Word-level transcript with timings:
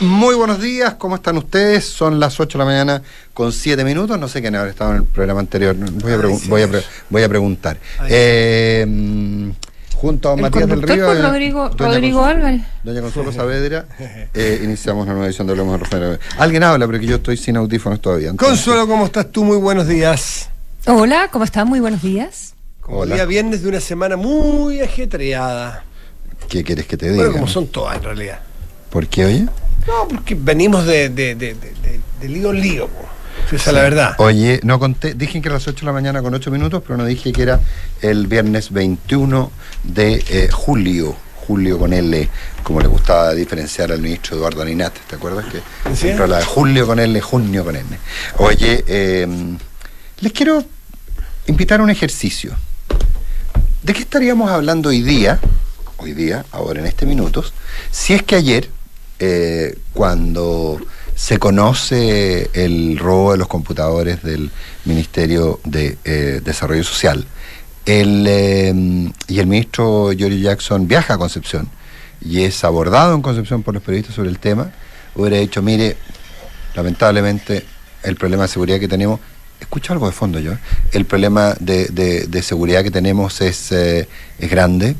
Muy 0.00 0.34
buenos 0.34 0.60
días, 0.60 0.94
¿cómo 0.94 1.16
están 1.16 1.38
ustedes? 1.38 1.84
Son 1.86 2.20
las 2.20 2.38
8 2.38 2.58
de 2.58 2.64
la 2.64 2.70
mañana 2.70 3.02
con 3.32 3.50
7 3.50 3.82
minutos. 3.82 4.18
No 4.18 4.28
sé 4.28 4.42
quién 4.42 4.54
habrá 4.54 4.70
estado 4.70 4.90
en 4.90 4.96
el 4.98 5.04
programa 5.04 5.40
anterior. 5.40 5.74
Voy 5.74 6.12
a, 6.12 6.18
pregun- 6.18 6.48
voy 6.48 6.62
a, 6.62 6.68
pre- 6.68 6.82
voy 7.08 7.22
a 7.22 7.28
preguntar. 7.30 7.78
Eh, 8.06 9.52
junto 9.94 10.30
a 10.30 10.34
El 10.34 10.42
Matías 10.42 10.68
del 10.68 10.82
Río. 10.82 11.06
Rodrigo- 11.22 11.70
doña 11.70 11.92
Rodrigo 11.94 12.20
Consuelo- 12.20 12.24
Álvarez. 12.26 12.60
Doña 12.84 13.00
Consuelo 13.00 13.32
Saavedra, 13.32 13.86
eh, 14.34 14.60
iniciamos 14.62 15.04
una 15.04 15.12
nueva 15.14 15.28
edición 15.28 15.46
de 15.46 15.52
Hablemos 15.54 15.72
de 15.80 15.84
Rafael. 15.86 16.18
Alguien 16.36 16.62
habla, 16.62 16.86
pero 16.86 17.00
que 17.00 17.06
yo 17.06 17.16
estoy 17.16 17.38
sin 17.38 17.56
audífonos 17.56 17.98
todavía. 18.02 18.28
entonces- 18.28 18.58
Consuelo, 18.58 18.86
¿cómo 18.86 19.06
estás 19.06 19.32
tú? 19.32 19.44
Muy 19.44 19.56
buenos 19.56 19.88
días. 19.88 20.50
Hola, 20.86 21.28
¿cómo 21.32 21.44
están? 21.46 21.68
Muy 21.68 21.80
buenos 21.80 22.02
días. 22.02 22.54
Como 22.82 22.98
Hola. 22.98 23.14
día 23.14 23.24
viernes 23.24 23.62
de 23.62 23.68
una 23.70 23.80
semana 23.80 24.16
muy 24.16 24.82
ajetreada. 24.82 25.84
¿Qué 26.50 26.62
quieres 26.62 26.86
que 26.86 26.98
te 26.98 27.06
diga? 27.10 27.16
Bueno, 27.24 27.32
como 27.32 27.48
son 27.48 27.66
todas 27.68 27.96
en 27.96 28.02
realidad. 28.04 28.40
¿Por 28.90 29.06
qué, 29.08 29.24
oye? 29.24 29.46
No, 29.86 30.08
porque 30.08 30.34
venimos 30.34 30.86
de, 30.86 31.08
de, 31.08 31.34
de, 31.34 31.54
de, 32.20 32.28
lío 32.28 32.50
en 32.50 32.60
lío. 32.60 32.88
Esa 33.46 33.70
es 33.70 33.74
la 33.74 33.82
verdad. 33.82 34.14
Oye, 34.18 34.60
no 34.64 34.78
conté, 34.80 35.14
dije 35.14 35.40
que 35.40 35.48
era 35.48 35.54
las 35.54 35.68
8 35.68 35.80
de 35.80 35.86
la 35.86 35.92
mañana 35.92 36.20
con 36.22 36.34
8 36.34 36.50
minutos, 36.50 36.82
pero 36.84 36.96
no 36.96 37.04
dije 37.04 37.32
que 37.32 37.42
era 37.42 37.60
el 38.02 38.26
viernes 38.26 38.72
21 38.72 39.52
de 39.84 40.24
eh, 40.28 40.48
julio. 40.50 41.16
Julio 41.46 41.78
con 41.78 41.92
L, 41.92 42.28
como 42.64 42.80
le 42.80 42.88
gustaba 42.88 43.32
diferenciar 43.32 43.92
al 43.92 44.00
ministro 44.00 44.36
Eduardo 44.36 44.62
Aninat, 44.62 44.92
¿te 45.06 45.14
acuerdas? 45.14 45.44
Que 45.44 45.58
¿Sí? 45.90 45.96
siempre 45.96 46.24
hablaba 46.24 46.40
de 46.40 46.46
julio 46.46 46.88
con 46.88 46.98
L, 46.98 47.20
junio 47.20 47.64
con 47.64 47.76
N. 47.76 47.86
Oye, 48.38 48.84
eh, 48.88 49.28
les 50.18 50.32
quiero 50.32 50.64
invitar 51.46 51.78
a 51.78 51.84
un 51.84 51.90
ejercicio. 51.90 52.56
¿De 53.82 53.92
qué 53.92 54.00
estaríamos 54.00 54.50
hablando 54.50 54.88
hoy 54.88 55.02
día, 55.02 55.38
hoy 55.98 56.14
día, 56.14 56.44
ahora 56.50 56.80
en 56.80 56.86
este 56.86 57.06
minutos, 57.06 57.52
si 57.92 58.14
es 58.14 58.24
que 58.24 58.34
ayer, 58.34 58.68
eh, 59.18 59.76
cuando 59.92 60.80
se 61.14 61.38
conoce 61.38 62.50
el 62.52 62.98
robo 62.98 63.32
de 63.32 63.38
los 63.38 63.48
computadores 63.48 64.22
del 64.22 64.50
Ministerio 64.84 65.60
de 65.64 65.96
eh, 66.04 66.40
Desarrollo 66.44 66.84
Social, 66.84 67.26
eh, 67.86 68.74
y 69.28 69.38
el 69.38 69.46
ministro 69.46 70.12
Giorgio 70.12 70.38
Jackson 70.40 70.86
viaja 70.88 71.14
a 71.14 71.18
Concepción 71.18 71.68
y 72.20 72.42
es 72.42 72.64
abordado 72.64 73.14
en 73.14 73.22
Concepción 73.22 73.62
por 73.62 73.74
los 73.74 73.82
periodistas 73.82 74.16
sobre 74.16 74.28
el 74.30 74.38
tema, 74.38 74.72
hubiera 75.14 75.38
dicho, 75.38 75.62
mire, 75.62 75.96
lamentablemente 76.74 77.64
el 78.02 78.16
problema 78.16 78.42
de 78.44 78.48
seguridad 78.48 78.78
que 78.80 78.88
tenemos, 78.88 79.20
escucho 79.60 79.92
algo 79.92 80.06
de 80.06 80.12
fondo 80.12 80.38
yo, 80.40 80.52
el 80.92 81.04
problema 81.06 81.54
de, 81.60 81.86
de- 81.86 82.42
seguridad 82.42 82.82
que 82.82 82.90
tenemos 82.90 83.40
es, 83.40 83.72
eh, 83.72 84.08
es 84.38 84.50
grande, 84.50 84.96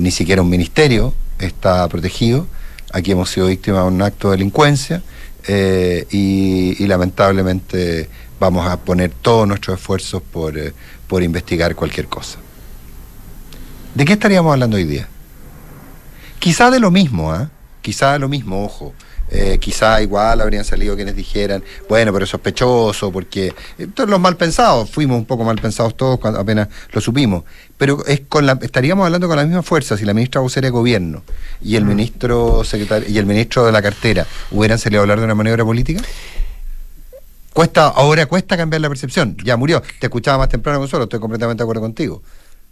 ni 0.00 0.10
siquiera 0.10 0.42
un 0.42 0.50
ministerio 0.50 1.14
está 1.38 1.88
protegido, 1.88 2.46
aquí 2.92 3.12
hemos 3.12 3.30
sido 3.30 3.46
víctimas 3.46 3.82
de 3.82 3.88
un 3.88 4.02
acto 4.02 4.30
de 4.30 4.36
delincuencia 4.36 5.02
eh, 5.46 6.06
y, 6.10 6.86
lamentablemente 6.86 8.08
vamos 8.38 8.66
a 8.66 8.78
poner 8.78 9.10
todos 9.10 9.46
nuestros 9.46 9.78
esfuerzos 9.78 10.22
por, 10.22 10.58
eh, 10.58 10.72
por 11.06 11.22
investigar 11.22 11.74
cualquier 11.74 12.06
cosa. 12.06 12.38
¿De 13.94 14.04
qué 14.04 14.14
estaríamos 14.14 14.52
hablando 14.52 14.76
hoy 14.76 14.84
día? 14.84 15.08
Quizá 16.38 16.70
de 16.70 16.80
lo 16.80 16.90
mismo, 16.90 17.32
¿ah? 17.32 17.50
Quizá 17.82 18.12
de 18.12 18.18
lo 18.18 18.28
mismo, 18.28 18.64
ojo. 18.64 18.94
Eh, 19.32 19.58
quizá 19.60 20.02
igual 20.02 20.40
habrían 20.40 20.64
salido 20.64 20.96
quienes 20.96 21.14
dijeran, 21.14 21.62
bueno, 21.88 22.12
pero 22.12 22.24
es 22.24 22.30
sospechoso, 22.30 23.12
porque 23.12 23.54
eh, 23.78 23.86
todos 23.94 24.10
los 24.10 24.18
mal 24.18 24.36
pensados, 24.36 24.90
fuimos 24.90 25.18
un 25.18 25.24
poco 25.24 25.44
mal 25.44 25.56
pensados 25.56 25.96
todos 25.96 26.18
cuando 26.18 26.40
apenas 26.40 26.68
lo 26.90 27.00
supimos, 27.00 27.44
pero 27.78 28.04
es 28.06 28.22
con 28.28 28.44
la, 28.44 28.58
estaríamos 28.60 29.06
hablando 29.06 29.28
con 29.28 29.36
la 29.36 29.44
misma 29.44 29.62
fuerza 29.62 29.96
si 29.96 30.04
la 30.04 30.14
ministra 30.14 30.40
vocera 30.40 30.66
de 30.66 30.70
gobierno 30.72 31.22
y 31.62 31.76
el 31.76 31.84
ministro 31.84 32.64
secretario 32.64 33.08
y 33.08 33.18
el 33.18 33.26
ministro 33.26 33.64
de 33.64 33.70
la 33.70 33.80
cartera 33.80 34.26
hubieran 34.50 34.80
salido 34.80 35.00
a 35.00 35.02
hablar 35.02 35.20
de 35.20 35.26
una 35.26 35.36
maniobra 35.36 35.64
política. 35.64 36.02
Cuesta, 37.52 37.88
ahora 37.88 38.26
cuesta 38.26 38.56
cambiar 38.56 38.80
la 38.80 38.88
percepción. 38.88 39.36
Ya 39.44 39.56
murió. 39.56 39.82
Te 39.98 40.06
escuchaba 40.06 40.38
más 40.38 40.48
temprano, 40.48 40.78
Consuelo, 40.78 41.04
estoy 41.04 41.20
completamente 41.20 41.60
de 41.60 41.64
acuerdo 41.64 41.82
contigo. 41.82 42.22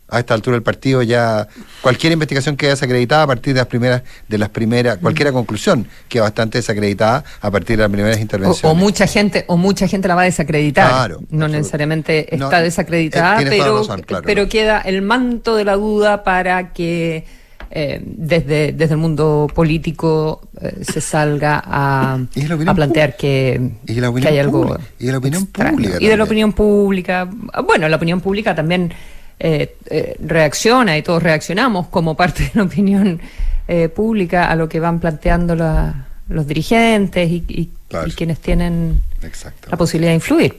A 0.09 0.19
esta 0.19 0.35
altura 0.35 0.55
del 0.55 0.63
partido 0.63 1.03
ya 1.03 1.47
cualquier 1.83 2.15
investigación 2.15 2.57
queda 2.57 2.71
desacreditada 2.71 3.25
a 3.25 3.27
partir 3.27 3.53
de 3.53 3.61
las 3.61 3.67
primeras, 3.67 4.03
de 4.27 4.39
las 4.39 4.49
primeras, 4.49 4.99
cualquier 4.99 5.33
conclusión 5.33 5.87
queda 6.09 6.23
bastante 6.23 6.59
desacreditada 6.59 7.25
a 7.41 7.51
partir 7.51 7.77
de 7.77 7.83
las 7.83 7.93
primeras 7.93 8.19
intervenciones. 8.19 8.65
o 8.65 8.75
mucha 8.75 9.07
gente, 9.07 9.45
o 9.49 9.57
mucha 9.57 9.87
gente 9.87 10.09
la 10.09 10.15
va 10.15 10.23
a 10.23 10.25
desacreditar. 10.25 10.89
Claro, 10.89 11.17
no 11.17 11.45
absoluto. 11.45 11.49
necesariamente 11.49 12.35
está 12.35 12.61
eh, 12.61 12.65
desacreditada, 12.65 13.39
pero, 13.39 13.75
la 13.75 13.79
razón, 13.81 14.03
claro. 14.03 14.25
pero 14.25 14.49
queda 14.49 14.81
el 14.81 15.03
manto 15.03 15.57
de 15.57 15.65
la 15.65 15.75
duda 15.75 16.25
para 16.25 16.73
que 16.73 17.27
eh, 17.71 18.01
desde, 18.03 18.73
desde 18.73 18.95
el 18.95 18.99
mundo 18.99 19.47
político 19.55 20.49
eh, 20.59 20.79
se 20.81 21.03
salga 21.03 21.63
a, 21.63 22.15
a 22.15 22.75
plantear 22.75 23.15
que, 23.15 23.73
que 23.87 24.29
hay 24.29 24.39
algo. 24.39 24.79
Y 24.99 25.07
de 25.07 25.13
la 25.13 25.19
opinión 25.19 25.43
extraño. 25.43 25.77
pública 25.77 25.97
Y 26.01 26.07
de 26.07 26.17
la 26.17 26.25
opinión 26.25 26.53
pública. 26.55 27.29
Bueno, 27.67 27.87
la 27.91 27.97
opinión 27.97 28.23
pública 28.23 28.55
también 28.55 28.95
eh, 29.41 29.77
eh, 29.91 30.17
reacciona 30.25 30.97
y 30.99 31.03
todos 31.03 31.23
reaccionamos 31.23 31.87
como 31.89 32.17
parte 32.17 32.45
de 32.45 32.51
la 32.55 32.63
opinión 32.65 33.21
eh, 33.69 33.89
pública 33.89 34.51
a 34.51 34.57
lo 34.57 34.69
que 34.69 34.81
van 34.81 34.99
planteando 35.01 35.55
la- 35.55 36.07
los 36.29 36.47
dirigentes 36.47 37.31
y, 37.31 37.45
y- 37.49 37.71
Claro. 37.89 38.07
y 38.09 38.13
quienes 38.13 38.39
tienen 38.41 39.01
la 39.71 39.77
posibilidad 39.79 40.11
de 40.11 40.17
influir. 40.17 40.59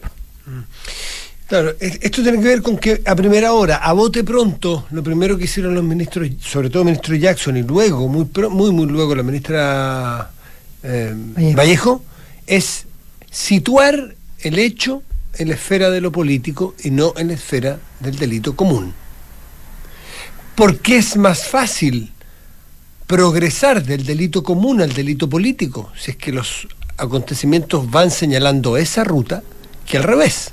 Claro, 1.47 1.73
es- 1.79 2.00
esto 2.01 2.22
tiene 2.23 2.40
que 2.40 2.44
ver 2.47 2.62
con 2.62 2.78
que 2.78 3.01
a 3.06 3.16
primera 3.16 3.53
hora, 3.53 3.78
a 3.78 3.94
bote 3.94 4.23
pronto, 4.23 4.85
lo 4.91 5.03
primero 5.03 5.38
que 5.38 5.44
hicieron 5.46 5.73
los 5.75 5.84
ministros, 5.84 6.28
sobre 6.41 6.69
todo 6.69 6.81
el 6.81 6.85
ministro 6.88 7.16
Jackson 7.16 7.57
y 7.57 7.63
luego, 7.63 8.07
muy 8.07 8.25
pro- 8.25 8.50
muy, 8.50 8.72
muy 8.72 8.85
luego 8.88 9.13
la 9.16 9.22
ministra 9.23 10.31
eh, 10.84 11.13
Vallejo. 11.16 11.56
Vallejo, 11.57 12.03
es 12.47 12.85
situar 13.31 14.16
el 14.40 14.57
hecho 14.59 15.03
en 15.35 15.47
la 15.47 15.53
esfera 15.56 15.90
de 15.90 16.01
lo 16.01 16.12
político 16.12 16.75
y 16.84 16.91
no 16.91 17.13
en 17.17 17.28
la 17.28 17.34
esfera 17.34 17.79
del 18.00 18.17
delito 18.17 18.56
común. 18.56 18.94
Porque 20.56 20.97
es 20.97 21.16
más 21.16 21.47
fácil 21.47 22.12
progresar 23.07 23.84
del 23.84 24.06
delito 24.06 24.44
común 24.44 24.81
al 24.81 24.94
delito 24.94 25.29
político, 25.29 25.91
si 25.97 26.12
es 26.12 26.17
que 26.17 26.31
los 26.31 26.67
acontecimientos 26.97 27.90
van 27.90 28.12
señalando 28.12 28.78
esa 28.78 29.03
ruta, 29.03 29.41
que 29.85 29.97
al 29.97 30.03
revés. 30.03 30.51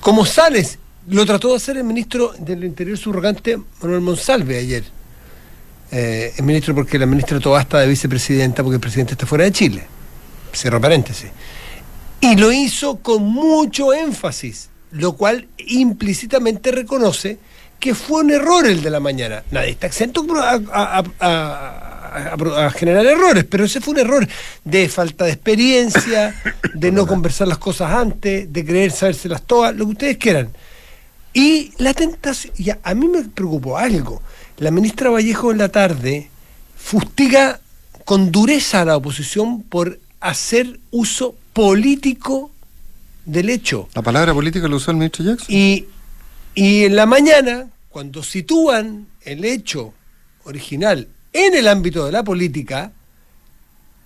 ¿Cómo 0.00 0.24
sales? 0.24 0.78
Lo 1.08 1.26
trató 1.26 1.50
de 1.50 1.56
hacer 1.56 1.76
el 1.76 1.84
ministro 1.84 2.32
del 2.38 2.64
Interior 2.64 2.96
subrogante 2.96 3.58
Manuel 3.80 4.02
Monsalve 4.02 4.58
ayer. 4.58 4.84
Eh, 5.90 6.32
el 6.36 6.44
ministro 6.44 6.74
porque 6.74 6.98
la 6.98 7.06
ministra 7.06 7.40
Tobasta 7.40 7.80
de 7.80 7.88
vicepresidenta 7.88 8.62
porque 8.62 8.76
el 8.76 8.80
presidente 8.80 9.12
está 9.12 9.26
fuera 9.26 9.44
de 9.44 9.52
Chile. 9.52 9.86
Cierro 10.54 10.80
paréntesis. 10.80 11.30
Y 12.24 12.36
lo 12.36 12.50
hizo 12.50 12.96
con 12.96 13.22
mucho 13.22 13.92
énfasis, 13.92 14.70
lo 14.92 15.12
cual 15.12 15.46
implícitamente 15.58 16.72
reconoce 16.72 17.36
que 17.78 17.94
fue 17.94 18.22
un 18.22 18.30
error 18.30 18.66
el 18.66 18.82
de 18.82 18.88
la 18.88 18.98
mañana. 18.98 19.44
Nadie 19.50 19.72
está 19.72 19.88
exento 19.88 20.24
a, 20.40 21.04
generar 22.74 23.04
errores, 23.04 23.44
pero 23.44 23.66
ese 23.66 23.82
fue 23.82 23.92
un 23.92 24.00
error 24.00 24.26
de 24.64 24.88
falta 24.88 25.26
de 25.26 25.32
experiencia, 25.32 26.34
de 26.72 26.90
no 26.90 27.06
conversar 27.06 27.46
las 27.46 27.58
cosas 27.58 27.92
antes, 27.92 28.50
de 28.50 28.64
creer 28.64 28.90
sabérselas 28.90 29.42
todas, 29.42 29.76
lo 29.76 29.84
que 29.84 29.92
ustedes 29.92 30.16
quieran. 30.16 30.48
Y 31.34 31.72
la 31.76 31.92
tentación, 31.92 32.54
a 32.82 32.94
mí 32.94 33.06
me 33.06 33.24
preocupó 33.24 33.76
algo. 33.76 34.22
La 34.56 34.70
ministra 34.70 35.10
Vallejo 35.10 35.52
en 35.52 35.58
la 35.58 35.68
tarde 35.68 36.30
fustiga 36.74 37.60
con 38.06 38.32
dureza 38.32 38.80
a 38.80 38.86
la 38.86 38.96
oposición 38.96 39.60
por 39.60 40.00
hacer 40.20 40.80
uso 40.90 41.34
político 41.54 42.50
del 43.24 43.48
hecho. 43.48 43.88
La 43.94 44.02
palabra 44.02 44.34
política 44.34 44.68
lo 44.68 44.76
usó 44.76 44.90
el 44.90 44.98
ministro 44.98 45.24
Jackson. 45.24 45.46
Y, 45.48 45.86
y 46.54 46.84
en 46.84 46.96
la 46.96 47.06
mañana, 47.06 47.70
cuando 47.88 48.22
sitúan 48.22 49.06
el 49.22 49.44
hecho 49.46 49.94
original 50.44 51.08
en 51.32 51.54
el 51.54 51.68
ámbito 51.68 52.04
de 52.04 52.12
la 52.12 52.22
política, 52.22 52.92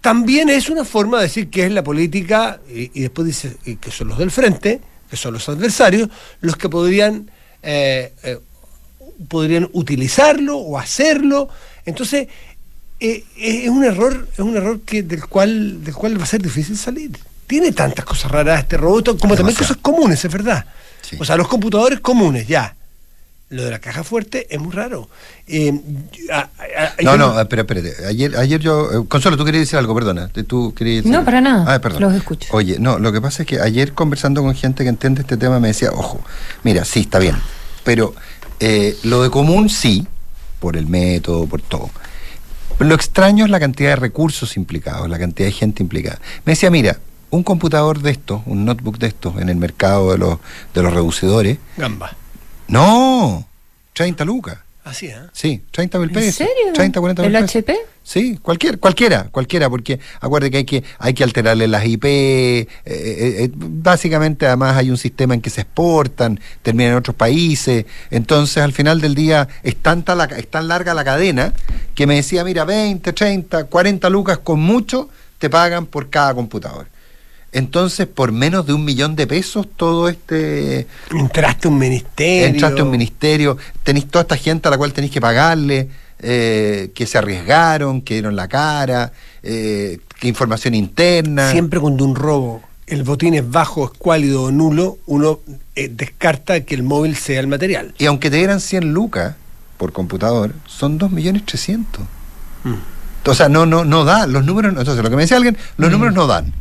también 0.00 0.48
es 0.48 0.70
una 0.70 0.84
forma 0.84 1.18
de 1.18 1.24
decir 1.24 1.50
que 1.50 1.66
es 1.66 1.72
la 1.72 1.82
política, 1.82 2.60
y, 2.72 2.92
y 2.94 3.02
después 3.02 3.26
dice 3.26 3.56
y 3.64 3.76
que 3.76 3.90
son 3.90 4.08
los 4.08 4.18
del 4.18 4.30
frente, 4.30 4.80
que 5.10 5.16
son 5.16 5.32
los 5.32 5.48
adversarios, 5.48 6.08
los 6.40 6.56
que 6.56 6.68
podrían, 6.68 7.30
eh, 7.62 8.12
eh, 8.22 8.38
podrían 9.26 9.68
utilizarlo 9.72 10.58
o 10.58 10.78
hacerlo. 10.78 11.48
Entonces, 11.84 12.28
eh, 13.00 13.24
es 13.36 13.68
un 13.68 13.84
error, 13.84 14.28
es 14.32 14.38
un 14.38 14.56
error 14.56 14.80
que 14.82 15.02
del 15.02 15.26
cual, 15.26 15.82
del 15.82 15.94
cual 15.94 16.18
va 16.18 16.24
a 16.24 16.26
ser 16.26 16.42
difícil 16.42 16.76
salir. 16.76 17.10
Tiene 17.48 17.72
tantas 17.72 18.04
cosas 18.04 18.30
raras 18.30 18.60
este 18.60 18.76
robot, 18.76 19.18
como 19.18 19.34
también 19.34 19.56
cosas 19.56 19.76
comunes, 19.82 20.24
es 20.24 20.30
verdad. 20.32 20.64
Sí. 21.02 21.16
O 21.18 21.24
sea, 21.24 21.36
los 21.36 21.48
computadores 21.48 21.98
comunes, 21.98 22.46
ya. 22.46 22.76
Lo 23.50 23.64
de 23.64 23.70
la 23.70 23.78
caja 23.78 24.04
fuerte 24.04 24.46
es 24.54 24.60
muy 24.60 24.72
raro. 24.72 25.08
Eh, 25.46 25.72
a- 26.30 26.40
a- 26.98 27.02
No, 27.02 27.16
no, 27.16 27.40
espera, 27.40 27.62
espérate. 27.62 28.04
Ayer, 28.06 28.36
ayer 28.36 28.60
yo. 28.60 28.90
eh, 28.92 29.04
Consuelo, 29.08 29.38
tú 29.38 29.44
querías 29.46 29.62
decir 29.62 29.78
algo, 29.78 29.94
perdona. 29.94 30.28
Tú 30.28 30.74
querías 30.76 31.04
decir- 31.04 31.16
No, 31.18 31.24
para 31.24 31.40
nada. 31.40 31.64
Ah, 31.74 31.78
perdón. 31.80 32.02
Los 32.02 32.12
escucho. 32.14 32.46
Oye, 32.52 32.76
no, 32.78 32.98
lo 32.98 33.10
que 33.10 33.22
pasa 33.22 33.44
es 33.44 33.48
que 33.48 33.58
ayer 33.58 33.94
conversando 33.94 34.42
con 34.42 34.54
gente 34.54 34.82
que 34.82 34.90
entiende 34.90 35.22
este 35.22 35.38
tema 35.38 35.58
me 35.60 35.68
decía, 35.68 35.90
ojo, 35.92 36.20
mira, 36.62 36.84
sí, 36.84 37.00
está 37.00 37.18
bien, 37.18 37.36
pero 37.84 38.14
eh, 38.60 38.98
lo 39.04 39.22
de 39.22 39.30
común 39.30 39.70
sí, 39.70 40.06
por 40.60 40.76
el 40.76 40.86
método, 40.86 41.46
por 41.46 41.62
todo. 41.62 41.88
Lo 42.80 42.94
extraño 42.94 43.46
es 43.46 43.50
la 43.50 43.58
cantidad 43.60 43.90
de 43.90 43.96
recursos 43.96 44.58
implicados, 44.58 45.08
la 45.08 45.18
cantidad 45.18 45.48
de 45.48 45.52
gente 45.52 45.82
implicada. 45.82 46.20
Me 46.44 46.52
decía, 46.52 46.70
mira, 46.70 46.98
un 47.30 47.42
computador 47.42 48.00
de 48.00 48.10
estos, 48.10 48.42
un 48.46 48.64
notebook 48.64 48.98
de 48.98 49.08
estos 49.08 49.38
en 49.40 49.48
el 49.48 49.56
mercado 49.56 50.12
de 50.12 50.18
los, 50.18 50.38
de 50.74 50.82
los 50.82 50.92
reducidores. 50.92 51.58
Gamba. 51.76 52.16
No, 52.68 53.46
30 53.94 54.24
lucas. 54.24 54.58
Así, 54.84 55.06
¿eh? 55.06 55.16
Sí, 55.32 55.62
30 55.70 55.98
mil 55.98 56.08
¿En 56.08 56.14
pesos. 56.14 56.34
serio? 56.36 56.72
30, 56.72 56.98
40 56.98 57.22
mil 57.22 57.34
¿El 57.34 57.42
pesos. 57.42 57.56
HP? 57.56 57.76
Sí, 58.02 58.38
cualquier, 58.40 58.78
cualquiera, 58.78 59.24
cualquiera, 59.24 59.68
porque 59.68 60.00
acuérdate 60.18 60.50
que 60.50 60.56
hay 60.56 60.64
que, 60.64 60.84
hay 60.98 61.12
que 61.12 61.24
alterarle 61.24 61.68
las 61.68 61.84
IP, 61.84 62.06
eh, 62.06 62.66
eh, 62.66 62.66
eh, 62.86 63.50
básicamente 63.54 64.46
además 64.46 64.78
hay 64.78 64.90
un 64.90 64.96
sistema 64.96 65.34
en 65.34 65.42
que 65.42 65.50
se 65.50 65.60
exportan, 65.60 66.40
terminan 66.62 66.92
en 66.92 66.98
otros 66.98 67.14
países, 67.16 67.84
entonces 68.10 68.62
al 68.62 68.72
final 68.72 69.02
del 69.02 69.14
día 69.14 69.46
es, 69.62 69.76
tanta 69.76 70.14
la, 70.14 70.24
es 70.24 70.48
tan 70.48 70.68
larga 70.68 70.94
la 70.94 71.04
cadena 71.04 71.52
que 71.94 72.06
me 72.06 72.14
decía, 72.14 72.44
mira, 72.44 72.64
20, 72.64 73.12
30, 73.12 73.64
40 73.64 74.08
lucas 74.08 74.38
con 74.38 74.58
mucho 74.58 75.10
te 75.36 75.50
pagan 75.50 75.84
por 75.84 76.08
cada 76.08 76.32
computador. 76.32 76.86
Entonces, 77.52 78.06
por 78.06 78.30
menos 78.30 78.66
de 78.66 78.74
un 78.74 78.84
millón 78.84 79.16
de 79.16 79.26
pesos, 79.26 79.66
todo 79.74 80.08
este... 80.08 80.86
Entraste 81.10 81.68
a 81.68 81.70
un 81.70 81.78
ministerio. 81.78 82.46
Entraste 82.46 82.80
a 82.80 82.84
un 82.84 82.90
ministerio, 82.90 83.56
tenéis 83.82 84.06
toda 84.06 84.22
esta 84.22 84.36
gente 84.36 84.68
a 84.68 84.70
la 84.70 84.76
cual 84.76 84.92
tenéis 84.92 85.12
que 85.12 85.20
pagarle, 85.20 85.88
eh, 86.20 86.90
que 86.94 87.06
se 87.06 87.16
arriesgaron, 87.16 88.02
que 88.02 88.14
dieron 88.14 88.36
la 88.36 88.48
cara, 88.48 89.12
eh, 89.42 89.98
que 90.20 90.28
información 90.28 90.74
interna. 90.74 91.50
Siempre 91.50 91.80
cuando 91.80 92.04
un 92.04 92.14
robo, 92.14 92.62
el 92.86 93.02
botín 93.02 93.34
es 93.34 93.48
bajo, 93.48 93.84
escuálido 93.84 94.44
o 94.44 94.50
nulo, 94.50 94.98
uno 95.06 95.40
eh, 95.74 95.88
descarta 95.88 96.60
que 96.64 96.74
el 96.74 96.82
móvil 96.82 97.16
sea 97.16 97.40
el 97.40 97.46
material. 97.46 97.94
Y 97.98 98.06
aunque 98.06 98.30
te 98.30 98.36
dieran 98.36 98.60
100 98.60 98.92
lucas 98.92 99.36
por 99.78 99.92
computador, 99.92 100.54
son 100.66 100.98
2 100.98 101.12
millones 101.12 101.46
300. 101.46 102.02
Mm. 102.64 102.74
O 103.24 103.34
sea, 103.34 103.48
no, 103.48 103.66
no, 103.66 103.84
no 103.84 104.04
da, 104.04 104.26
los 104.26 104.44
números, 104.44 104.70
entonces 104.70 105.02
lo 105.02 105.10
que 105.10 105.16
me 105.16 105.22
decía 105.22 105.36
alguien, 105.36 105.56
los 105.76 105.90
números 105.90 106.14
no 106.14 106.26
dan. 106.26 106.52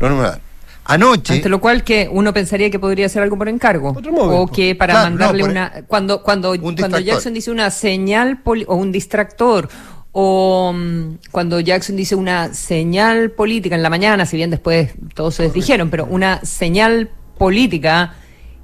Los 0.00 0.10
números 0.10 0.16
no 0.18 0.30
dan. 0.30 0.40
Anoche, 0.84 1.34
Ante 1.34 1.48
lo 1.48 1.60
cual 1.60 1.84
que 1.84 2.08
uno 2.10 2.34
pensaría 2.34 2.68
que 2.68 2.78
podría 2.80 3.08
ser 3.08 3.22
algo 3.22 3.38
por 3.38 3.48
encargo. 3.48 3.90
Otro 3.96 4.10
móvil, 4.12 4.30
o 4.40 4.46
que 4.48 4.74
para 4.74 4.94
Claro, 4.94 5.10
mandarle 5.10 5.42
no, 5.44 5.50
una. 5.50 5.72
Cuando, 5.86 6.22
cuando, 6.24 6.50
Un 6.50 6.58
cuando 6.58 6.72
distractor. 6.82 7.02
Jackson 7.04 7.34
dice 7.34 7.50
una 7.52 7.70
señal 7.70 8.42
poli- 8.42 8.64
o 8.66 8.74
un 8.74 8.90
distractor. 8.90 9.68
O 10.10 10.72
mm, 10.74 11.02
cuando 11.30 11.60
Jackson 11.60 11.94
dice 11.96 12.16
una 12.16 12.52
señal 12.52 13.30
política 13.30 13.76
en 13.76 13.82
la 13.82 13.90
mañana, 13.90 14.26
si 14.26 14.36
bien 14.36 14.50
después 14.50 14.90
todos 15.14 15.36
se 15.36 15.44
desdijeron, 15.44 15.88
pero 15.88 16.04
una 16.06 16.40
señal 16.44 17.10
política, 17.38 18.14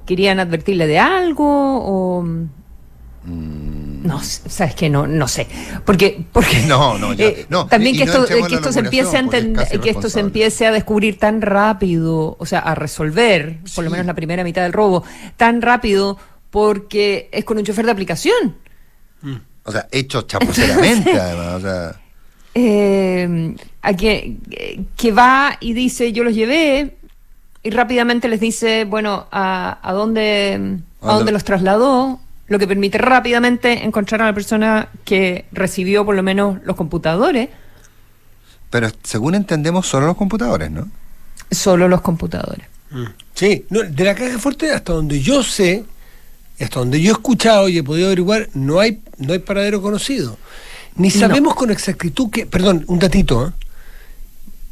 querían 0.05 0.39
advertirle 0.41 0.87
de 0.87 0.99
algo 0.99 1.45
o. 1.47 2.23
mm, 2.23 2.43
No, 4.01 4.21
sabes 4.23 4.75
que 4.75 4.89
no, 4.89 5.07
no 5.07 5.27
sé, 5.27 5.47
porque, 5.85 6.23
porque 6.31 6.59
No, 6.67 6.97
no, 6.97 7.13
ya, 7.13 7.25
eh, 7.25 7.47
también 7.69 7.95
que 7.97 8.03
esto, 8.03 8.25
que 8.25 8.55
esto 8.55 8.71
se 8.71 8.79
empiece 8.79 9.17
a 9.17 9.21
es 9.21 9.79
que 9.79 9.89
esto 9.89 10.09
se 10.09 10.19
empiece 10.19 10.65
a 10.67 10.71
descubrir 10.71 11.19
tan 11.19 11.41
rápido, 11.41 12.35
o 12.39 12.45
sea, 12.45 12.59
a 12.59 12.75
resolver, 12.75 13.57
por 13.75 13.83
lo 13.83 13.89
menos 13.91 14.05
la 14.05 14.13
primera 14.13 14.43
mitad 14.43 14.61
del 14.63 14.73
robo, 14.73 15.03
tan 15.37 15.61
rápido 15.61 16.17
porque 16.49 17.29
es 17.31 17.43
con 17.45 17.57
un 17.57 17.63
chofer 17.65 17.85
de 17.85 17.91
aplicación. 17.91 18.55
o 19.63 19.71
sea, 19.71 19.87
hecho 19.91 20.21
chapuceramente, 20.23 21.11
además, 21.19 21.55
o 21.55 21.59
sea, 21.61 21.95
Eh, 22.55 23.55
a 23.83 23.93
que, 23.93 24.35
que 24.97 25.11
va 25.11 25.55
y 25.59 25.73
dice 25.73 26.11
yo 26.11 26.23
los 26.23 26.33
llevé 26.33 26.97
y 27.61 27.69
rápidamente 27.69 28.27
les 28.27 28.39
dice 28.39 28.85
bueno 28.85 29.27
a, 29.31 29.77
a 29.87 29.93
dónde 29.93 30.53
¿A 30.55 30.57
dónde 30.57 30.81
dónde 30.99 31.31
lo- 31.31 31.35
los 31.35 31.43
trasladó 31.43 32.19
lo 32.49 32.59
que 32.59 32.67
permite 32.67 32.97
rápidamente 32.97 33.85
encontrar 33.85 34.21
a 34.21 34.25
la 34.25 34.33
persona 34.33 34.89
que 35.05 35.45
recibió 35.51 36.05
por 36.05 36.15
lo 36.15 36.23
menos 36.23 36.57
los 36.63 36.75
computadores 36.75 37.49
pero 38.69 38.87
según 39.03 39.33
entendemos, 39.33 39.87
solo 39.87 40.07
los 40.07 40.17
computadores, 40.17 40.69
¿no? 40.69 40.87
solo 41.49 41.87
los 41.87 42.01
computadores 42.01 42.67
Sí, 43.33 43.65
no, 43.69 43.83
de 43.83 44.03
la 44.03 44.15
caja 44.15 44.37
fuerte 44.39 44.71
hasta 44.71 44.93
donde 44.93 45.21
yo 45.21 45.43
sé, 45.43 45.85
hasta 46.59 46.79
donde 46.79 46.99
yo 46.99 47.11
he 47.11 47.13
escuchado 47.13 47.69
y 47.69 47.77
he 47.77 47.83
podido 47.83 48.07
averiguar, 48.07 48.49
no 48.53 48.79
hay, 48.79 48.99
no 49.17 49.33
hay 49.33 49.39
paradero 49.39 49.81
conocido. 49.81 50.37
Ni 50.95 51.09
sabemos 51.11 51.55
con 51.55 51.71
exactitud 51.71 52.29
que, 52.29 52.45
perdón, 52.45 52.83
un 52.87 52.99
datito, 52.99 53.47
¿eh? 53.47 53.51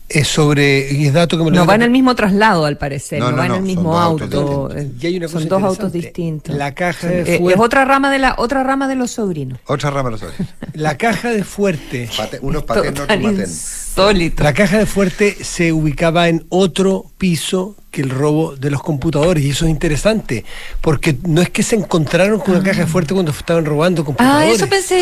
Es 0.09 0.29
sobre, 0.29 0.89
y 0.93 1.05
es 1.07 1.13
dato 1.13 1.37
que 1.37 1.43
me 1.43 1.49
lo 1.49 1.55
no 1.57 1.61
dio 1.63 1.67
va 1.67 1.73
en 1.75 1.79
la- 1.81 1.85
el 1.87 1.91
mismo 1.91 2.15
traslado 2.15 2.63
al 2.65 2.77
parecer 2.77 3.19
No, 3.19 3.25
no, 3.25 3.31
no, 3.31 3.37
va 3.39 3.43
en 3.45 3.49
no, 3.49 3.55
el 3.55 3.59
son 3.59 3.67
mismo 3.67 3.99
auto 3.99 4.69
eh, 4.73 4.89
Y 5.01 5.05
hay 5.07 5.17
una 5.17 5.27
son 5.27 5.49
dos 5.49 5.61
autos 5.63 5.91
distintos. 5.91 6.55
La 6.55 6.73
caja 6.73 7.07
de 7.07 7.19
eh, 7.23 7.25
es 7.35 7.39
fuerte- 7.41 7.59
otra 7.61 7.83
rama 7.85 8.09
de 8.09 8.19
la 8.19 8.35
otra 8.37 8.63
rama 8.63 8.87
de 8.87 8.95
los 8.95 9.11
sobrinos. 9.11 9.59
Otra 9.65 9.89
rama 9.89 10.09
de 10.09 10.11
los 10.11 10.23
ojos. 10.23 10.35
La 10.73 10.97
caja 10.97 11.29
de 11.31 11.43
fuerte. 11.43 12.09
Pate- 12.15 12.39
unos 12.41 12.65
Tan 12.65 12.79
otros 12.87 13.09
insólito. 13.11 14.43
La 14.43 14.53
caja 14.53 14.77
de 14.77 14.85
fuerte 14.85 15.35
se 15.43 15.73
ubicaba 15.73 16.29
en 16.29 16.45
otro 16.49 17.05
piso 17.17 17.75
que 17.97 18.03
el 18.03 18.11
robo 18.11 18.55
de 18.55 18.69
los 18.69 18.83
computadores 18.83 19.43
y 19.43 19.49
eso 19.49 19.65
es 19.65 19.71
interesante 19.71 20.45
porque 20.81 21.15
no 21.27 21.41
es 21.41 21.49
que 21.49 21.63
se 21.63 21.75
encontraron 21.75 22.39
con 22.39 22.53
una 22.53 22.63
caja 22.63 22.81
de 22.81 22.85
fuerte 22.87 23.15
cuando 23.15 23.31
estaban 23.31 23.65
robando 23.65 24.03
Ah, 24.03 24.05
computadores. 24.05 24.55
eso 24.55 24.67
pensé, 24.69 24.99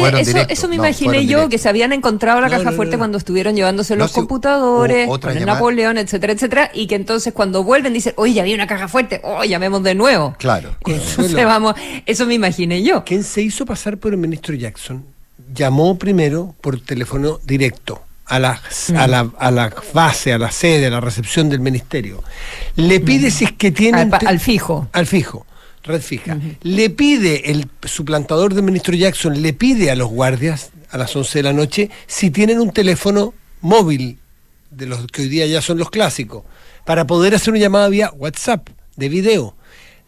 eso, 0.50 0.69
me 0.69 0.77
no, 0.77 0.83
imaginé 0.86 1.25
yo, 1.25 1.50
que 1.50 1.57
se 1.57 1.68
habían 1.68 1.92
encontrado 1.92 2.39
la 2.39 2.47
No, 2.47 2.51
caja 2.53 2.63
no, 2.63 2.71
no, 2.71 2.75
fuerte 2.77 2.94
no. 2.94 3.00
cuando 3.00 3.18
estuvieron 3.18 3.53
llevándose 3.53 3.97
No, 3.97 4.06
los 4.06 4.13
computadores, 4.13 5.09
con 5.09 5.38
el. 5.38 5.45
Napoleón, 5.45 5.97
etcétera, 5.97 6.31
etcétera, 6.31 6.71
y 6.74 6.88
que 6.88 6.95
entonces 6.95 7.33
cuando 7.33 7.65
vuelven 7.65 7.92
dicen, 7.92 8.13
oye, 8.15 8.33
ya 8.33 8.44
había 8.44 8.56
una 8.56 8.65
caja 8.68 8.88
fuerte, 8.88 9.19
oh, 9.25 9.44
llamemos 9.44 9.83
de 9.83 9.94
nuevo. 9.94 10.33
Claro. 10.39 10.77
Entonces 10.88 11.45
vamos, 11.45 11.75
eso 12.06 12.25
me 12.25 12.33
imaginé 12.36 12.81
yo. 12.81 13.03
¿Quién 13.03 13.24
se 13.25 13.42
hizo 13.42 13.65
pasar 13.65 13.97
por 13.97 14.13
el 14.13 14.18
ministro 14.18 14.56
Jackson? 14.56 15.03
Llamó 15.53 15.97
primero 15.97 16.56
por 16.62 16.80
teléfono 16.80 17.39
directo 17.44 18.01
a 18.25 18.39
la, 18.39 18.62
a 18.95 19.07
la, 19.07 19.31
a 19.38 19.51
la 19.51 19.74
base, 19.94 20.33
a 20.33 20.38
la 20.38 20.51
sede, 20.51 20.88
a 20.88 20.89
la 20.89 21.01
recepción 21.01 21.50
del 21.50 21.60
ministerio. 21.60 22.24
Le 22.75 23.00
pide 23.00 23.31
si 23.31 23.45
es 23.45 23.51
que 23.54 23.72
tiene... 23.72 24.10
Al, 24.25 24.39
fijo. 24.39 24.88
Al 24.92 25.06
fijo, 25.06 25.45
red 25.83 26.01
fija. 26.01 26.38
Le 26.62 26.89
pide, 26.89 27.51
el 27.51 27.68
suplantador 27.83 28.54
del 28.54 28.63
ministro 28.63 28.95
Jackson 28.95 29.42
le 29.42 29.54
pide 29.54 29.92
a 29.92 29.95
los 29.95 30.10
guardias 30.10 30.72
a 30.89 30.98
las 30.98 31.16
11 31.16 31.39
de 31.39 31.44
la 31.44 31.54
noche 31.54 31.89
si 32.07 32.31
tienen 32.31 32.60
un 32.60 32.72
teléfono 32.72 33.33
móvil, 33.62 34.18
de 34.71 34.86
los 34.86 35.06
que 35.07 35.24
hoy 35.24 35.30
día 35.30 35.45
ya 35.45 35.62
son 35.62 35.78
los 35.78 35.89
clásicos, 35.89 36.44
para 36.86 37.07
poder 37.07 37.36
hacer 37.36 37.51
una 37.51 37.60
llamada 37.60 37.89
vía 37.89 38.12
WhatsApp, 38.16 38.69
de 38.95 39.10
video. 39.10 39.56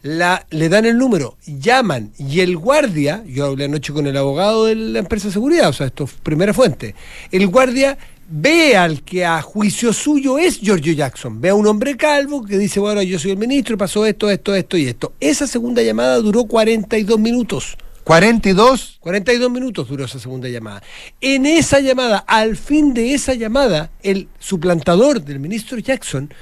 La, 0.02 0.46
le 0.50 0.68
dan 0.68 0.86
el 0.86 0.96
número, 0.96 1.36
llaman 1.44 2.12
y 2.18 2.38
el 2.40 2.56
guardia, 2.56 3.24
yo 3.26 3.46
hablé 3.46 3.64
anoche 3.64 3.92
con 3.92 4.06
el 4.06 4.16
abogado 4.16 4.66
de 4.66 4.76
la 4.76 5.00
empresa 5.00 5.26
de 5.26 5.32
seguridad, 5.32 5.68
o 5.68 5.72
sea, 5.72 5.88
esto 5.88 6.04
es 6.04 6.12
primera 6.12 6.54
fuente, 6.54 6.94
el 7.32 7.48
guardia 7.48 7.98
ve 8.28 8.76
al 8.76 9.02
que 9.02 9.24
a 9.24 9.40
juicio 9.42 9.92
suyo 9.92 10.38
es 10.38 10.60
Giorgio 10.60 10.92
Jackson, 10.92 11.40
ve 11.40 11.48
a 11.48 11.54
un 11.54 11.66
hombre 11.66 11.96
calvo 11.96 12.44
que 12.44 12.58
dice, 12.58 12.78
bueno, 12.78 13.02
yo 13.02 13.18
soy 13.18 13.32
el 13.32 13.38
ministro, 13.38 13.78
pasó 13.78 14.04
esto, 14.04 14.30
esto, 14.30 14.54
esto 14.54 14.76
y 14.76 14.86
esto. 14.86 15.14
Esa 15.18 15.46
segunda 15.46 15.82
llamada 15.82 16.18
duró 16.18 16.44
42 16.44 17.18
minutos. 17.18 17.76
42. 18.04 18.98
42 19.00 19.50
minutos 19.50 19.88
duró 19.88 20.04
esa 20.04 20.18
segunda 20.18 20.48
llamada. 20.48 20.82
En 21.20 21.44
esa 21.44 21.80
llamada, 21.80 22.18
al 22.26 22.56
fin 22.56 22.94
de 22.94 23.12
esa 23.12 23.34
llamada, 23.34 23.90
el 24.02 24.28
suplantador 24.38 25.22
del 25.22 25.40
ministro 25.40 25.78
Jackson 25.78 26.32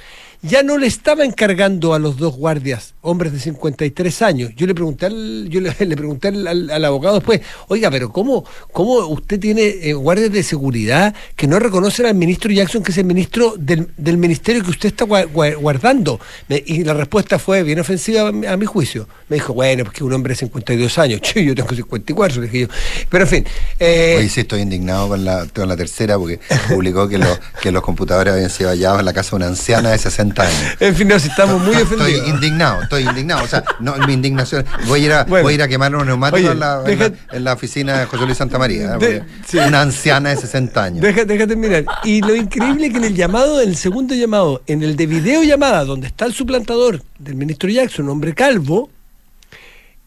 ya 0.43 0.63
no 0.63 0.79
le 0.79 0.87
estaba 0.87 1.25
encargando 1.25 1.95
a 1.95 1.99
los 1.99 2.17
dos 2.19 2.37
guardias, 2.37 2.95
hombres 3.01 3.33
de 3.33 3.41
53 3.41 4.23
años. 4.23 4.51
Yo 4.57 4.67
le 4.67 4.75
pregunté 4.75 5.07
al, 5.07 5.49
yo 5.49 5.61
le, 5.61 5.73
pregunté 5.97 6.29
al, 6.29 6.71
al- 6.71 6.85
abogado 6.85 7.17
después, 7.17 7.41
oiga, 7.69 7.91
pero 7.91 8.13
¿cómo, 8.13 8.45
cómo 8.73 9.07
usted 9.07 9.41
tiene 9.41 9.63
eh, 9.83 9.93
guardias 9.95 10.31
de 10.33 10.43
seguridad 10.43 11.15
que 11.35 11.47
no 11.47 11.59
reconocen 11.59 12.07
al 12.07 12.15
ministro 12.15 12.53
Jackson, 12.53 12.83
que 12.83 12.93
es 12.93 12.99
el 12.99 13.05
ministro 13.07 13.55
del, 13.59 13.89
del 13.97 14.19
ministerio 14.19 14.63
que 14.63 14.71
usted 14.71 14.89
está 14.91 15.05
gua- 15.05 15.27
gua- 15.33 15.57
guardando? 15.57 16.21
Me- 16.49 16.63
y 16.65 16.85
la 16.85 16.95
respuesta 16.95 17.39
fue 17.39 17.63
bien 17.63 17.81
ofensiva 17.81 18.29
a 18.29 18.33
mi, 18.33 18.47
a 18.47 18.57
mi 18.57 18.67
juicio. 18.67 19.09
Me 19.29 19.37
dijo, 19.37 19.53
bueno, 19.55 19.85
porque 19.85 20.05
un 20.05 20.13
hombre 20.13 20.33
de 20.35 20.37
52 20.41 20.99
años, 20.99 21.21
Che, 21.27 21.45
yo 21.45 21.55
tengo 21.55 21.75
54, 21.75 22.41
le 22.41 22.47
dije 22.49 22.61
yo. 22.61 22.69
Pero 23.09 23.25
en 23.25 23.31
fin. 23.31 23.47
eh, 23.81 24.17
Hoy 24.19 24.29
sí 24.29 24.41
estoy 24.41 24.61
indignado 24.61 25.09
con 25.09 25.25
la, 25.25 25.47
con 25.55 25.69
la 25.69 25.77
tercera 25.77 26.19
porque 26.19 26.39
publicó 26.69 27.09
que, 27.09 27.19
los 27.19 27.39
que 27.63 27.73
los 27.73 27.83
computadores 27.83 28.33
habían 28.35 28.51
sido 28.51 28.71
hallados 28.71 29.01
en 29.01 29.05
la 29.07 29.13
casa 29.13 29.31
de 29.31 29.37
una 29.37 29.47
anciana 29.49 29.91
de 29.91 29.99
60 29.99 30.26
años. 30.37 30.77
en 30.81 30.95
fin, 30.97 31.09
nos 31.09 31.25
estamos 31.25 31.61
muy 31.63 31.75
Estoy 31.77 31.97
ofendidos. 31.99 32.29
indignado, 32.29 32.83
estoy 32.83 33.03
indignado. 33.05 33.45
O 33.45 33.47
sea, 33.49 33.65
no, 33.81 33.95
mi 34.07 34.13
indignación. 34.15 34.65
Voy 34.87 35.03
a 35.03 35.05
ir 35.07 35.13
a, 35.13 35.25
Bueno. 35.25 35.45
voy 35.45 35.53
a, 35.53 35.55
ir 35.57 35.63
a 35.63 35.69
quemar 35.69 35.95
unos 35.95 36.07
neumáticos 36.07 36.41
Oye, 36.45 36.53
en, 36.53 36.61
la, 36.61 36.79
en, 36.79 36.85
deja- 36.99 37.09
la, 37.31 37.37
en 37.37 37.45
la 37.45 37.53
oficina 37.53 37.99
de 38.01 38.07
José 38.07 38.25
Luis 38.27 38.39
Santa 38.39 38.59
María. 38.59 38.97
De- 38.99 39.23
sí. 39.47 39.59
Una 39.59 39.83
anciana 39.83 40.31
de 40.31 40.37
60 40.37 40.83
años. 40.85 41.01
Deja, 41.01 41.25
deja 41.25 41.47
terminar. 41.47 41.85
Y 42.05 42.21
lo 42.23 42.35
increíble 42.35 42.91
que 42.91 42.99
en 42.99 43.05
el 43.05 43.15
llamado, 43.15 43.61
en 43.61 43.69
el 43.69 43.77
segundo 43.77 44.15
llamado, 44.15 44.63
en 44.67 44.83
el 44.83 44.97
de 44.97 45.07
videollamada, 45.07 45.85
donde 45.85 46.07
está 46.07 46.25
el 46.27 46.33
suplantador 46.35 47.03
del 47.19 47.35
ministro 47.37 47.69
Jackson, 47.69 48.09
hombre 48.09 48.35
calvo, 48.35 48.91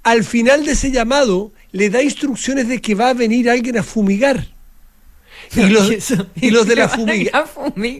al 0.03 0.23
final 0.23 0.65
de 0.65 0.71
ese 0.71 0.91
llamado 0.91 1.51
le 1.71 1.89
da 1.89 2.01
instrucciones 2.01 2.67
de 2.67 2.81
que 2.81 2.95
va 2.95 3.09
a 3.09 3.13
venir 3.13 3.49
alguien 3.49 3.77
a 3.77 3.83
fumigar. 3.83 4.47
Y 5.55 5.61
los, 5.69 5.89
y 6.41 6.51
los 6.51 6.67
de 6.67 6.75
la 6.75 6.89
fumiga- 6.89 7.45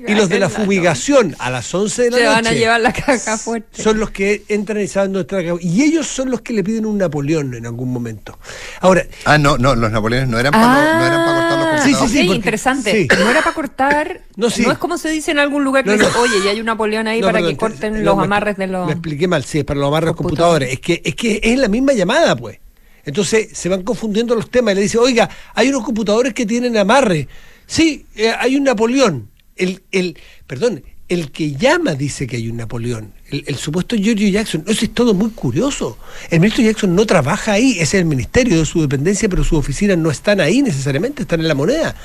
y 0.08 0.14
los 0.16 0.30
de 0.30 0.40
la 0.40 0.50
fumigación 0.50 1.36
a 1.40 1.50
las 1.50 1.74
11 1.74 2.04
de 2.04 2.10
la 2.12 2.18
Se 2.18 2.24
noche 2.24 2.36
van 2.36 2.48
a 2.48 2.52
llevar 2.52 2.82
la 2.82 2.94
caja 2.94 3.38
fuerte. 3.38 3.82
son 3.82 4.00
los 4.00 4.12
que 4.12 4.44
entran 4.50 4.80
y 4.82 4.88
saben 4.88 5.14
dónde 5.14 5.22
está 5.22 5.38
la 5.38 5.44
caja. 5.44 5.58
Y 5.62 5.84
ellos 5.84 6.08
son 6.08 6.30
los 6.30 6.42
que 6.42 6.54
le 6.54 6.64
piden 6.64 6.86
un 6.86 6.98
Napoleón 6.98 7.54
en 7.56 7.66
algún 7.66 7.92
momento. 7.92 8.38
Ahora, 8.82 9.06
Ah, 9.26 9.38
no, 9.38 9.58
no, 9.58 9.76
los 9.76 9.92
napoleones 9.92 10.30
no 10.30 10.40
eran 10.40 10.52
para 10.52 11.00
no 11.00 11.06
eran 11.06 11.26
para 11.26 11.40
cortar 11.40 11.60
los 11.60 11.70
Ah, 11.70 11.84
Sí, 11.84 11.94
sí, 11.94 12.08
sí, 12.08 12.24
porque- 12.26 12.36
interesante. 12.36 12.92
sí. 12.92 13.08
No 13.20 13.30
era 13.30 13.42
para 13.42 13.54
cortar. 13.56 14.22
No, 14.36 14.48
es 14.48 14.78
como 14.78 14.98
se 14.98 15.10
dice 15.10 15.32
en 15.32 15.40
algún 15.40 15.64
lugar 15.64 15.84
que 15.84 15.92
No, 15.92 15.98
no. 15.98 16.06
dice, 16.06 16.18
oye, 16.18 16.36
ya 16.44 16.52
hay 16.52 16.60
un 16.60 16.66
Napoleón 16.66 17.08
ahí 17.08 17.20
No, 17.22 17.28
para 17.28 17.40
perdón, 17.40 17.52
que 17.54 17.58
corten 17.58 17.94
no, 17.94 18.00
los 18.02 18.18
me- 18.18 18.24
amarres 18.24 18.58
de 18.58 18.68
los. 18.68 18.86
Me 18.86 18.94
expliqué 18.94 19.28
mal, 19.28 19.44
sí, 19.44 19.60
es 19.60 19.66
para 19.66 19.80
los 19.80 19.88
amarres 19.88 20.06
de 20.08 20.12
los 20.12 20.18
computadores. 20.18 20.70
computadores. 20.70 20.74
Es 20.74 20.80
que, 20.80 21.10
es 21.10 21.16
que 21.42 21.52
es 21.54 21.60
la 21.60 21.68
misma 21.68 21.94
llamada, 21.94 22.36
pues. 22.36 22.60
Entonces 23.06 23.50
se 23.54 23.70
van 23.70 23.84
confundiendo 23.84 24.36
los 24.36 24.50
temas 24.50 24.74
y 24.74 24.76
le 24.76 24.82
dice, 24.82 24.98
oiga, 24.98 25.30
hay 25.54 25.70
unos 25.70 25.84
computadores 25.84 26.34
que 26.34 26.46
tienen 26.46 26.78
amarre. 26.78 27.28
Sí, 27.66 28.06
eh, 28.16 28.34
hay 28.38 28.56
un 28.56 28.64
Napoleón. 28.64 29.30
El, 29.56 29.84
el, 29.92 30.18
perdón, 30.48 30.84
el 31.08 31.32
que 31.32 31.54
llama 31.54 31.94
dice 31.96 32.28
que 32.28 32.38
hay 32.38 32.50
un 32.50 32.58
Napoleón. 32.58 33.14
El, 33.32 33.44
el 33.48 33.56
supuesto 33.56 33.96
Giorgio 33.96 34.28
Jackson. 34.30 34.64
Eso 34.68 34.86
es 34.86 34.94
todo 34.94 35.14
muy 35.14 35.30
curioso. 35.32 35.98
El 36.30 36.40
ministro 36.40 36.64
Jackson 36.64 36.96
no 36.96 37.06
trabaja 37.06 37.54
ahí, 37.54 37.74
ese 37.74 37.84
es 37.84 37.94
el 37.96 38.06
ministerio 38.06 38.58
de 38.60 38.66
su 38.66 38.82
dependencia, 38.82 39.30
pero 39.30 39.44
sus 39.44 39.60
oficinas 39.60 39.98
no 39.98 40.10
están 40.12 40.40
ahí 40.40 40.62
necesariamente, 40.62 41.22
están 41.24 41.40
en 41.40 41.48
la 41.48 41.56
moneda. 41.56 41.96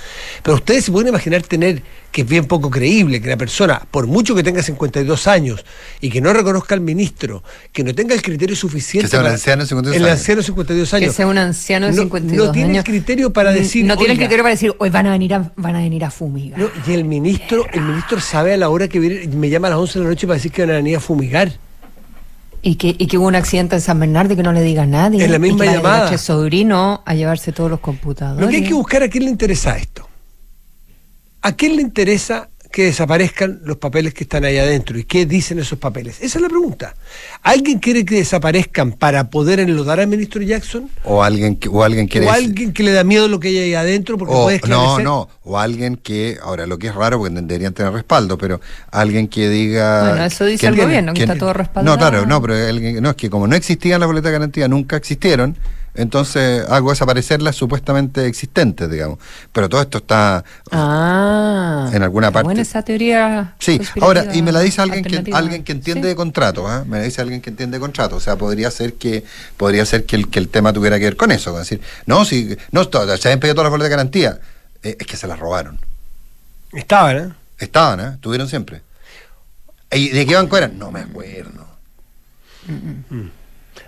Pero 0.43 0.57
ustedes 0.57 0.85
se 0.85 0.93
pueden 0.93 1.09
imaginar 1.09 1.43
tener, 1.43 1.83
que 2.12 2.23
es 2.23 2.28
bien 2.28 2.45
poco 2.45 2.71
creíble, 2.71 3.21
que 3.21 3.28
una 3.28 3.37
persona, 3.37 3.83
por 3.90 4.07
mucho 4.07 4.35
que 4.35 4.43
tenga 4.43 4.62
52 4.62 5.26
años 5.26 5.64
y 6.00 6.11
que 6.11 6.21
no 6.21 6.33
reconozca 6.33 6.75
al 6.75 6.81
ministro, 6.81 7.43
que 7.73 7.83
no 7.85 7.95
tenga 7.95 8.14
el 8.14 8.23
criterio 8.23 8.54
suficiente. 8.54 9.07
Que 9.07 9.11
sea 9.11 9.21
un 9.21 9.26
anciano 9.26 9.62
de 9.62 9.69
52 9.69 9.97
el 9.97 10.04
años. 10.04 10.19
anciano 10.19 10.40
de 10.40 10.47
52 10.47 10.90
Que 10.90 10.97
años. 10.97 11.14
sea 11.14 11.26
un 11.26 11.38
anciano 11.38 11.87
de 11.87 11.93
No- 11.93 12.02
52 12.02 12.47
No 12.47 12.52
tiene 12.52 12.69
años. 12.71 12.78
el 12.78 12.85
criterio 12.90 13.33
para 13.33 13.52
decir. 13.52 13.85
No 13.85 13.97
tiene 13.97 14.12
el 14.12 14.19
"Oiga, 14.19 14.26
criterio 14.26 14.43
para 14.45 14.54
decir, 14.54 14.75
hoy 14.78 14.90
van 14.90 15.07
a 15.07 15.12
venir 15.12 15.35
a, 15.35 15.52
van 15.57 15.76
a, 15.76 15.78
venir 15.81 16.04
a 16.04 16.11
fumigar. 16.11 16.59
no, 16.61 16.69
y 16.87 16.93
el 16.93 17.04
ministro, 17.04 17.66
el 17.73 17.81
ministro 17.83 18.21
sabe 18.21 18.52
a 18.54 18.57
la 18.57 18.69
hora 18.69 18.88
que 18.88 18.99
viene, 18.99 19.26
me 19.28 19.49
llama 19.49 19.69
a 19.69 19.71
las 19.71 19.78
11 19.81 19.99
de 19.99 20.04
la 20.04 20.11
noche 20.11 20.26
para 20.26 20.35
decir 20.37 20.52
que 20.52 20.62
van 20.62 20.71
a 20.71 20.75
venir 20.75 20.97
a 20.97 21.00
fumigar. 21.00 21.13
Y 22.62 22.76
que, 22.76 22.97
y 22.99 23.06
que 23.06 23.18
hubo 23.18 23.26
un 23.26 23.35
accidente 23.35 23.75
en 23.75 23.83
San 23.83 24.00
Bernardo 24.00 24.33
y 24.33 24.37
que 24.37 24.42
no 24.42 24.52
le 24.52 24.62
diga 24.62 24.85
a 24.85 24.87
nadie. 24.87 25.23
En 25.23 25.30
la 25.30 25.37
y 25.37 25.40
misma 25.40 25.64
que 25.64 25.66
vaya 25.66 25.83
llamada. 25.83 26.18
Sobrino 26.18 27.02
a 27.04 27.14
llevarse 27.14 27.52
todos 27.52 27.71
los 27.71 27.80
computadores. 27.80 28.40
Lo 28.40 28.49
que 28.49 28.56
hay 28.56 28.64
que 28.64 28.75
buscar 28.75 29.02
a 29.02 29.09
quién 29.09 29.25
le 29.25 29.30
interesa 29.30 29.76
esto. 29.76 30.09
¿A 31.42 31.52
quién 31.52 31.76
le 31.76 31.83
interesa 31.83 32.49
que 32.75 32.87
desaparezcan 32.87 33.61
los 33.64 33.76
papeles 33.76 34.12
que 34.14 34.25
están 34.25 34.45
ahí 34.45 34.59
adentro? 34.59 34.99
¿Y 34.99 35.04
qué 35.04 35.26
dicen 35.26 35.61
esos 35.61 35.78
papeles? 35.78 36.16
Esa 36.21 36.38
es 36.38 36.43
la 36.43 36.49
pregunta. 36.49 36.97
¿Alguien 37.45 37.78
quiere 37.78 38.04
que 38.04 38.16
desaparezcan 38.16 38.90
para 38.95 39.31
poder 39.31 39.61
enlodar 39.61 40.00
al 40.00 40.09
ministro 40.09 40.43
Jackson? 40.43 40.90
O 41.04 41.23
alguien 41.23 41.54
que, 41.54 41.69
o 41.69 41.85
alguien 41.85 42.09
quiere 42.09 42.26
¿O 42.26 42.33
alguien 42.33 42.73
que 42.73 42.83
le 42.83 42.90
da 42.90 43.04
miedo 43.04 43.28
lo 43.28 43.38
que 43.38 43.47
hay 43.49 43.59
ahí 43.59 43.75
adentro 43.75 44.19
porque 44.19 44.35
o- 44.35 44.43
puede 44.43 44.61
no, 44.66 44.99
no, 44.99 45.28
o 45.45 45.57
alguien 45.57 45.95
que, 45.97 46.37
ahora 46.43 46.66
lo 46.66 46.76
que 46.76 46.88
es 46.88 46.95
raro 46.97 47.19
porque 47.19 47.33
deberían 47.33 47.73
tener 47.75 47.93
respaldo, 47.93 48.37
pero 48.37 48.61
alguien 48.90 49.28
que 49.28 49.49
diga... 49.49 50.09
Bueno, 50.09 50.25
eso 50.25 50.45
dice 50.45 50.62
que 50.62 50.66
el 50.66 50.76
gobierno, 50.76 51.14
que 51.14 51.21
está 51.23 51.38
todo 51.38 51.52
respaldado. 51.52 51.97
No, 51.97 52.00
claro, 52.00 52.26
no, 52.26 52.43
pero 52.43 52.54
alguien- 52.57 53.00
no, 53.00 53.11
es 53.11 53.16
que 53.16 53.31
como 53.31 53.47
no 53.47 53.54
existían 53.54 54.00
las 54.00 54.09
boletas 54.09 54.31
de 54.31 54.33
garantía, 54.33 54.66
nunca 54.66 54.97
existieron, 54.97 55.57
entonces 55.95 56.65
hago 56.69 56.91
desaparecer 56.91 57.41
las 57.41 57.57
supuestamente 57.57 58.27
existentes, 58.27 58.91
digamos. 58.91 59.19
Pero 59.53 59.69
todo 59.69 59.81
esto 59.83 59.99
está... 59.99 60.45
Ah. 60.71 61.91
En 61.93 62.03
alguna 62.03 62.31
parte. 62.31 62.45
Buena 62.45 62.63
esa 62.63 62.83
teoría. 62.83 63.55
Sí, 63.59 63.81
ahora, 64.01 64.35
y 64.35 64.43
me 64.43 64.53
la 64.53 64.61
dice 64.61 64.83
alguien 64.83 65.05
que, 65.05 65.33
alguien 65.33 65.65
que 65.65 65.73
entiende 65.73 66.03
Sí. 66.03 66.09
de 66.09 66.17
contrato, 66.17 66.67
¿ah? 66.67 66.85
me 66.87 66.99
la 66.99 67.05
dice 67.05 67.21
alguien 67.21 67.41
que 67.41 67.51
entiende 67.51 67.77
de 67.77 67.81
contrato, 67.81 68.17
o 68.17 68.21
sea, 68.21 68.37
podría 68.37 68.71
ser 68.71 68.95
que 68.95 69.25
podría 69.57 69.85
ser 69.87 70.05
que 70.07 70.17
el, 70.17 70.29
que 70.29 70.39
el 70.39 70.49
tema 70.49 70.73
tuviera 70.73 70.99
que 70.99 71.05
ver 71.05 71.17
con 71.17 71.31
eso, 71.31 71.57
decir, 71.57 71.81
no, 72.07 72.25
si 72.25 72.57
no, 72.73 72.85
se 72.85 73.29
habían 73.29 73.41
pedido 73.41 73.55
todas 73.55 73.67
las 73.67 73.71
boletas 73.71 73.91
de 73.91 73.97
garantía, 73.97 74.39
Eh, 74.83 74.97
es 74.99 75.07
que 75.07 75.17
se 75.17 75.27
las 75.27 75.39
robaron, 75.39 75.79
Estaban, 76.73 77.17
¿eh? 77.17 77.33
estaban, 77.59 78.01
¿eh? 78.01 78.17
tuvieron 78.21 78.49
siempre. 78.49 78.83
¿Y 79.93 80.09
de 80.09 80.27
qué 80.27 80.35
banco 80.35 80.57
eran? 80.59 80.77
No 80.79 80.91
me 80.91 81.01
acuerdo. 81.01 81.67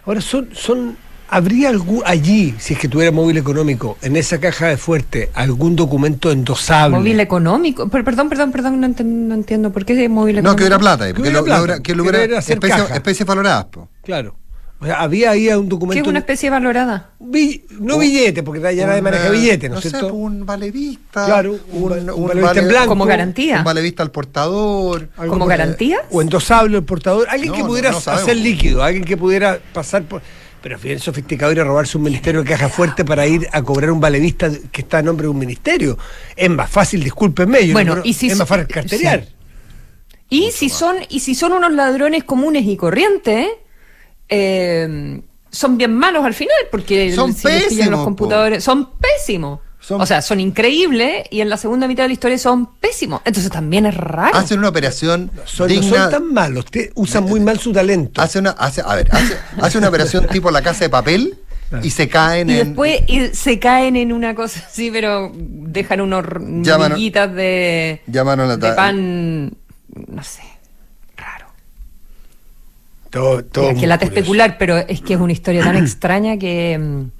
Ahora, 0.04 0.20
son, 0.20 0.48
son, 0.54 0.96
¿habría 1.28 1.68
algún, 1.68 2.02
allí, 2.04 2.54
si 2.58 2.74
es 2.74 2.78
que 2.80 2.88
tuviera 2.88 3.10
móvil 3.12 3.36
económico, 3.38 3.96
en 4.02 4.16
esa 4.16 4.38
caja 4.38 4.68
de 4.68 4.76
fuerte, 4.76 5.30
algún 5.34 5.76
documento 5.76 6.30
endosable? 6.30 6.96
Móvil 6.98 7.20
económico. 7.20 7.88
Per- 7.88 8.04
perdón, 8.04 8.28
perdón, 8.28 8.52
perdón, 8.52 8.80
no, 8.80 9.34
entiendo. 9.34 9.70
¿Por 9.72 9.84
qué 9.84 10.08
móvil 10.08 10.38
económico? 10.38 10.52
No, 10.52 10.56
que 10.56 10.62
hubiera 10.64 10.78
plata, 10.78 11.06
Que 11.06 11.14
porque 11.14 11.28
hubiera 11.30 11.44
plata, 11.44 11.82
que 11.82 12.94
especies 12.94 13.26
valoradas. 13.26 13.64
po. 13.66 13.88
Claro. 14.02 14.36
O 14.78 14.84
sea, 14.84 15.00
había 15.00 15.30
ahí 15.30 15.48
un 15.48 15.62
¿Qué 15.64 15.68
documento. 15.70 16.02
es 16.02 16.06
una 16.08 16.18
especie 16.18 16.50
valorada? 16.50 17.12
Bi- 17.18 17.64
no 17.80 17.94
Un- 17.94 18.00
billete, 18.02 18.42
porque 18.42 18.60
ya 18.76 18.86
nadie 18.86 18.98
Un, 18.98 19.04
maneja 19.04 19.28
eh, 19.28 19.30
billetes, 19.30 19.70
¿no, 19.70 19.76
no 19.76 19.78
es 19.78 19.84
sé, 19.84 19.88
cierto? 19.88 20.12
un 20.12 20.44
valevista. 20.44 21.24
Claro, 21.24 21.56
un 21.72 21.90
va- 21.92 22.14
un 22.14 22.28
valevista 22.28 22.60
en 22.60 22.68
blanco. 22.68 22.88
Como 22.88 23.06
garantía. 23.06 23.58
Un 23.60 23.64
valevista 23.64 24.02
al 24.02 24.10
portador. 24.10 25.08
¿Como 25.16 25.46
garantía? 25.46 26.00
O 26.10 26.20
endosable 26.20 26.76
el 26.76 26.84
portador. 26.84 27.26
Alguien 27.30 27.52
No, 27.52 27.56
que 27.56 27.64
pudiera 27.64 27.90
no 27.90 27.96
hacer 27.96 28.36
líquido, 28.36 28.82
alguien 28.82 29.04
que 29.04 29.16
pudiera 29.16 29.58
pasar 29.72 30.02
por. 30.02 30.20
Pero 30.62 30.76
es 30.76 30.82
bien 30.82 30.98
sofisticado 30.98 31.52
ir 31.52 31.60
a 31.60 31.64
robarse 31.64 31.96
un 31.96 32.04
ministerio 32.04 32.42
de 32.42 32.48
caja 32.50 32.68
fuerte 32.68 33.04
para 33.04 33.26
ir 33.26 33.46
a 33.52 33.62
cobrar 33.62 33.90
un 33.90 34.00
valevista 34.00 34.50
que 34.72 34.80
está 34.82 34.98
a 34.98 35.02
nombre 35.02 35.24
de 35.24 35.28
un 35.28 35.38
ministerio. 35.38 35.96
Es 36.34 36.50
más 36.50 36.68
fácil, 36.70 37.04
discúlpenme, 37.04 37.66
yo 37.66 37.72
Bueno, 37.74 37.96
no- 37.96 38.02
y 38.04 38.12
si 38.14 38.28
es 38.28 38.36
más 38.36 38.48
fácil 38.48 38.66
carterear. 38.66 39.24
sí. 39.24 39.30
Y 40.28 40.50
si 40.50 40.68
son, 40.68 40.96
y 41.08 41.20
si 41.20 41.36
son 41.36 41.52
unos 41.52 41.72
ladrones 41.72 42.24
comunes 42.24 42.64
y 42.66 42.76
corrientes, 42.76 43.46
eh, 44.28 45.20
son 45.50 45.78
bien 45.78 45.94
malos 45.94 46.24
al 46.24 46.34
final, 46.34 46.56
porque 46.70 47.12
Son 47.14 47.32
si 47.32 47.44
pésimos, 47.44 47.86
los 47.90 47.98
po. 48.00 48.04
computadores, 48.06 48.64
son 48.64 48.90
pésimos. 48.98 49.60
Son- 49.86 50.00
O 50.00 50.06
sea, 50.06 50.20
son 50.20 50.40
increíbles 50.40 51.26
y 51.30 51.40
en 51.42 51.48
la 51.48 51.56
segunda 51.56 51.86
mitad 51.86 52.02
de 52.04 52.08
la 52.08 52.12
historia 52.14 52.38
son 52.38 52.74
pésimos. 52.80 53.20
Entonces 53.24 53.52
también 53.52 53.86
es 53.86 53.94
raro. 53.96 54.36
Hacen 54.36 54.58
una 54.58 54.68
operación 54.70 55.30
Son, 55.44 55.68
no 55.68 55.74
digna. 55.80 56.02
son 56.02 56.10
tan 56.10 56.34
malos, 56.34 56.64
te- 56.66 56.90
usan 56.96 57.22
muy 57.24 57.38
mal 57.38 57.60
su 57.60 57.72
talento. 57.72 58.20
Hace 58.20 58.40
una, 58.40 58.50
hace, 58.50 58.82
a 58.84 58.94
ver, 58.96 59.08
hace, 59.12 59.36
hace 59.60 59.78
una 59.78 59.88
operación 59.88 60.26
tipo 60.32 60.50
la 60.50 60.60
casa 60.62 60.80
de 60.86 60.90
papel 60.90 61.38
y 61.84 61.90
se 61.90 62.08
caen 62.08 62.50
y 62.50 62.54
en. 62.58 62.66
después 62.68 63.00
y 63.06 63.28
se 63.28 63.60
caen 63.60 63.94
en 63.94 64.12
una 64.12 64.34
cosa 64.34 64.60
así, 64.66 64.90
pero 64.90 65.30
dejan 65.36 66.00
unos 66.00 66.24
miguitas 66.40 67.32
de, 67.32 68.02
llamaron 68.08 68.50
a 68.50 68.56
de 68.56 68.72
pan, 68.72 69.52
no 70.08 70.22
sé, 70.24 70.42
raro. 71.16 71.46
Todo, 73.10 73.44
todo 73.44 73.68
Mira, 73.68 73.80
que 73.80 73.86
lata 73.86 74.06
curioso. 74.06 74.18
especular, 74.20 74.58
pero 74.58 74.76
es 74.78 75.00
que 75.00 75.14
es 75.14 75.20
una 75.20 75.32
historia 75.32 75.62
tan 75.62 75.76
extraña 75.76 76.36
que, 76.38 76.76
mm, 76.78 77.10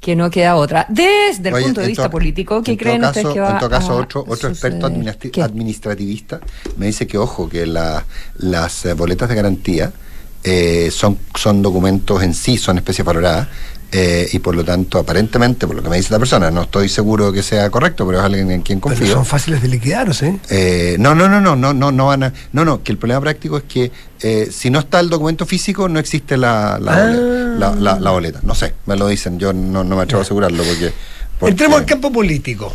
que 0.00 0.16
no 0.16 0.30
queda 0.30 0.56
otra. 0.56 0.86
Desde 0.88 1.48
el 1.50 1.54
Oye, 1.54 1.64
punto 1.66 1.80
de 1.82 1.86
vista 1.88 2.02
todo- 2.04 2.12
político, 2.12 2.62
¿qué 2.62 2.76
creen 2.76 3.02
caso- 3.02 3.10
ustedes 3.20 3.34
que 3.34 3.40
va 3.40 3.50
En 3.52 3.58
todo 3.58 3.70
caso, 3.70 3.92
a 3.92 3.96
otro, 3.96 4.24
otro 4.26 4.48
experto 4.48 4.86
administrati- 4.88 5.30
¿Qué? 5.30 5.42
administrativista 5.42 6.40
me 6.78 6.86
dice 6.86 7.06
que, 7.06 7.18
ojo, 7.18 7.48
que 7.48 7.66
la- 7.66 8.04
las 8.38 8.84
eh, 8.86 8.94
boletas 8.94 9.28
de 9.28 9.34
garantía 9.34 9.92
eh, 10.42 10.90
son, 10.90 11.18
son 11.38 11.60
documentos 11.60 12.22
en 12.22 12.32
sí, 12.32 12.56
son 12.56 12.78
especies 12.78 13.04
valoradas. 13.04 13.48
Eh, 13.92 14.28
y 14.32 14.38
por 14.38 14.54
lo 14.54 14.64
tanto, 14.64 14.98
aparentemente, 14.98 15.66
por 15.66 15.74
lo 15.76 15.82
que 15.82 15.88
me 15.88 15.96
dice 15.96 16.12
la 16.12 16.18
persona, 16.18 16.50
no 16.50 16.62
estoy 16.62 16.88
seguro 16.88 17.32
que 17.32 17.42
sea 17.42 17.68
correcto, 17.70 18.06
pero 18.06 18.18
es 18.18 18.24
alguien 18.24 18.50
en 18.50 18.62
quien 18.62 18.80
Pero 18.80 18.94
confío. 18.94 19.14
son 19.14 19.26
fáciles 19.26 19.60
de 19.62 19.68
liquidar, 19.68 20.08
¿o 20.08 20.12
sí? 20.14 20.38
Eh, 20.48 20.96
no, 21.00 21.14
no, 21.14 21.28
no, 21.28 21.40
no, 21.40 21.56
no, 21.56 21.74
no, 21.74 21.90
no 21.90 22.06
van 22.06 22.22
a, 22.22 22.32
no, 22.52 22.64
no, 22.64 22.82
que 22.82 22.92
el 22.92 22.98
problema 22.98 23.20
práctico 23.20 23.56
es 23.58 23.64
que 23.64 23.90
eh, 24.22 24.48
si 24.52 24.70
no 24.70 24.78
está 24.78 25.00
el 25.00 25.10
documento 25.10 25.44
físico 25.46 25.88
no 25.88 25.98
existe 25.98 26.36
la, 26.36 26.78
la, 26.80 26.92
Ah. 26.94 27.06
boleta, 27.06 27.58
la, 27.58 27.74
la- 27.94 28.00
la 28.00 28.10
boleta. 28.10 28.40
No 28.44 28.54
sé, 28.54 28.74
me 28.86 28.96
lo 28.96 29.08
dicen, 29.08 29.38
yo 29.38 29.52
no, 29.52 29.82
no 29.84 29.96
me 29.96 30.02
atrevo 30.02 30.20
a 30.20 30.22
asegurarlo 30.22 30.62
porque. 30.62 30.92
porque- 31.38 31.50
Entremos 31.50 31.78
al 31.80 31.86
campo 31.86 32.12
político. 32.12 32.72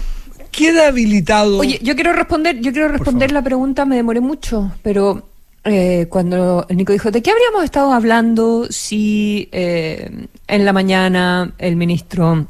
¿Queda 0.51 0.87
habilitado? 0.87 1.57
Oye, 1.57 1.79
yo 1.83 1.95
quiero 1.95 2.13
responder, 2.13 2.59
yo 2.61 2.71
quiero 2.71 2.87
responder 2.87 3.31
la 3.31 3.41
pregunta, 3.41 3.85
me 3.85 3.95
demoré 3.97 4.21
mucho, 4.21 4.71
pero 4.83 5.27
eh, 5.65 6.05
cuando 6.09 6.65
Nico 6.69 6.93
dijo, 6.93 7.09
¿de 7.09 7.23
qué 7.23 7.31
habríamos 7.31 7.63
estado 7.63 7.91
hablando 7.91 8.67
si 8.69 9.49
eh, 9.51 10.27
en 10.47 10.65
la 10.65 10.71
mañana 10.73 11.51
el 11.57 11.75
ministro 11.75 12.45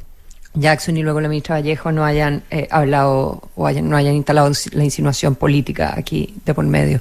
Jackson 0.54 0.98
y 0.98 1.04
luego 1.04 1.22
la 1.22 1.30
ministra 1.30 1.56
Vallejo 1.56 1.94
no 1.94 2.04
hayan 2.04 2.44
eh, 2.52 2.68
hablado 2.70 3.50
o 3.56 3.68
hayan, 3.68 3.90
no 3.90 3.96
hayan 3.96 4.16
instalado 4.16 4.52
la 4.74 4.84
insinuación 4.84 5.36
política 5.36 5.94
aquí 5.96 6.36
de 6.46 6.54
por 6.54 6.66
medio? 6.66 7.00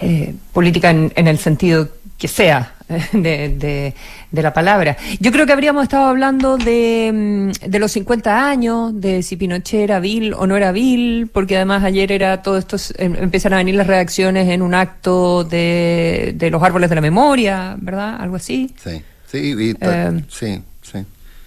Eh, 0.00 0.32
política 0.52 0.90
en, 0.90 1.12
en 1.16 1.26
el 1.26 1.38
sentido 1.38 1.88
que 2.16 2.28
sea 2.28 2.74
de, 3.12 3.48
de- 3.48 3.94
de 4.30 4.42
la 4.42 4.52
palabra. 4.54 4.96
Yo 5.20 5.30
creo 5.32 5.44
que 5.46 5.52
habríamos 5.52 5.82
estado 5.82 6.06
hablando 6.08 6.56
de, 6.56 7.10
mm, 7.12 7.68
de 7.70 7.78
los 7.78 7.92
50 7.92 8.48
años, 8.48 8.98
de 9.00 9.22
si 9.22 9.36
Pinochet 9.36 9.80
era 9.80 10.00
vil 10.00 10.32
o 10.34 10.46
no 10.46 10.56
era 10.56 10.72
vil, 10.72 11.28
porque 11.32 11.56
además 11.56 11.84
ayer 11.84 12.10
era 12.12 12.42
todo 12.42 12.56
esto, 12.58 12.76
em- 12.98 13.16
empiezan 13.16 13.52
a 13.52 13.56
venir 13.58 13.74
las 13.74 13.86
reacciones 13.86 14.48
en 14.48 14.62
un 14.62 14.74
acto 14.74 15.44
de, 15.44 16.32
de 16.36 16.50
los 16.50 16.62
árboles 16.62 16.88
de 16.88 16.94
la 16.96 17.02
memoria, 17.02 17.76
¿verdad? 17.78 18.16
Algo 18.20 18.36
así. 18.36 18.74
Sí, 18.82 19.02
sí, 19.30 19.38
y 19.58 19.74
Eh, 19.80 20.22
sí, 20.30 20.62
sí. 20.82 20.98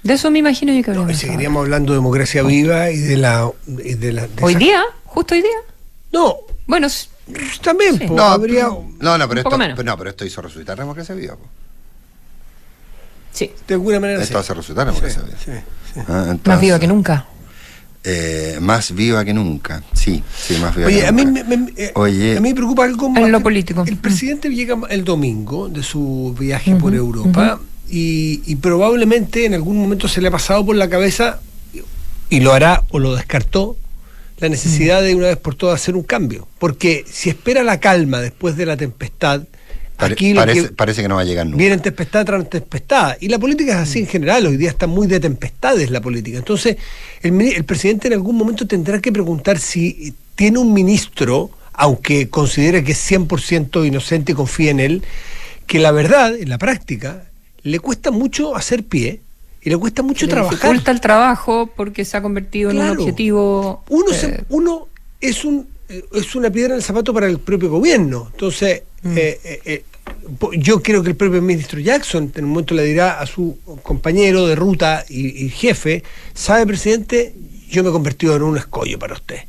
De 0.03 0.13
eso 0.13 0.29
me 0.29 0.37
imagino 0.39 0.71
yo 0.71 0.83
que 0.83 0.91
No, 0.91 1.11
seguiríamos 1.15 1.63
hablando 1.63 1.93
de 1.93 1.97
democracia 1.97 2.43
viva 2.43 2.91
y 2.91 2.97
de 2.99 3.17
la. 3.17 3.49
y 3.67 3.95
de 3.95 4.13
la 4.13 4.27
de 4.27 4.43
Hoy 4.43 4.51
esa- 4.51 4.59
día, 4.59 4.83
justo 5.05 5.33
hoy 5.33 5.41
día. 5.41 5.57
No, 6.13 6.35
Bueno, 6.67 6.87
s- 7.33 7.59
también, 7.61 7.97
Sí. 7.97 8.07
po, 8.07 8.15
No, 8.15 8.23
habría. 8.23 8.63
no, 8.99 9.17
no, 9.17 9.27
pero 9.29 9.41
esto, 9.41 9.57
pero 9.57 9.83
no, 9.83 9.97
pero 9.97 10.09
esto 10.09 10.25
hizo 10.25 10.41
resucitar 10.41 10.77
la 10.77 10.83
democracia 10.83 11.15
viva. 11.15 11.35
po. 11.35 11.45
sí, 13.33 13.51
De 13.67 13.73
alguna 13.73 13.99
manera. 13.99 14.21
Esto 14.21 14.35
sí. 14.37 14.39
hace 14.39 14.53
resucitar 14.53 14.85
la 14.87 14.91
democracia 14.93 15.21
viva. 15.23 15.37
Sí, 15.43 15.51
sí. 15.93 15.99
Ah, 16.07 16.35
más 16.45 16.61
viva 16.61 16.79
que 16.79 16.87
nunca. 16.87 17.25
eh, 18.07 18.59
más 18.61 18.93
viva 18.93 19.25
que 19.25 19.33
nunca. 19.33 19.81
Sí, 19.93 20.23
sí, 20.37 20.57
más 20.61 20.75
viva 20.75 20.87
Oye, 20.87 20.99
que 21.01 21.07
a 21.07 21.11
mí, 21.11 21.25
nunca. 21.25 21.43
me, 21.45 21.57
me- 21.57 21.73
eh, 21.75 21.91
Oye. 21.95 22.37
a 22.37 22.41
mí 22.41 22.49
me 22.49 22.55
preocupa 22.55 22.83
algo 22.83 23.09
más. 23.09 23.23
En 23.23 23.31
lo 23.31 23.41
político. 23.41 23.83
El 23.87 23.97
presidente 23.97 24.49
llega 24.49 24.77
el 24.89 25.03
domingo 25.03 25.69
de 25.69 25.81
su 25.81 26.35
viaje 26.39 26.75
por 26.75 26.93
Europa 26.93 27.59
y, 27.89 28.41
y 28.45 28.55
probablemente 28.57 29.45
en 29.45 29.55
algún 29.55 29.77
momento 29.77 30.07
se 30.07 30.21
le 30.21 30.27
ha 30.27 30.31
pasado 30.31 30.63
por 30.65 30.75
la 30.75 30.87
cabeza 30.89 31.39
y 32.29 32.39
lo 32.41 32.53
hará 32.53 32.83
o 32.89 32.99
lo 32.99 33.15
descartó, 33.15 33.75
la 34.37 34.49
necesidad 34.49 35.01
de 35.01 35.15
una 35.15 35.27
vez 35.27 35.37
por 35.37 35.55
todas 35.55 35.81
hacer 35.81 35.95
un 35.95 36.03
cambio. 36.03 36.47
Porque 36.59 37.05
si 37.09 37.29
espera 37.29 37.63
la 37.63 37.79
calma 37.79 38.21
después 38.21 38.57
de 38.57 38.65
la 38.65 38.75
tempestad, 38.75 39.43
aquí 39.97 40.33
parece, 40.33 40.61
que 40.61 40.73
parece, 40.73 41.01
que 41.01 41.07
no 41.07 41.15
va 41.15 41.21
a 41.21 41.25
llegar 41.25 41.45
nunca. 41.45 41.57
Viene 41.57 41.77
tempestad 41.77 42.25
tras 42.25 42.49
tempestad. 42.49 43.17
Y 43.21 43.29
la 43.29 43.39
política 43.39 43.73
es 43.73 43.89
así 43.89 43.99
en 43.99 44.07
general, 44.07 44.45
hoy 44.47 44.57
día 44.57 44.69
está 44.69 44.87
muy 44.87 45.07
de 45.07 45.19
tempestades 45.19 45.89
la 45.89 46.01
política. 46.01 46.37
Entonces, 46.37 46.77
el, 47.21 47.39
el 47.41 47.63
presidente 47.63 48.07
en 48.07 48.13
algún 48.13 48.35
momento 48.35 48.67
tendrá 48.67 48.99
que 48.99 49.11
preguntar 49.11 49.57
si 49.57 50.13
tiene 50.35 50.59
un 50.59 50.73
ministro, 50.73 51.51
aunque 51.73 52.29
considere 52.29 52.83
que 52.83 52.91
es 52.91 53.11
100% 53.11 53.87
inocente 53.87 54.33
y 54.33 54.35
confía 54.35 54.71
en 54.71 54.79
él, 54.79 55.03
que 55.65 55.79
la 55.79 55.91
verdad, 55.91 56.35
en 56.35 56.49
la 56.49 56.57
práctica, 56.57 57.23
le 57.63 57.79
cuesta 57.79 58.11
mucho 58.11 58.55
hacer 58.55 58.83
pie 58.83 59.21
y 59.65 59.69
le 59.71 59.77
cuesta 59.77 60.03
mucho 60.03 60.27
le 60.27 60.31
trabajar. 60.31 60.59
Dificulta 60.59 60.91
el 60.91 61.01
trabajo 61.01 61.71
porque 61.75 62.05
se 62.05 62.15
ha 62.15 62.21
convertido 62.21 62.69
en 62.69 62.79
un 62.79 62.89
objetivo. 62.89 63.83
Uno, 63.89 64.11
eh, 64.13 64.43
uno 64.49 64.87
es 65.19 65.43
un 65.43 65.67
eh, 65.89 66.05
es 66.13 66.35
una 66.35 66.51
piedra 66.51 66.73
en 66.73 66.77
el 66.77 66.83
zapato 66.83 67.11
para 67.13 67.27
el 67.27 67.39
propio 67.39 67.71
gobierno. 67.71 68.29
Entonces, 68.31 68.83
mm. 69.01 69.13
eh, 69.17 69.83
yo 70.53 70.83
creo 70.83 71.01
que 71.01 71.09
el 71.09 71.15
propio 71.15 71.41
ministro 71.41 71.79
Jackson 71.79 72.31
en 72.35 72.43
un 72.43 72.51
momento 72.51 72.75
le 72.75 72.83
dirá 72.83 73.19
a 73.19 73.25
su 73.25 73.57
compañero 73.81 74.45
de 74.45 74.55
ruta 74.55 75.03
y, 75.09 75.49
jefe, 75.49 76.03
sabe 76.35 76.67
presidente, 76.67 77.33
yo 77.67 77.83
me 77.83 77.89
he 77.89 77.91
convertido 77.91 78.35
en 78.35 78.43
un 78.43 78.57
escollo 78.57 78.99
para 78.99 79.15
usted. 79.15 79.39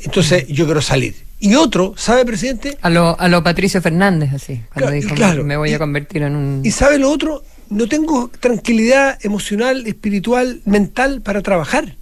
Entonces, 0.00 0.46
mm. 0.50 0.52
yo 0.52 0.66
quiero 0.66 0.82
salir. 0.82 1.14
Y 1.42 1.54
otro, 1.54 1.94
¿sabe, 1.96 2.26
presidente? 2.26 2.76
A 2.82 2.90
lo, 2.90 3.18
a 3.18 3.26
lo 3.28 3.42
Patricio 3.42 3.80
Fernández, 3.80 4.34
así, 4.34 4.60
cuando 4.74 4.90
dijo, 4.90 5.14
me 5.44 5.56
voy 5.56 5.72
a 5.72 5.78
convertir 5.78 6.24
en 6.24 6.36
un... 6.36 6.60
¿Y 6.62 6.70
sabe 6.70 6.98
lo 6.98 7.10
otro? 7.10 7.42
No 7.70 7.88
tengo 7.88 8.30
tranquilidad 8.40 9.18
emocional, 9.24 9.86
espiritual, 9.86 10.60
mental 10.64 11.22
para 11.22 11.40
trabajar. 11.40 11.96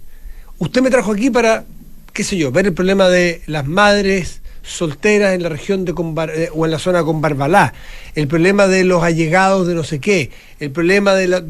Usted 0.57 0.81
me 0.81 0.89
trajo 0.89 1.13
aquí 1.13 1.29
para, 1.29 1.63
qué 2.11 2.23
sé 2.23 2.37
yo, 2.37 2.51
ver 2.51 2.65
el 2.65 2.73
problema 2.73 3.07
de 3.07 3.41
las 3.45 3.65
madres 3.65 4.41
solteras 4.63 5.33
en 5.33 5.43
la 5.43 5.49
región 5.49 5.85
de 5.85 5.93
eh, 6.35 6.49
o 6.53 6.65
en 6.65 6.71
la 6.71 6.79
zona 6.79 7.03
con 7.03 7.21
Barbalá, 7.21 7.73
el 8.15 8.27
problema 8.27 8.67
de 8.67 8.83
los 8.83 9.03
allegados 9.03 9.67
de 9.67 9.73
no 9.75 9.83
sé 9.83 9.99
qué, 9.99 10.31
el 10.59 10.71
problema 10.71 11.13
de, 11.13 11.27
la, 11.27 11.43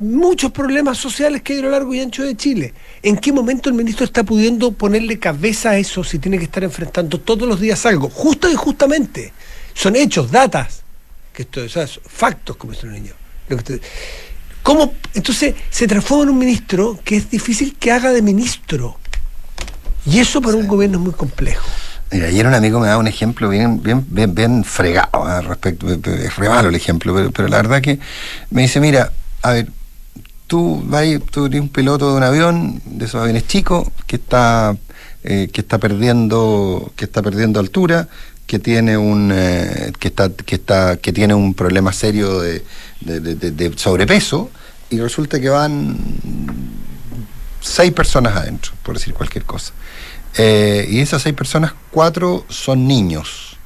muchos 0.00 0.52
problemas 0.52 0.98
sociales 0.98 1.42
que 1.42 1.54
hay 1.54 1.58
a 1.60 1.62
lo 1.62 1.70
largo 1.70 1.94
y 1.94 2.00
ancho 2.00 2.22
de 2.22 2.36
Chile. 2.36 2.74
¿En 3.02 3.16
qué 3.16 3.32
momento 3.32 3.68
el 3.68 3.74
ministro 3.74 4.04
está 4.04 4.24
pudiendo 4.24 4.72
ponerle 4.72 5.18
cabeza 5.18 5.70
a 5.70 5.78
eso 5.78 6.04
si 6.04 6.18
tiene 6.18 6.38
que 6.38 6.44
estar 6.44 6.64
enfrentando 6.64 7.20
todos 7.20 7.48
los 7.48 7.60
días 7.60 7.86
algo? 7.86 8.08
Justo 8.10 8.50
y 8.50 8.54
justamente. 8.54 9.32
Son 9.74 9.96
hechos, 9.96 10.30
datas, 10.30 10.82
que 11.32 11.42
esto, 11.42 11.62
o 11.62 12.08
factos, 12.08 12.56
como 12.56 12.72
dicen 12.72 12.90
los 12.90 13.00
niños. 13.00 13.23
¿Cómo? 14.62 14.94
Entonces 15.14 15.54
se 15.70 15.86
transforma 15.86 16.24
en 16.24 16.30
un 16.30 16.38
ministro 16.38 16.98
que 17.04 17.16
es 17.16 17.30
difícil 17.30 17.76
que 17.78 17.92
haga 17.92 18.12
de 18.12 18.22
ministro. 18.22 18.98
Y 20.06 20.18
eso 20.18 20.40
para 20.40 20.56
un 20.56 20.66
gobierno 20.66 20.98
es 20.98 21.04
muy 21.04 21.12
complejo. 21.12 21.66
Mira, 22.10 22.26
ayer 22.28 22.46
un 22.46 22.54
amigo 22.54 22.80
me 22.80 22.86
da 22.86 22.98
un 22.98 23.06
ejemplo 23.06 23.48
bien, 23.48 23.82
bien, 23.82 24.04
bien, 24.08 24.34
bien 24.34 24.64
fregado 24.64 25.24
al 25.24 25.44
respecto. 25.44 25.88
Es 25.88 26.36
re 26.36 26.48
malo 26.48 26.68
el 26.68 26.74
ejemplo, 26.74 27.14
pero, 27.32 27.48
la 27.48 27.56
verdad 27.56 27.80
que 27.80 27.98
me 28.50 28.62
dice, 28.62 28.80
mira, 28.80 29.12
a 29.42 29.52
ver, 29.52 29.68
tú 30.46 30.82
vas, 30.86 31.06
tú 31.30 31.46
eres 31.46 31.60
un 31.60 31.68
piloto 31.68 32.10
de 32.10 32.16
un 32.16 32.22
avión, 32.22 32.82
de 32.84 33.06
esos 33.06 33.20
aviones 33.20 33.46
chicos, 33.46 33.88
que 34.06 34.16
está, 34.16 34.76
eh, 35.24 35.48
que 35.52 35.62
está 35.62 35.78
perdiendo, 35.78 36.92
que 36.96 37.06
está 37.06 37.22
perdiendo 37.22 37.58
altura, 37.58 38.08
que 38.46 38.58
tiene 38.58 38.96
un 38.96 39.32
eh, 39.34 39.92
que 39.98 40.08
está 40.08 40.30
que 40.30 40.56
está 40.56 40.98
que 40.98 41.12
tiene 41.12 41.34
un 41.34 41.54
problema 41.54 41.92
serio 41.92 42.40
de, 42.40 42.62
sobrepeso 43.76 44.50
y 44.90 45.00
resulta 45.00 45.40
que 45.40 45.48
van 45.48 45.96
seis 47.60 47.92
personas 47.92 48.36
adentro 48.36 48.72
por 48.82 48.94
decir 48.94 49.14
cualquier 49.14 49.44
cosa 49.44 49.72
eh, 50.36 50.86
y 50.88 51.00
esas 51.00 51.22
seis 51.22 51.34
personas 51.34 51.72
cuatro 51.90 52.44
son 52.48 52.86
niños 52.86 53.56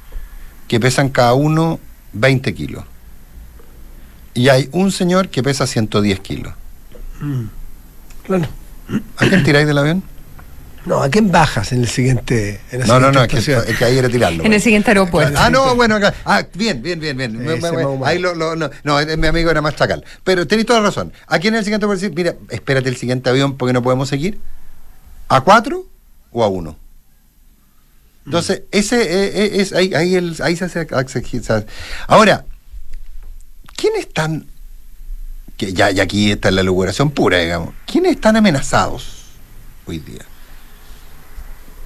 que 0.67 0.79
pesan 0.79 1.09
cada 1.09 1.33
uno 1.33 1.79
20 2.13 2.53
kilos 2.53 2.83
y 4.33 4.49
hay 4.49 4.69
un 4.71 4.91
señor 4.91 5.29
que 5.29 5.43
pesa 5.43 5.67
110 5.67 6.19
kilos 6.21 6.53
mm. 7.21 7.43
claro 8.25 8.47
¿a 9.17 9.27
quién 9.27 9.43
tiráis 9.43 9.67
del 9.67 9.77
avión? 9.77 10.03
No, 10.85 11.03
¿a 11.03 11.09
quién 11.09 11.31
bajas 11.31 11.71
en 11.71 11.81
el 11.81 11.87
siguiente? 11.87 12.61
no, 12.87 12.99
no, 12.99 13.11
no, 13.11 13.23
es 13.23 13.45
que, 13.45 13.85
ahí 13.85 13.97
era 13.97 14.09
tirarlo. 14.09 14.43
En 14.43 14.53
el 14.53 14.61
siguiente 14.61 14.91
aeropuerto. 14.91 15.37
Ah, 15.39 15.49
no, 15.49 15.75
bueno, 15.75 15.95
acá. 15.95 16.13
Ah, 16.25 16.43
bien, 16.53 16.81
bien, 16.81 16.99
bien, 16.99 17.17
bien. 17.17 17.61
ahí 18.05 18.19
lo, 18.19 18.33
no, 18.35 18.55
no, 18.55 19.17
mi 19.17 19.27
amigo 19.27 19.51
era 19.51 19.61
más 19.61 19.75
chacal. 19.75 20.03
Pero 20.23 20.47
tenéis 20.47 20.67
toda 20.67 20.79
la 20.79 20.87
razón. 20.87 21.13
¿A 21.27 21.39
quién 21.39 21.53
en 21.53 21.59
el 21.59 21.65
siguiente 21.65 21.85
aeropuerto? 21.85 22.15
Mira, 22.15 22.35
espérate 22.49 22.89
el 22.89 22.97
siguiente 22.97 23.29
avión 23.29 23.57
porque 23.57 23.73
no 23.73 23.83
podemos 23.83 24.09
seguir. 24.09 24.39
¿A 25.27 25.41
cuatro 25.41 25.85
o 26.31 26.43
a 26.43 26.47
uno? 26.47 26.77
Entonces, 28.25 28.63
ese 28.71 29.01
eh, 29.01 29.31
eh, 29.33 29.61
es, 29.61 29.73
ahí, 29.73 29.93
ahí, 29.93 30.15
el, 30.15 30.35
ahí 30.41 30.55
se 30.55 30.65
hace. 30.65 30.87
Ahora, 32.07 32.45
¿quiénes 33.75 34.01
están.? 34.01 34.45
Que 35.57 35.73
ya, 35.73 35.91
ya 35.91 36.03
aquí 36.03 36.31
está 36.31 36.51
la 36.51 36.63
locuración 36.63 37.11
pura, 37.11 37.39
digamos. 37.39 37.73
¿Quiénes 37.85 38.11
están 38.13 38.37
amenazados 38.37 39.25
hoy 39.85 39.99
día? 39.99 40.28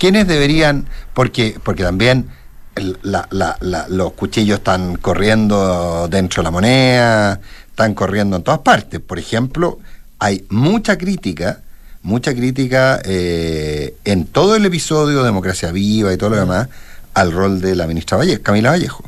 ¿Quiénes 0.03 0.27
deberían, 0.27 0.85
porque, 1.13 1.57
porque 1.63 1.81
también 1.81 2.27
los 2.75 4.11
cuchillos 4.11 4.57
están 4.57 4.97
corriendo 4.97 6.09
dentro 6.09 6.41
de 6.41 6.43
la 6.43 6.51
moneda, 6.51 7.39
están 7.69 7.93
corriendo 7.93 8.35
en 8.35 8.43
todas 8.43 8.59
partes. 8.59 8.99
Por 8.99 9.17
ejemplo, 9.17 9.79
hay 10.19 10.45
mucha 10.49 10.97
crítica, 10.97 11.61
mucha 12.01 12.35
crítica 12.35 13.01
eh, 13.05 13.95
en 14.03 14.25
todo 14.25 14.57
el 14.57 14.65
episodio 14.65 15.19
de 15.19 15.23
Democracia 15.23 15.71
Viva 15.71 16.11
y 16.11 16.17
todo 16.17 16.31
lo 16.31 16.35
demás 16.35 16.67
al 17.13 17.31
rol 17.31 17.61
de 17.61 17.73
la 17.73 17.87
ministra 17.87 18.17
Vallejo, 18.17 18.43
Camila 18.43 18.71
Vallejo. 18.71 19.05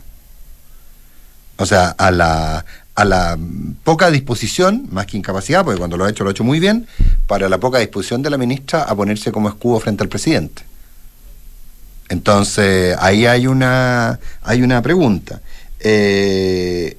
O 1.57 1.65
sea, 1.65 1.89
a 1.89 2.09
la, 2.09 2.63
a 2.95 3.03
la 3.03 3.37
poca 3.83 4.09
disposición, 4.11 4.87
más 4.91 5.07
que 5.07 5.17
incapacidad, 5.17 5.65
porque 5.65 5.77
cuando 5.77 5.97
lo 5.97 6.05
ha 6.05 6.09
hecho 6.09 6.23
lo 6.23 6.29
ha 6.29 6.31
hecho 6.31 6.45
muy 6.45 6.61
bien, 6.61 6.87
para 7.27 7.49
la 7.49 7.57
poca 7.57 7.79
disposición 7.79 8.21
de 8.21 8.29
la 8.29 8.37
ministra 8.37 8.83
a 8.83 8.95
ponerse 8.95 9.33
como 9.33 9.49
escudo 9.49 9.81
frente 9.81 10.01
al 10.01 10.07
presidente. 10.07 10.63
Entonces, 12.09 12.95
ahí 12.99 13.25
hay 13.25 13.47
una, 13.47 14.19
hay 14.43 14.61
una 14.61 14.81
pregunta. 14.81 15.41
Eh, 15.79 16.97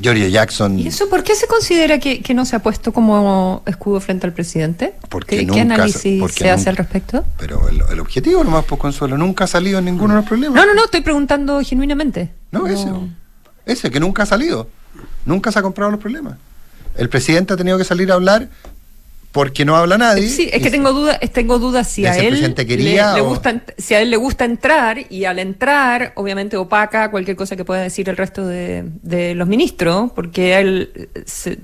Giorgio 0.00 0.28
Jackson. 0.28 0.78
¿Y 0.78 0.88
eso 0.88 1.08
por 1.08 1.22
qué 1.22 1.34
se 1.34 1.46
considera 1.46 1.98
que, 1.98 2.22
no 2.34 2.44
se 2.44 2.56
ha 2.56 2.60
puesto 2.60 2.92
como 2.92 3.62
escudo 3.66 4.00
frente 4.00 4.26
al 4.26 4.32
presidente? 4.32 4.94
Porque 5.08 5.46
¿Qué, 5.46 5.60
análisis 5.60 6.22
se 6.32 6.50
hace 6.50 6.70
al 6.70 6.76
respecto? 6.76 7.24
Pero 7.38 7.68
el, 7.68 8.00
objetivo 8.00 8.42
nomás, 8.44 8.64
pues, 8.64 8.80
Consuelo, 8.80 9.18
nunca 9.18 9.44
ha 9.44 9.46
salido 9.46 9.78
en 9.78 9.84
ninguno 9.86 10.14
de 10.14 10.20
los 10.20 10.28
problemas. 10.28 10.56
No, 10.56 10.66
no, 10.66 10.74
no, 10.74 10.84
estoy 10.84 11.02
preguntando 11.02 11.60
genuinamente. 11.60 12.30
No, 12.50 12.66
ese. 12.66 12.88
Ese, 13.66 13.90
que 13.90 14.00
nunca 14.00 14.24
ha 14.24 14.26
salido. 14.26 14.68
Nunca 15.24 15.52
se 15.52 15.58
ha 15.58 15.62
comprado 15.62 15.90
los 15.90 16.00
problemas. 16.00 16.36
El 16.96 17.08
presidente 17.08 17.54
ha 17.54 17.56
tenido 17.56 17.78
que 17.78 17.84
salir 17.84 18.10
a 18.10 18.14
hablar 18.14 18.48
porque 19.32 19.64
no 19.64 19.76
habla 19.76 19.98
nadie. 19.98 20.28
Sí, 20.28 20.48
es 20.52 20.62
que 20.62 20.70
tengo 20.70 20.92
dudas 20.92 21.18
tengo 21.32 21.58
dudas 21.58 21.88
si 21.88 22.06
a 22.06 22.16
él 22.16 22.40
le, 22.40 23.20
gusta, 23.22 23.62
si 23.78 23.94
a 23.94 24.00
él 24.00 24.10
le 24.10 24.16
gusta 24.16 24.44
entrar 24.44 24.98
y 25.10 25.24
al 25.24 25.38
entrar, 25.38 26.12
obviamente 26.16 26.56
opaca 26.56 27.10
cualquier 27.10 27.36
cosa 27.36 27.56
que 27.56 27.64
pueda 27.64 27.80
decir 27.80 28.08
el 28.08 28.16
resto 28.16 28.46
de, 28.46 28.84
de 29.02 29.34
los 29.34 29.48
ministros, 29.48 30.12
porque 30.14 30.58
él 30.58 31.08
se, 31.24 31.58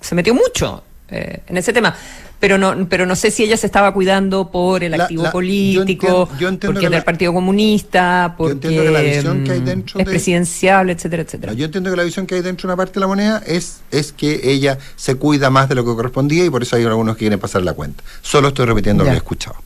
se 0.00 0.14
metió 0.14 0.32
mucho 0.32 0.84
eh, 1.10 1.40
en 1.48 1.56
ese 1.56 1.72
tema 1.72 1.94
pero 2.40 2.58
no 2.58 2.88
pero 2.88 3.06
no 3.06 3.16
sé 3.16 3.30
si 3.30 3.44
ella 3.44 3.56
se 3.56 3.66
estaba 3.66 3.92
cuidando 3.92 4.50
por 4.50 4.84
el 4.84 4.94
activo 4.94 5.30
político, 5.30 6.28
porque 6.60 6.86
es 6.86 6.90
del 6.90 7.04
Partido 7.04 7.32
Comunista, 7.32 8.34
porque 8.36 8.68
mm, 8.68 9.98
es 9.98 10.04
presidenciable, 10.04 10.92
etcétera, 10.92 11.22
etcétera. 11.22 11.52
Yo 11.52 11.66
entiendo 11.66 11.90
que 11.90 11.96
la 11.96 12.04
visión 12.04 12.26
que 12.26 12.36
hay 12.36 12.42
dentro 12.42 12.68
de 12.68 12.72
una 12.72 12.76
parte 12.76 12.94
de 12.94 13.00
la 13.00 13.06
moneda 13.06 13.42
es, 13.46 13.80
es 13.90 14.12
que 14.12 14.40
ella 14.44 14.78
se 14.96 15.16
cuida 15.16 15.50
más 15.50 15.68
de 15.68 15.74
lo 15.74 15.84
que 15.84 15.94
correspondía 15.94 16.44
y 16.44 16.50
por 16.50 16.62
eso 16.62 16.76
hay 16.76 16.84
algunos 16.84 17.16
que 17.16 17.20
quieren 17.20 17.38
pasar 17.38 17.62
la 17.62 17.72
cuenta. 17.72 18.02
Solo 18.22 18.48
estoy 18.48 18.66
repitiendo 18.66 19.04
lo 19.04 19.10
que 19.10 19.14
he 19.14 19.18
escuchado. 19.18 19.56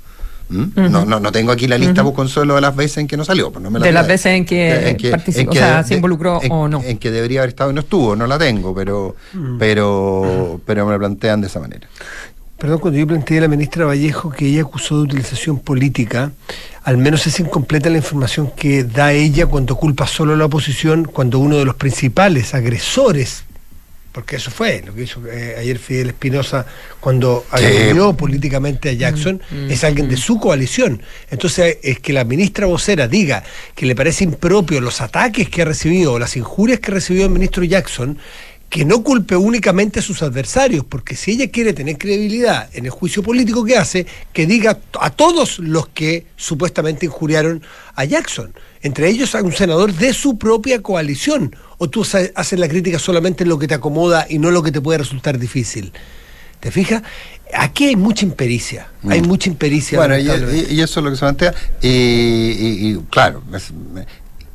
¿Mm? 0.49 0.91
no, 0.91 1.05
no, 1.07 1.19
no 1.19 1.33
tengo 1.33 1.51
aquí 1.51 1.67
la 1.67 1.79
lista 1.79 2.05
uh 2.05 2.29
solo 2.29 2.57
de 2.57 2.61
las 2.61 2.77
veces 2.77 2.99
en 2.99 3.07
que 3.07 3.17
no 3.17 3.25
salió. 3.25 3.51
Pues 3.51 3.63
no 3.63 3.71
me 3.71 3.79
la 3.79 3.87
de 3.87 3.93
las 3.93 4.07
veces 4.07 4.27
en 4.27 4.45
que, 4.45 5.09
participó, 5.11 5.51
o 5.51 5.55
sea, 5.55 5.83
se 5.83 5.95
involucró 5.95 6.39
o 6.51 6.69
no. 6.69 6.83
En 6.83 6.99
que 6.99 7.11
debería 7.11 7.41
haber 7.41 7.51
estado 7.51 7.71
y 7.71 7.75
no 7.75 7.81
estuvo, 7.81 8.15
no 8.15 8.27
la 8.27 8.39
tengo, 8.39 8.75
pero, 8.75 9.17
mm. 9.33 9.59
pero, 9.59 10.61
pero 10.67 10.87
me 10.87 10.93
la 10.93 10.99
plantean 10.99 11.41
de 11.41 11.47
esa 11.47 11.59
manera. 11.61 11.89
Perdón, 12.63 12.79
cuando 12.79 13.01
yo 13.01 13.09
planteé 13.09 13.39
a 13.39 13.41
la 13.41 13.49
ministra 13.49 13.87
Vallejo 13.87 14.31
que 14.31 14.47
ella 14.47 14.63
acusó 14.63 14.99
de 14.99 15.03
utilización 15.03 15.59
política, 15.59 16.31
al 16.85 16.97
menos 16.97 17.27
es 17.27 17.41
incompleta 17.41 17.91
la 17.91 17.97
información 17.97 18.53
que 18.55 18.85
da 18.85 19.13
ella 19.13 19.47
cuando 19.47 19.75
culpa 19.75 20.07
solo 20.07 20.35
a 20.35 20.37
la 20.37 20.45
oposición, 20.45 21.05
cuando 21.05 21.41
uno 21.41 21.57
de 21.57 21.65
los 21.65 21.75
principales 21.75 22.55
agresores, 22.55 23.43
porque 24.13 24.37
eso 24.37 24.53
fue 24.53 24.81
lo 24.87 24.95
que 24.95 25.03
hizo 25.03 25.27
eh, 25.27 25.57
ayer 25.59 25.77
Fidel 25.81 26.11
Espinosa 26.11 26.65
cuando 27.01 27.45
agredió 27.51 28.13
políticamente 28.13 28.91
a 28.91 28.93
Jackson, 28.93 29.43
mm, 29.51 29.57
mm, 29.57 29.71
es 29.73 29.83
alguien 29.83 30.09
de 30.09 30.15
mm. 30.15 30.19
su 30.19 30.39
coalición. 30.39 31.03
Entonces, 31.33 31.79
es 31.83 31.99
que 31.99 32.13
la 32.13 32.23
ministra 32.23 32.67
vocera 32.67 33.09
diga 33.09 33.43
que 33.75 33.87
le 33.87 33.97
parece 33.97 34.23
impropio 34.23 34.81
los 34.81 35.01
ataques 35.01 35.49
que 35.49 35.63
ha 35.63 35.65
recibido 35.65 36.13
o 36.13 36.19
las 36.21 36.37
injurias 36.37 36.79
que 36.79 36.93
ha 36.93 36.95
recibido 36.95 37.25
el 37.25 37.33
ministro 37.33 37.65
Jackson, 37.65 38.19
que 38.73 38.87
no 38.87 39.03
culpe 39.03 39.37
únicamente 39.37 39.99
a 39.99 40.03
sus 40.03 40.23
adversarios, 40.23 40.83
porque 40.87 41.15
si 41.15 41.33
ella 41.33 41.51
quiere 41.51 41.75
tener 41.75 41.99
credibilidad 41.99 42.71
en 42.73 42.87
el 42.87 42.91
juicio 42.91 43.23
político 43.23 43.67
que 43.67 43.77
hace, 43.77 44.07
que 44.33 44.47
diga 44.47 44.79
a 44.99 45.11
todos 45.11 45.59
los 45.59 45.89
que 45.89 46.25
supuestamente 46.37 47.05
injuriaron 47.05 47.63
a 47.95 48.07
Jackson, 48.07 48.55
entre 48.81 49.11
ellos 49.11 49.35
a 49.35 49.43
un 49.43 49.53
senador 49.53 49.93
de 49.93 50.15
su 50.15 50.39
propia 50.39 50.81
coalición, 50.81 51.55
o 51.77 51.91
tú 51.91 52.01
haces 52.01 52.59
la 52.59 52.67
crítica 52.67 52.99
solamente 52.99 53.43
en 53.43 53.51
lo 53.51 53.59
que 53.59 53.69
te 53.69 53.75
acomoda 53.75 54.25
y 54.27 54.39
no 54.39 54.51
lo 54.51 54.63
que 54.63 54.73
te 54.73 54.81
puede 54.81 54.97
resultar 54.97 55.39
difícil. 55.39 55.93
¿Te 56.59 56.71
fijas? 56.71 57.03
Aquí 57.53 57.89
hay 57.89 57.97
mucha 57.97 58.25
impericia, 58.25 58.89
hay 59.07 59.21
mm. 59.21 59.27
mucha 59.27 59.51
impericia. 59.51 59.99
Bueno, 59.99 60.17
y, 60.17 60.81
eso 60.81 61.01
es 61.01 61.05
lo 61.05 61.11
que 61.11 61.17
se 61.17 61.21
plantea. 61.21 61.55
Y, 61.83 62.97
claro, 63.11 63.43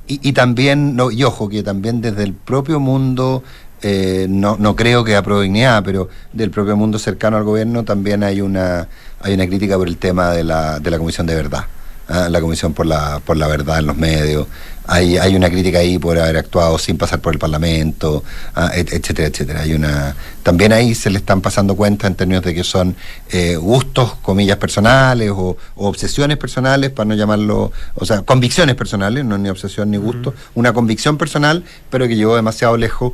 y, 0.07 0.33
también, 0.33 0.95
no, 0.95 1.11
y 1.11 1.23
ojo, 1.23 1.49
que 1.49 1.61
también 1.61 2.01
desde 2.01 2.23
el 2.23 2.33
propio 2.33 2.79
mundo 2.79 3.43
eh, 3.81 4.27
no, 4.29 4.57
no 4.57 4.75
creo 4.75 5.03
que 5.03 5.15
a 5.15 5.21
dignidad, 5.21 5.83
pero 5.83 6.09
del 6.33 6.49
propio 6.49 6.75
mundo 6.75 6.97
cercano 6.99 7.37
al 7.37 7.43
gobierno 7.43 7.83
también 7.83 8.23
hay 8.23 8.41
una, 8.41 8.87
hay 9.21 9.33
una 9.33 9.47
crítica 9.47 9.77
por 9.77 9.87
el 9.87 9.97
tema 9.97 10.31
de 10.31 10.43
la, 10.43 10.79
de 10.79 10.91
la 10.91 10.97
Comisión 10.97 11.27
de 11.27 11.35
Verdad. 11.35 11.65
¿Ah? 12.07 12.27
la 12.29 12.41
Comisión 12.41 12.73
por 12.73 12.85
la, 12.85 13.21
por 13.25 13.37
la 13.37 13.47
Verdad 13.47 13.79
en 13.79 13.87
los 13.87 13.97
medios. 13.97 14.47
Hay, 14.89 15.17
hay 15.17 15.35
una 15.35 15.49
crítica 15.49 15.79
ahí 15.79 15.99
por 15.99 16.17
haber 16.17 16.37
actuado 16.37 16.77
sin 16.79 16.97
pasar 16.97 17.19
por 17.19 17.33
el 17.33 17.39
Parlamento, 17.39 18.23
¿ah? 18.55 18.71
etcétera, 18.73 19.27
etcétera. 19.27 19.61
Hay 19.61 19.73
una, 19.73 20.15
también 20.43 20.71
ahí 20.71 20.95
se 20.95 21.09
le 21.09 21.17
están 21.17 21.41
pasando 21.41 21.75
cuenta 21.75 22.07
en 22.07 22.15
términos 22.15 22.43
de 22.43 22.53
que 22.53 22.63
son 22.63 22.95
eh, 23.31 23.57
gustos, 23.57 24.15
comillas, 24.21 24.57
personales 24.57 25.31
o, 25.35 25.57
obsesiones 25.75 26.37
personales, 26.37 26.91
para 26.91 27.09
no 27.09 27.15
llamarlo, 27.15 27.73
o 27.95 28.05
sea, 28.05 28.21
convicciones 28.21 28.75
personales, 28.75 29.25
no 29.25 29.37
ni 29.37 29.49
obsesión 29.49 29.91
ni 29.91 29.97
gusto, 29.97 30.33
una 30.55 30.71
convicción 30.71 31.17
personal, 31.17 31.65
pero 31.89 32.07
que 32.07 32.15
llegó 32.15 32.35
demasiado 32.35 32.77
lejos 32.77 33.11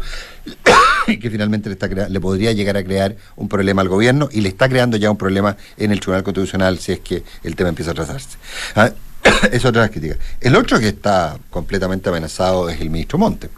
que 1.22 1.30
finalmente 1.30 1.70
le, 1.70 1.74
está 1.74 1.88
le 1.88 2.20
podría 2.20 2.52
llegar 2.52 2.78
a 2.78 2.84
crear 2.84 3.16
un 3.36 3.50
problema 3.50 3.82
al 3.82 3.90
gobierno 3.90 4.30
y 4.32 4.42
le 4.42 4.50
está 4.50 4.70
creando 4.70 4.98
ya 4.98 5.12
un 5.12 5.18
problema 5.18 5.58
en 5.78 5.92
el 5.92 6.00
Tribunal 6.00 6.24
Constitucional 6.24 6.80
si 6.80 6.94
es 6.94 7.00
que 7.00 7.24
el 7.44 7.56
tema 7.56 7.70
empieza 7.70 7.92
a 7.92 7.94
trazarse. 7.94 8.38
¿Ah? 8.76 8.92
es 9.52 9.66
otra 9.66 9.90
crítica. 9.90 10.18
El 10.42 10.56
otro 10.56 10.80
que 10.80 10.90
está 10.90 11.38
completamente 11.50 12.10
amenazado 12.10 12.70
es 12.70 12.80
el 12.82 12.90
ministro 12.90 13.18
Montes. 13.18 13.50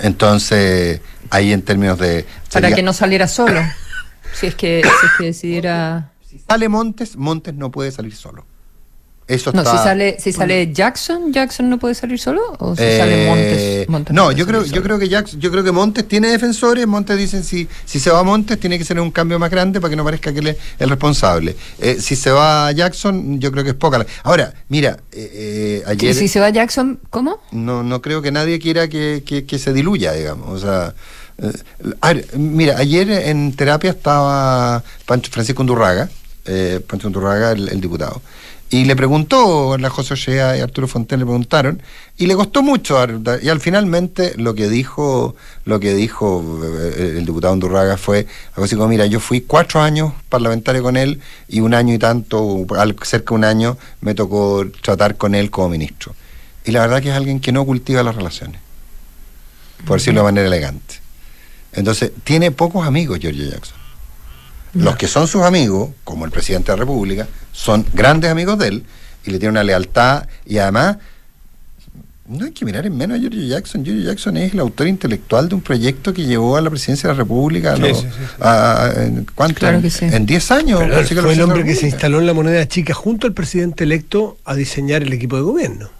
Entonces, 0.00 1.00
ahí 1.30 1.52
en 1.52 1.62
términos 1.62 1.98
de... 1.98 2.24
Para 2.52 2.72
que 2.72 2.82
no 2.82 2.92
saliera 2.92 3.26
solo, 3.26 3.60
si 4.32 4.46
es 4.46 4.54
que, 4.54 4.82
si 4.82 5.06
es 5.06 5.12
que 5.18 5.24
decidiera... 5.24 6.12
Si 6.28 6.38
sale 6.38 6.68
Montes, 6.68 7.16
Montes 7.16 7.54
no 7.54 7.70
puede 7.70 7.90
salir 7.90 8.14
solo 8.14 8.44
no, 9.28 9.64
si 9.64 9.76
sale, 9.76 10.16
si 10.18 10.32
sale 10.32 10.72
Jackson, 10.72 11.32
Jackson 11.32 11.68
no 11.68 11.78
puede 11.78 11.94
salir 11.94 12.18
solo 12.18 12.40
o 12.58 12.74
si 12.74 12.82
sale 12.82 13.82
eh, 13.82 13.86
Montes, 13.86 14.14
no, 14.14 14.32
yo 14.32 14.46
creo, 14.46 14.64
yo 14.64 14.82
creo 14.82 14.98
que 14.98 15.06
Jackson, 15.06 15.38
yo 15.38 15.50
creo 15.50 15.62
que 15.62 15.70
Montes 15.70 16.08
tiene 16.08 16.28
defensores, 16.28 16.86
Montes 16.86 17.18
dicen 17.18 17.44
si, 17.44 17.68
si 17.84 18.00
se 18.00 18.10
va 18.10 18.20
a 18.20 18.22
Montes 18.22 18.58
tiene 18.58 18.78
que 18.78 18.86
ser 18.86 18.98
un 18.98 19.10
cambio 19.10 19.38
más 19.38 19.50
grande 19.50 19.82
para 19.82 19.90
que 19.90 19.96
no 19.96 20.04
parezca 20.04 20.32
que 20.32 20.38
él 20.38 20.46
es 20.48 20.56
el 20.78 20.88
responsable. 20.88 21.56
Eh, 21.78 21.98
si 22.00 22.16
se 22.16 22.30
va 22.30 22.68
a 22.68 22.72
Jackson, 22.72 23.38
yo 23.38 23.52
creo 23.52 23.64
que 23.64 23.70
es 23.70 23.76
poca. 23.76 24.06
Ahora, 24.22 24.54
mira, 24.68 24.98
eh, 25.12 25.82
ayer. 25.86 26.14
Si 26.14 26.28
se 26.28 26.40
va 26.40 26.46
a 26.46 26.50
Jackson, 26.50 26.98
¿cómo? 27.10 27.38
No, 27.52 27.82
no 27.82 28.00
creo 28.00 28.22
que 28.22 28.32
nadie 28.32 28.58
quiera 28.58 28.88
que, 28.88 29.22
que, 29.24 29.58
se 29.58 29.74
diluya, 29.74 30.12
digamos. 30.12 30.48
O 30.48 30.58
sea. 30.58 30.94
mira, 32.34 32.78
ayer 32.78 33.10
en 33.10 33.54
terapia 33.54 33.90
estaba 33.90 34.82
Pancho 35.04 35.30
Francisco 35.30 35.60
Undurraga, 35.60 36.08
Pancho 36.86 37.08
Undurraga, 37.08 37.52
el 37.52 37.80
diputado. 37.80 38.22
Y 38.70 38.84
le 38.84 38.94
preguntó, 38.96 39.78
la 39.78 39.88
José 39.88 40.12
Ochea 40.12 40.58
y 40.58 40.60
Arturo 40.60 40.86
Fonten 40.86 41.18
le 41.20 41.24
preguntaron, 41.24 41.82
y 42.18 42.26
le 42.26 42.34
costó 42.34 42.62
mucho, 42.62 42.98
y 43.40 43.48
al 43.48 43.60
finalmente 43.60 44.34
lo 44.36 44.54
que 44.54 44.68
dijo, 44.68 45.36
lo 45.64 45.80
que 45.80 45.94
dijo 45.94 46.60
eh, 46.62 47.14
el 47.16 47.24
diputado 47.24 47.54
Undurraga 47.54 47.96
fue 47.96 48.26
algo 48.52 48.64
así 48.64 48.76
como, 48.76 48.88
mira, 48.88 49.06
yo 49.06 49.20
fui 49.20 49.40
cuatro 49.40 49.80
años 49.80 50.12
parlamentario 50.28 50.82
con 50.82 50.98
él, 50.98 51.18
y 51.48 51.60
un 51.60 51.72
año 51.72 51.94
y 51.94 51.98
tanto, 51.98 52.66
cerca 53.04 53.30
de 53.30 53.34
un 53.36 53.44
año, 53.44 53.78
me 54.02 54.14
tocó 54.14 54.66
tratar 54.82 55.16
con 55.16 55.34
él 55.34 55.50
como 55.50 55.70
ministro. 55.70 56.14
Y 56.66 56.70
la 56.70 56.80
verdad 56.80 57.00
que 57.00 57.08
es 57.08 57.14
alguien 57.14 57.40
que 57.40 57.52
no 57.52 57.64
cultiva 57.64 58.02
las 58.02 58.16
relaciones, 58.16 58.60
por 59.86 59.98
decirlo 59.98 60.20
de 60.20 60.24
manera 60.24 60.46
elegante. 60.46 60.96
Entonces, 61.72 62.12
tiene 62.22 62.50
pocos 62.50 62.86
amigos 62.86 63.18
George 63.18 63.48
Jackson. 63.48 63.87
Los 64.74 64.96
que 64.96 65.08
son 65.08 65.26
sus 65.26 65.42
amigos, 65.42 65.90
como 66.04 66.24
el 66.24 66.30
presidente 66.30 66.72
de 66.72 66.78
la 66.78 66.80
República, 66.80 67.26
son 67.52 67.84
grandes 67.92 68.30
amigos 68.30 68.58
de 68.58 68.68
él 68.68 68.84
y 69.24 69.30
le 69.30 69.38
tienen 69.38 69.52
una 69.52 69.64
lealtad 69.64 70.26
y 70.46 70.58
además 70.58 70.98
no 72.28 72.44
hay 72.44 72.52
que 72.52 72.64
mirar 72.66 72.84
en 72.84 72.94
menos 72.96 73.16
a 73.16 73.20
Giorgio 73.20 73.42
Jackson. 73.42 73.84
Giorgio 73.84 74.04
Jackson 74.04 74.36
es 74.36 74.52
el 74.52 74.60
autor 74.60 74.86
intelectual 74.86 75.48
de 75.48 75.54
un 75.54 75.62
proyecto 75.62 76.12
que 76.12 76.26
llevó 76.26 76.56
a 76.56 76.60
la 76.60 76.68
presidencia 76.68 77.08
de 77.08 77.14
la 77.14 77.18
República 77.18 77.74
¿cuánto? 79.34 79.66
en 79.66 80.26
10 80.26 80.50
años. 80.50 80.82
fue 81.22 81.32
el 81.32 81.40
hombre 81.40 81.64
que 81.64 81.74
se 81.74 81.86
instaló 81.86 82.20
en 82.20 82.26
la 82.26 82.34
moneda 82.34 82.68
chica 82.68 82.92
junto 82.92 83.26
al 83.26 83.32
presidente 83.32 83.84
electo 83.84 84.36
a 84.44 84.54
diseñar 84.54 85.02
el 85.02 85.12
equipo 85.12 85.36
de 85.36 85.42
gobierno. 85.42 85.97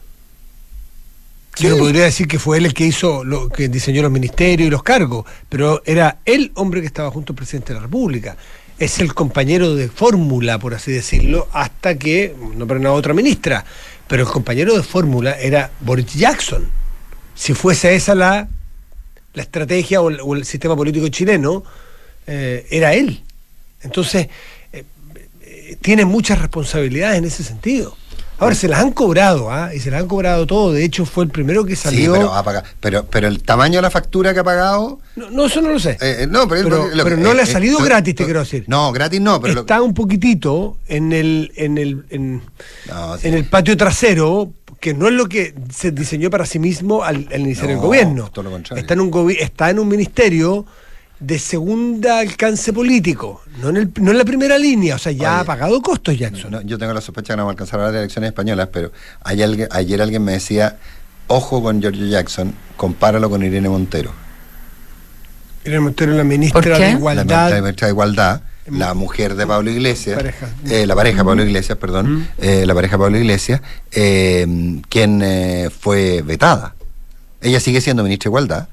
Yo 1.58 1.70
no 1.70 1.78
podría 1.78 2.04
decir 2.04 2.28
que 2.28 2.38
fue 2.38 2.58
él 2.58 2.66
el 2.66 2.74
que 2.74 2.84
hizo, 2.84 3.24
lo 3.24 3.48
que 3.48 3.68
diseñó 3.68 4.02
los 4.02 4.12
ministerios 4.12 4.66
y 4.66 4.70
los 4.70 4.82
cargos, 4.82 5.26
pero 5.48 5.82
era 5.84 6.18
el 6.24 6.52
hombre 6.54 6.80
que 6.80 6.86
estaba 6.86 7.10
junto 7.10 7.32
al 7.32 7.36
presidente 7.36 7.72
de 7.72 7.80
la 7.80 7.86
República 7.86 8.36
es 8.78 9.00
el 9.00 9.12
compañero 9.12 9.74
de 9.74 9.88
fórmula, 9.88 10.58
por 10.58 10.74
así 10.74 10.92
decirlo, 10.92 11.48
hasta 11.52 11.96
que, 11.96 12.34
no 12.56 12.66
para 12.66 12.78
una 12.78 12.92
otra 12.92 13.12
ministra, 13.12 13.64
pero 14.06 14.22
el 14.22 14.28
compañero 14.28 14.76
de 14.76 14.82
fórmula 14.82 15.38
era 15.38 15.70
Boris 15.80 16.14
Jackson. 16.14 16.68
Si 17.34 17.54
fuese 17.54 17.94
esa 17.94 18.14
la, 18.14 18.48
la 19.34 19.42
estrategia 19.42 20.00
o 20.00 20.34
el, 20.34 20.44
sistema 20.44 20.76
político 20.76 21.08
chileno, 21.08 21.64
eh, 22.26 22.66
era 22.70 22.94
él. 22.94 23.22
Entonces, 23.82 24.28
eh, 24.72 24.84
eh, 25.42 25.76
tiene 25.80 26.04
muchas 26.04 26.38
responsabilidades 26.38 27.18
en 27.18 27.24
ese 27.24 27.42
sentido. 27.42 27.96
Ahora 28.38 28.54
se 28.54 28.68
las 28.68 28.80
han 28.80 28.92
cobrado, 28.92 29.50
¿ah? 29.50 29.74
Y 29.74 29.80
se 29.80 29.90
las 29.90 30.00
han 30.00 30.08
cobrado 30.08 30.46
todo. 30.46 30.72
De 30.72 30.84
hecho, 30.84 31.04
fue 31.04 31.24
el 31.24 31.30
primero 31.30 31.64
que 31.64 31.74
salió. 31.74 32.14
Sí, 32.14 32.20
pero, 32.20 32.62
pero, 32.80 33.04
pero 33.06 33.28
el 33.28 33.42
tamaño 33.42 33.78
de 33.78 33.82
la 33.82 33.90
factura 33.90 34.32
que 34.32 34.40
ha 34.40 34.44
pagado. 34.44 35.00
No, 35.16 35.46
eso 35.46 35.60
no 35.60 35.70
lo 35.70 35.80
sé. 35.80 35.92
Eh, 36.00 36.16
eh, 36.20 36.26
no, 36.30 36.46
pero, 36.46 36.88
pero, 37.02 37.16
no 37.16 37.34
le 37.34 37.40
ha 37.40 37.44
eh, 37.44 37.46
salido 37.46 37.78
gratis, 37.78 38.14
te 38.14 38.24
quiero 38.24 38.40
decir. 38.40 38.64
No, 38.68 38.92
gratis 38.92 39.20
no, 39.20 39.40
pero. 39.40 39.60
Está 39.60 39.82
un 39.82 39.92
poquitito 39.92 40.76
en 40.86 41.12
el, 41.12 41.52
en 41.56 41.78
el, 41.78 42.04
en, 42.10 42.42
el 43.22 43.44
patio 43.46 43.76
trasero, 43.76 44.52
que 44.78 44.94
no 44.94 45.08
es 45.08 45.14
lo 45.14 45.28
que 45.28 45.54
se 45.74 45.90
diseñó 45.90 46.30
para 46.30 46.46
sí 46.46 46.60
mismo 46.60 47.02
al, 47.02 47.28
iniciar 47.36 47.70
el 47.70 47.78
gobierno. 47.78 48.30
Todo 48.32 48.44
lo 48.44 48.50
contrario. 48.52 48.80
Está 48.80 48.94
en 48.94 49.00
un, 49.00 49.30
está 49.32 49.70
en 49.70 49.80
un 49.80 49.88
ministerio 49.88 50.64
de 51.20 51.38
segunda 51.38 52.20
alcance 52.20 52.72
político, 52.72 53.42
no 53.60 53.70
en, 53.70 53.76
el, 53.76 53.92
no 54.00 54.12
en 54.12 54.18
la 54.18 54.24
primera 54.24 54.56
línea, 54.56 54.94
o 54.94 54.98
sea, 54.98 55.10
ya 55.10 55.40
ha 55.40 55.44
pagado 55.44 55.82
costos 55.82 56.16
Jackson. 56.16 56.60
yo 56.64 56.78
tengo 56.78 56.92
la 56.92 57.00
sospecha 57.00 57.32
que 57.32 57.38
no 57.38 57.44
va 57.44 57.50
a 57.50 57.52
alcanzar 57.52 57.80
las 57.80 57.94
elecciones 57.94 58.28
españolas, 58.28 58.68
pero 58.72 58.92
ayer, 59.24 59.68
ayer 59.72 60.00
alguien 60.00 60.22
me 60.22 60.32
decía, 60.32 60.76
ojo 61.26 61.62
con 61.62 61.80
Giorgio 61.80 62.06
Jackson, 62.06 62.54
compáralo 62.76 63.28
con 63.28 63.42
Irene 63.42 63.68
Montero. 63.68 64.12
Irene 65.64 65.80
Montero 65.80 66.12
es 66.12 66.18
la 66.18 66.24
ministra 66.24 66.78
de 66.78 66.90
Igualdad. 66.92 67.50
La 67.50 67.60
ministra 67.60 67.88
de 67.88 67.92
Igualdad, 67.92 68.42
la 68.70 68.94
mujer 68.94 69.34
de 69.34 69.46
Pablo 69.46 69.70
Iglesias, 69.70 70.22
eh, 70.70 70.86
la 70.86 70.94
pareja 70.94 71.18
de 71.18 71.24
Pablo 71.24 71.42
Iglesias, 71.42 71.78
perdón, 71.78 72.28
eh, 72.38 72.64
la 72.64 72.74
pareja 72.74 72.96
de 72.96 72.98
Pablo 72.98 73.18
Iglesias, 73.18 73.60
eh, 73.90 74.46
quien 74.88 75.70
fue 75.80 76.22
vetada. 76.22 76.74
Ella 77.40 77.58
sigue 77.58 77.80
siendo 77.80 78.04
ministra 78.04 78.28
de 78.28 78.30
Igualdad, 78.30 78.68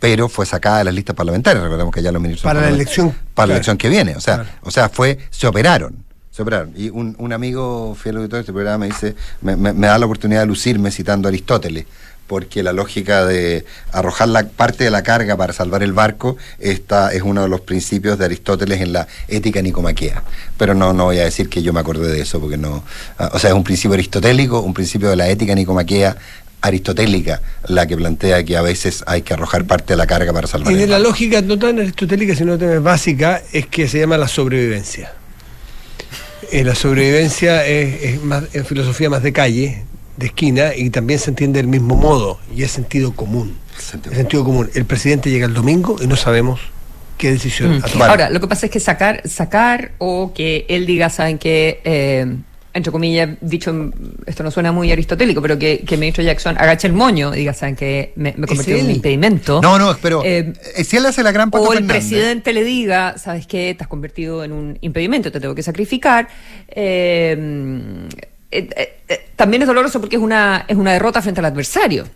pero 0.00 0.28
fue 0.28 0.46
sacada 0.46 0.78
de 0.78 0.84
las 0.84 0.94
listas 0.94 1.14
parlamentarias. 1.14 1.62
Recordemos 1.62 1.94
que 1.94 2.02
ya 2.02 2.10
los 2.10 2.20
ministros. 2.20 2.42
Para 2.42 2.62
la 2.62 2.68
elección. 2.70 3.14
Para 3.34 3.48
la 3.48 3.54
elección 3.54 3.76
que 3.76 3.88
viene. 3.88 4.16
O 4.16 4.20
sea, 4.20 4.58
o 4.62 4.70
sea 4.70 4.88
fue, 4.88 5.18
se 5.30 5.46
operaron. 5.46 5.94
Se 6.30 6.42
operaron. 6.42 6.72
Y 6.74 6.88
un, 6.88 7.14
un 7.18 7.32
amigo 7.32 7.94
fiel 7.94 8.16
auditor 8.16 8.38
de 8.38 8.40
este 8.40 8.52
programa 8.52 8.78
me 8.78 8.86
dice, 8.86 9.14
me, 9.42 9.56
me, 9.56 9.72
da 9.72 9.98
la 9.98 10.06
oportunidad 10.06 10.40
de 10.40 10.46
lucirme 10.46 10.90
citando 10.90 11.28
a 11.28 11.30
Aristóteles 11.30 11.84
porque 12.26 12.62
la 12.62 12.72
lógica 12.72 13.26
de 13.26 13.64
arrojar 13.90 14.28
la 14.28 14.46
parte 14.46 14.84
de 14.84 14.90
la 14.90 15.02
carga 15.02 15.36
para 15.36 15.52
salvar 15.52 15.82
el 15.82 15.92
barco 15.92 16.36
esta 16.60 17.12
es 17.12 17.22
uno 17.22 17.42
de 17.42 17.48
los 17.48 17.60
principios 17.62 18.20
de 18.20 18.24
Aristóteles 18.24 18.80
en 18.80 18.92
la 18.92 19.08
ética 19.26 19.60
nicomaquea. 19.60 20.22
Pero 20.56 20.74
no, 20.74 20.92
no 20.92 21.06
voy 21.06 21.18
a 21.18 21.24
decir 21.24 21.48
que 21.48 21.60
yo 21.60 21.72
me 21.72 21.80
acordé 21.80 22.06
de 22.06 22.20
eso, 22.20 22.40
porque 22.40 22.56
no. 22.56 22.84
Ah, 23.18 23.32
o 23.34 23.38
sea, 23.40 23.50
es 23.50 23.56
un 23.56 23.64
principio 23.64 23.94
aristotélico, 23.94 24.60
un 24.60 24.72
principio 24.72 25.10
de 25.10 25.16
la 25.16 25.28
ética 25.28 25.56
nicomaquea 25.56 26.16
aristotélica 26.60 27.40
la 27.68 27.86
que 27.86 27.96
plantea 27.96 28.44
que 28.44 28.56
a 28.56 28.62
veces 28.62 29.04
hay 29.06 29.22
que 29.22 29.34
arrojar 29.34 29.64
parte 29.64 29.92
de 29.92 29.96
la 29.96 30.06
carga 30.06 30.32
para 30.32 30.46
salvar. 30.46 30.72
Y 30.72 30.76
de 30.76 30.86
la 30.86 30.98
lógica 30.98 31.40
no 31.42 31.58
tan 31.58 31.78
aristotélica, 31.78 32.34
sino 32.34 32.58
también 32.58 32.82
básica, 32.82 33.42
es 33.52 33.66
que 33.66 33.88
se 33.88 34.00
llama 34.00 34.18
la 34.18 34.28
sobrevivencia. 34.28 35.12
Eh, 36.50 36.64
la 36.64 36.74
sobrevivencia 36.74 37.66
es, 37.66 38.22
más, 38.22 38.44
en 38.52 38.64
filosofía 38.64 39.08
más 39.10 39.22
de 39.22 39.32
calle, 39.32 39.84
de 40.16 40.26
esquina, 40.26 40.74
y 40.74 40.90
también 40.90 41.18
se 41.18 41.30
entiende 41.30 41.58
del 41.58 41.68
mismo 41.68 41.96
modo, 41.96 42.38
y 42.54 42.62
es 42.62 42.70
sentido 42.70 43.12
común. 43.12 43.56
Sentido, 43.78 44.14
sentido 44.14 44.44
común. 44.44 44.70
El 44.74 44.84
presidente 44.84 45.30
llega 45.30 45.46
el 45.46 45.54
domingo 45.54 45.96
y 46.02 46.06
no 46.06 46.16
sabemos 46.16 46.60
qué 47.16 47.30
decisión 47.30 47.78
mm. 47.78 48.02
Ahora, 48.02 48.30
lo 48.30 48.40
que 48.40 48.48
pasa 48.48 48.66
es 48.66 48.72
que 48.72 48.80
sacar, 48.80 49.22
sacar 49.28 49.92
o 49.98 50.32
que 50.34 50.66
él 50.68 50.86
diga, 50.86 51.08
saben 51.10 51.38
que 51.38 52.40
entre 52.72 52.92
comillas, 52.92 53.30
dicho, 53.40 53.90
esto 54.26 54.42
no 54.42 54.50
suena 54.50 54.70
muy 54.70 54.92
aristotélico, 54.92 55.42
pero 55.42 55.58
que, 55.58 55.80
que 55.80 55.94
el 55.94 56.00
ministro 56.00 56.22
Jackson 56.22 56.56
agache 56.56 56.86
el 56.86 56.92
moño 56.92 57.34
y 57.34 57.38
diga, 57.40 57.52
¿saben 57.52 57.74
que 57.74 58.12
me, 58.16 58.34
me 58.36 58.46
convertí 58.46 58.72
en 58.72 58.84
un 58.86 58.90
impedimento? 58.92 59.60
No, 59.60 59.78
no, 59.78 59.96
pero 60.00 60.22
Eh, 60.24 60.52
eh, 60.76 60.84
si 60.84 60.96
él 60.96 61.06
hace 61.06 61.22
la 61.22 61.32
gran 61.32 61.50
Pato 61.50 61.64
o 61.64 61.72
el 61.72 61.78
Fernández, 61.78 62.08
presidente 62.08 62.52
le 62.52 62.62
diga, 62.62 63.18
¿sabes 63.18 63.46
qué? 63.46 63.74
Te 63.76 63.84
has 63.84 63.88
convertido 63.88 64.44
en 64.44 64.52
un 64.52 64.78
impedimento, 64.80 65.32
te 65.32 65.40
tengo 65.40 65.54
que 65.54 65.62
sacrificar. 65.62 66.28
Eh, 66.68 68.08
también 69.36 69.62
es 69.62 69.68
doloroso 69.68 70.00
porque 70.00 70.16
es 70.16 70.22
una, 70.22 70.64
es 70.68 70.76
una 70.76 70.92
derrota 70.92 71.22
frente 71.22 71.40
al 71.40 71.46
adversario, 71.46 72.06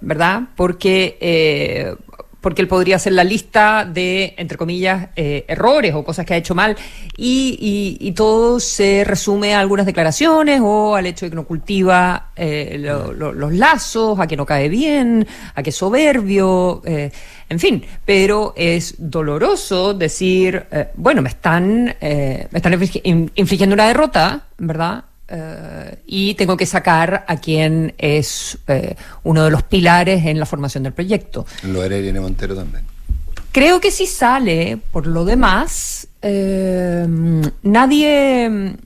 ¿verdad? 0.00 0.42
Porque, 0.56 1.96
porque 2.40 2.62
él 2.62 2.68
podría 2.68 2.96
hacer 2.96 3.12
la 3.12 3.24
lista 3.24 3.84
de, 3.84 4.34
entre 4.38 4.56
comillas, 4.56 5.08
eh, 5.16 5.44
errores 5.48 5.94
o 5.94 6.04
cosas 6.04 6.24
que 6.26 6.34
ha 6.34 6.36
hecho 6.36 6.54
mal. 6.54 6.76
Y, 7.16 7.58
y- 8.00 8.08
y 8.08 8.12
todo 8.12 8.60
se 8.60 9.04
resume 9.04 9.54
a 9.54 9.60
algunas 9.60 9.86
declaraciones 9.86 10.60
o 10.62 10.94
al 10.96 11.06
hecho 11.06 11.26
de 11.26 11.30
que 11.30 11.36
no 11.36 11.44
cultiva 11.44 12.30
eh, 12.36 12.76
lo- 12.80 13.12
lo- 13.12 13.32
los 13.32 13.52
lazos, 13.52 14.18
a 14.18 14.26
que 14.26 14.36
no 14.36 14.46
cae 14.46 14.68
bien, 14.68 15.26
a 15.54 15.62
que 15.62 15.70
es 15.70 15.76
soberbio, 15.76 16.80
eh, 16.86 17.10
en 17.48 17.58
fin, 17.58 17.84
pero 18.04 18.54
es 18.56 18.94
doloroso 18.98 19.92
decir, 19.94 20.64
eh, 20.70 20.88
bueno, 20.94 21.20
me 21.22 21.28
están, 21.28 21.94
eh, 22.00 22.46
me 22.50 22.58
están 22.58 22.72
inflig- 22.72 23.00
in- 23.04 23.30
infligiendo 23.34 23.74
una 23.74 23.88
derrota, 23.88 24.46
¿verdad? 24.58 25.04
Eh, 25.32 25.98
y 26.06 26.34
tengo 26.34 26.56
que 26.56 26.66
sacar 26.66 27.24
a 27.28 27.36
quien 27.36 27.94
es 27.98 28.58
eh, 28.66 28.96
uno 29.22 29.44
de 29.44 29.50
los 29.50 29.62
pilares 29.62 30.26
en 30.26 30.40
la 30.40 30.46
formación 30.46 30.82
del 30.82 30.92
proyecto. 30.92 31.46
Lo 31.62 31.84
era 31.84 31.96
Irene 31.96 32.18
Montero 32.20 32.56
también. 32.56 32.84
Creo 33.52 33.80
que 33.80 33.90
si 33.92 34.06
sale, 34.06 34.78
por 34.92 35.06
lo 35.06 35.24
demás, 35.24 36.08
eh, 36.22 37.06
nadie... 37.62 38.76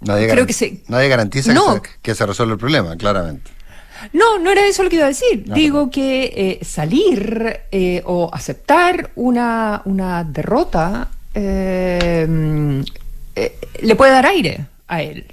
Nadie, 0.00 0.24
Creo 0.26 0.34
garan- 0.42 0.46
que 0.46 0.52
se- 0.52 0.82
nadie 0.88 1.08
garantiza 1.08 1.52
No. 1.54 1.80
que, 1.80 1.88
se, 1.88 1.94
que 2.02 2.14
se 2.16 2.26
resuelve 2.26 2.54
el 2.54 2.58
problema, 2.58 2.96
claramente. 2.96 3.50
No, 4.12 4.40
no 4.40 4.50
era 4.50 4.66
eso 4.66 4.82
lo 4.82 4.90
que 4.90 4.96
iba 4.96 5.04
a 5.04 5.08
decir. 5.08 5.44
No. 5.46 5.54
Digo 5.54 5.90
que 5.90 6.58
eh, 6.60 6.64
salir 6.64 7.60
o 8.04 8.28
aceptar 8.32 9.12
una, 9.14 9.80
una 9.84 10.24
derrota 10.24 11.08
mm, 11.34 12.80
eh, 13.36 13.58
le 13.80 13.94
puede 13.96 14.10
dar 14.12 14.26
aire 14.26 14.66
a 14.94 15.02
él. 15.02 15.26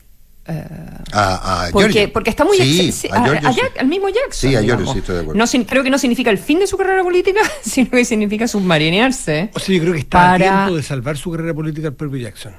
Eh, 0.48 0.64
A, 1.12 1.66
a 1.68 1.70
porque, 1.72 2.10
está 2.32 2.44
muy 2.44 2.58
Sí, 2.58 2.92
a 3.12 3.16
a- 3.18 3.24
Giorgio 3.26 3.50
a 3.50 3.54
sí. 3.54 3.60
Jack- 3.62 3.80
al 3.80 3.88
mismo 3.88 4.10
Jackson. 4.10 4.50
Sí, 4.50 4.56
a 4.56 4.62
digamos. 4.62 4.92
sí 4.94 5.00
estoy 5.00 5.16
de 5.16 5.22
acuerdo. 5.22 5.38
No, 5.46 5.66
creo 5.68 5.84
que 5.84 5.90
no 5.92 6.00
significa 6.00 6.32
el 6.32 6.40
fin 6.40 6.58
de 6.60 6.66
su 6.68 6.76
carrera 6.78 7.04
política, 7.04 7.42
sino 7.62 7.90
que 7.92 8.04
significa 8.06 8.48
submarinearse 8.48 9.52
O 9.54 9.60
sea, 9.60 9.76
yo 9.76 9.82
creo 9.82 9.94
que 9.94 10.00
está 10.00 10.34
a 10.34 10.38
tiempo 10.38 10.76
de 10.76 10.82
salvar 10.84 11.18
su 11.18 11.32
carrera 11.32 11.54
política 11.54 11.88
el 11.90 11.94
propio 11.94 12.20
Jackson. 12.20 12.54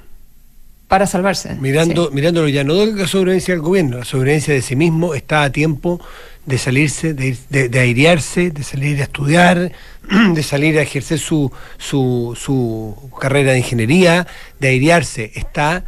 para 0.86 1.06
salvarse. 1.06 1.54
Mirando, 1.60 2.08
Sí. 2.08 2.14
mirándolo 2.14 2.48
ya, 2.48 2.62
no 2.64 2.74
de 2.74 2.92
la 2.92 3.06
sobrevivencia 3.08 3.54
del 3.54 3.62
gobierno, 3.62 3.98
la 3.98 4.04
sobrevivencia 4.04 4.54
de 4.54 4.62
sí 4.62 4.76
mismo 4.76 5.14
está 5.14 5.42
a 5.44 5.50
tiempo 5.50 6.00
de 6.46 6.58
salirse, 6.58 7.14
de, 7.14 7.36
de, 7.48 7.68
de 7.68 7.78
airearse, 7.80 8.50
de 8.50 8.62
salir 8.62 9.00
a 9.00 9.04
estudiar, 9.04 9.72
de 10.34 10.42
salir 10.42 10.78
a 10.78 10.82
ejercer 10.82 11.18
su, 11.18 11.50
su, 11.78 12.36
su 12.38 13.10
carrera 13.20 13.52
de 13.52 13.58
ingeniería, 13.58 14.26
de 14.60 14.68
airearse. 14.68 15.30
Está. 15.34 15.84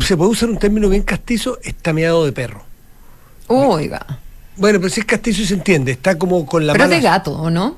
Se 0.00 0.16
puede 0.16 0.30
usar 0.30 0.48
un 0.50 0.58
término 0.58 0.88
bien 0.88 1.02
castizo, 1.02 1.58
está 1.62 1.92
meado 1.92 2.24
de 2.24 2.32
perro. 2.32 2.64
Oiga. 3.46 4.20
Bueno, 4.56 4.78
pero 4.78 4.88
si 4.88 5.00
es 5.00 5.06
castizo 5.06 5.44
se 5.44 5.54
entiende, 5.54 5.92
está 5.92 6.16
como 6.16 6.46
con 6.46 6.64
la 6.66 6.72
Pero 6.74 6.84
mala- 6.84 6.94
de 6.96 7.02
gato, 7.02 7.32
¿o 7.32 7.50
no? 7.50 7.74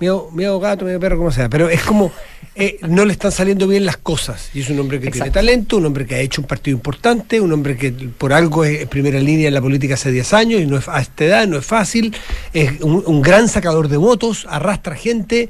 Gato, 0.61 0.85
perro, 1.00 1.16
como 1.16 1.30
sea. 1.32 1.48
Pero 1.48 1.70
es 1.70 1.82
como, 1.82 2.12
eh, 2.54 2.78
no 2.87 3.06
le 3.06 3.12
están 3.12 3.32
saliendo 3.32 3.66
bien 3.66 3.87
las 3.87 3.96
cosas. 3.96 4.50
Y 4.52 4.61
es 4.61 4.68
un 4.68 4.78
hombre 4.78 5.00
que 5.00 5.11
tiene 5.11 5.30
talento, 5.30 5.78
un 5.78 5.87
hombre 5.87 6.04
que 6.06 6.16
ha 6.16 6.20
hecho 6.20 6.42
un 6.42 6.46
partido 6.46 6.76
importante, 6.76 7.40
un 7.40 7.50
hombre 7.52 7.78
que 7.78 7.92
por 7.92 8.35
algo 8.35 8.62
es 8.66 8.87
primera 8.88 9.18
línea 9.18 9.48
en 9.48 9.54
la 9.54 9.62
política 9.62 9.94
hace 9.94 10.12
10 10.12 10.35
años 10.35 10.61
y 10.61 10.66
no 10.66 10.76
es, 10.76 10.87
a 10.88 11.00
esta 11.00 11.24
edad 11.24 11.46
no 11.46 11.56
es 11.56 11.64
fácil. 11.64 12.14
Es 12.52 12.78
un, 12.82 13.02
un 13.06 13.22
gran 13.22 13.48
sacador 13.48 13.88
de 13.88 13.96
votos, 13.96 14.46
arrastra 14.50 14.96
gente, 14.96 15.48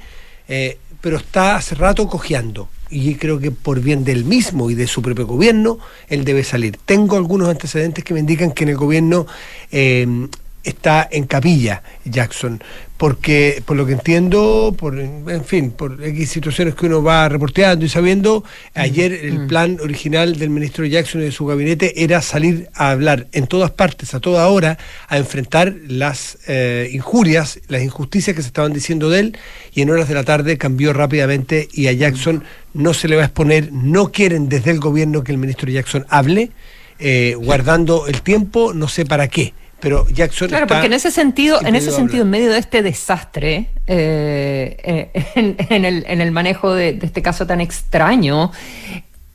eh, 0.49 0.79
pero 1.01 1.17
está 1.17 1.57
hace 1.57 1.75
rato 1.75 2.07
cojeando. 2.07 2.69
Y 2.89 3.17
creo 3.17 3.39
que 3.41 3.51
por 3.51 3.81
bien 3.81 4.05
del 4.05 4.25
mismo 4.25 4.71
y 4.71 4.75
de 4.75 4.87
su 4.87 5.03
propio 5.03 5.27
gobierno, 5.27 5.79
él 6.09 6.25
debe 6.25 6.45
salir. 6.45 6.79
Tengo 6.85 7.17
algunos 7.17 7.49
antecedentes 7.49 8.05
que 8.05 8.15
me 8.15 8.21
indican 8.21 8.53
que 8.53 8.65
en 8.65 8.71
el 8.71 8.77
gobierno 8.77 9.27
eh, 9.73 10.29
está 10.67 11.09
en 11.11 11.27
capilla 11.27 11.83
Jackson, 12.05 12.63
porque 12.97 13.63
por 13.65 13.77
lo 13.77 13.87
que 13.87 13.93
entiendo, 13.93 14.75
por 14.77 14.99
en 14.99 15.45
fin, 15.45 15.71
por 15.71 16.03
X 16.03 16.31
situaciones 16.31 16.75
que 16.75 16.87
uno 16.87 17.03
va 17.03 17.29
reporteando 17.29 17.85
y 17.85 17.89
sabiendo, 17.89 18.43
ayer 18.75 19.13
el 19.13 19.47
plan 19.47 19.79
original 19.83 20.37
del 20.39 20.51
ministro 20.51 20.85
Jackson 20.87 21.21
y 21.21 21.25
de 21.25 21.33
su 21.33 21.47
gabinete 21.47 22.03
era 22.03 22.23
salir 22.23 22.69
a 22.75 22.91
hablar 22.91 23.27
en 23.33 23.47
todas 23.47 23.71
partes, 23.71 24.15
a 24.15 24.21
toda 24.21 24.49
hora, 24.49 24.79
a 25.09 25.19
enfrentar 25.19 25.75
las 25.89 26.39
eh, 26.49 26.89
injurias, 26.93 27.61
las 27.69 27.83
injusticias 27.83 28.35
que 28.35 28.43
se 28.43 28.49
estaban 28.49 28.73
diciendo 28.73 29.11
de 29.11 29.21
él, 29.21 29.39
y 29.75 29.83
en 29.83 29.91
horas 29.91 30.09
de 30.09 30.15
la 30.15 30.25
tarde 30.25 30.57
cambió 30.57 30.93
rápidamente 30.93 31.69
y 31.73 31.89
a 31.89 31.93
Jackson 31.93 32.45
no 32.73 32.95
se 32.95 33.09
le 33.09 33.17
va 33.17 33.23
a 33.23 33.27
exponer, 33.27 33.73
no 33.73 34.11
quieren 34.11 34.49
desde 34.49 34.71
el 34.71 34.81
gobierno 34.81 35.23
que 35.23 35.33
el 35.33 35.39
ministro 35.39 35.71
Jackson 35.71 36.07
hable, 36.09 36.51
eh, 36.99 37.35
guardando 37.37 38.07
el 38.07 38.23
tiempo, 38.23 38.73
no 38.73 38.89
sé 38.89 39.05
para 39.05 39.29
qué. 39.29 39.53
Pero 39.81 40.07
Jackson 40.09 40.49
Claro, 40.49 40.65
está 40.65 40.77
porque 40.77 40.87
en 40.87 40.93
ese 40.95 41.11
sentido, 41.11 41.61
en 41.63 41.75
ese 41.77 41.93
sentido, 41.93 42.23
en 42.23 42.31
medio 42.31 42.51
de 42.51 42.59
este 42.59 42.83
desastre, 42.83 43.69
eh, 43.87 45.11
eh, 45.15 45.27
en, 45.35 45.57
en 45.69 45.85
el, 45.85 46.05
en 46.09 46.21
el 46.21 46.31
manejo 46.33 46.73
de, 46.75 46.95
de 46.95 47.07
este 47.07 47.21
caso 47.23 47.47
tan 47.47 47.61
extraño, 47.61 48.53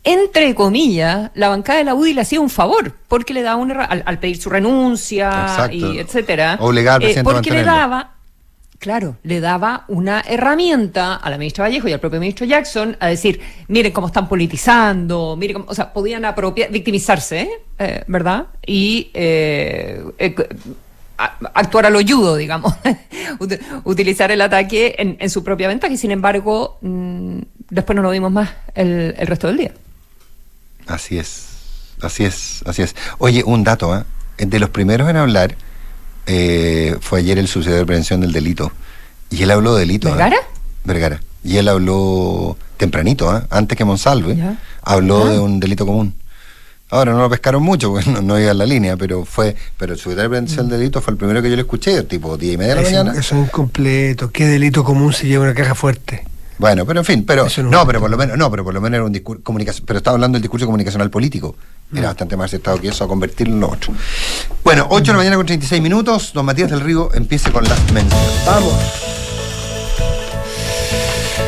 entre 0.03 0.55
comillas, 0.55 1.29
la 1.35 1.49
bancada 1.49 1.77
de 1.77 1.85
la 1.85 1.93
UDI 1.93 2.13
le 2.15 2.21
hacía 2.21 2.41
un 2.41 2.49
favor, 2.49 2.93
porque 3.07 3.35
le 3.35 3.43
daba 3.43 3.57
una 3.57 3.73
ra- 3.75 3.85
al, 3.85 4.01
al 4.07 4.17
pedir 4.17 4.41
su 4.41 4.49
renuncia 4.49 5.27
Exacto. 5.29 5.75
y 5.75 5.99
etcétera. 5.99 6.57
Obligar 6.59 6.95
al 6.95 7.01
eh, 7.03 7.05
presidente 7.05 7.29
a 7.29 7.33
porque 7.35 7.51
le 7.51 7.63
daba, 7.63 8.15
claro, 8.81 9.15
le 9.23 9.39
daba 9.39 9.85
una 9.89 10.21
herramienta 10.27 11.13
a 11.15 11.29
la 11.29 11.37
ministra 11.37 11.65
Vallejo 11.65 11.87
y 11.87 11.93
al 11.93 11.99
propio 11.99 12.19
ministro 12.19 12.47
Jackson 12.47 12.97
a 12.99 13.07
decir, 13.07 13.39
miren 13.67 13.91
cómo 13.91 14.07
están 14.07 14.27
politizando, 14.27 15.35
miren 15.37 15.53
cómo, 15.57 15.65
o 15.69 15.75
sea, 15.75 15.93
podían 15.93 16.25
apropiar, 16.25 16.71
victimizarse, 16.71 17.47
eh, 17.77 18.03
¿verdad? 18.07 18.47
Y 18.65 19.11
eh, 19.13 20.03
eh, 20.17 20.35
actuar 21.53 21.85
a 21.85 21.89
lo 21.91 22.01
yudo, 22.01 22.35
digamos, 22.35 22.73
Ut- 23.39 23.59
utilizar 23.83 24.31
el 24.31 24.41
ataque 24.41 24.95
en, 24.97 25.15
en 25.19 25.29
su 25.29 25.43
propia 25.43 25.67
ventaja 25.67 25.93
y 25.93 25.97
sin 25.97 26.09
embargo 26.09 26.79
mm, 26.81 27.37
después 27.69 27.95
no 27.95 28.01
lo 28.01 28.09
vimos 28.09 28.31
más 28.31 28.49
el, 28.73 29.13
el 29.15 29.27
resto 29.27 29.45
del 29.47 29.57
día. 29.57 29.71
Así 30.87 31.19
es, 31.19 31.93
así 32.01 32.23
es, 32.25 32.63
así 32.65 32.81
es. 32.81 32.95
Oye, 33.19 33.43
un 33.45 33.63
dato, 33.63 33.95
¿eh? 33.95 34.03
De 34.43 34.57
los 34.59 34.71
primeros 34.71 35.07
en 35.07 35.17
hablar 35.17 35.55
eh, 36.25 36.95
fue 37.01 37.19
ayer 37.19 37.37
el 37.37 37.47
subsecretario 37.47 37.79
de 37.81 37.85
Prevención 37.87 38.21
del 38.21 38.31
Delito. 38.31 38.71
Y 39.29 39.43
él 39.43 39.51
habló 39.51 39.73
de 39.75 39.81
delito. 39.81 40.07
¿eh? 40.09 40.11
¿Vergara? 40.11 40.37
Vergara. 40.83 41.21
Y 41.43 41.57
él 41.57 41.67
habló 41.67 42.57
tempranito, 42.77 43.35
¿eh? 43.35 43.41
antes 43.49 43.77
que 43.77 43.85
Monsalve. 43.85 44.35
Ya. 44.35 44.57
Habló 44.83 45.25
Ah. 45.25 45.29
de 45.29 45.39
un 45.39 45.59
delito 45.59 45.85
común. 45.85 46.13
Ahora 46.89 47.13
no 47.13 47.19
lo 47.19 47.29
pescaron 47.29 47.63
mucho 47.63 47.89
porque 47.91 48.09
no, 48.09 48.21
no 48.21 48.37
iba 48.39 48.51
en 48.51 48.57
la 48.57 48.65
línea, 48.65 48.97
pero 48.97 49.23
fue, 49.23 49.55
pero 49.77 49.93
el 49.93 49.97
secretario 49.99 50.23
de 50.23 50.29
Prevención 50.29 50.67
del 50.67 50.79
Delito 50.79 50.99
fue 51.01 51.11
el 51.13 51.17
primero 51.17 51.41
que 51.41 51.49
yo 51.49 51.55
le 51.55 51.61
escuché, 51.61 52.03
tipo 52.03 52.37
10 52.37 52.53
y 52.53 52.57
media 52.57 52.75
de 52.75 52.81
la 52.81 52.87
mañana. 52.89 53.11
eso 53.17 53.35
es 53.35 53.43
incompleto. 53.45 54.29
¿Qué 54.31 54.45
delito 54.45 54.83
común 54.83 55.13
se 55.13 55.25
lleva 55.27 55.45
una 55.45 55.53
caja 55.53 55.73
fuerte? 55.73 56.25
Bueno, 56.57 56.85
pero 56.85 56.99
en 56.99 57.05
fin, 57.05 57.23
pero 57.25 57.47
no 57.63 57.87
pero 57.87 58.01
por 58.01 58.09
lo 58.11 58.17
menos, 58.17 58.37
no, 58.37 58.51
pero 58.51 58.63
por 58.65 58.73
lo 58.73 58.81
menos 58.81 58.95
era 58.97 59.05
un 59.05 59.11
discurso 59.13 59.41
comunicación, 59.41 59.85
pero 59.87 59.97
estaba 59.97 60.15
hablando 60.15 60.35
del 60.35 60.41
discurso 60.41 60.65
comunicacional 60.65 61.09
político. 61.09 61.55
Era 61.93 62.07
bastante 62.07 62.37
más 62.37 62.45
acertado 62.45 62.79
que 62.79 62.87
eso 62.87 63.03
a 63.03 63.07
convertirlo 63.07 63.55
en 63.55 63.63
otro. 63.63 63.93
Bueno, 64.63 64.87
8 64.89 65.03
de 65.03 65.11
la 65.11 65.17
mañana 65.17 65.35
con 65.35 65.45
36 65.45 65.81
minutos, 65.81 66.31
don 66.33 66.45
Matías 66.45 66.69
del 66.69 66.79
Río 66.79 67.09
empiece 67.13 67.51
con 67.51 67.63
las 67.63 67.79
menciones. 67.91 68.45
Vamos. 68.45 68.73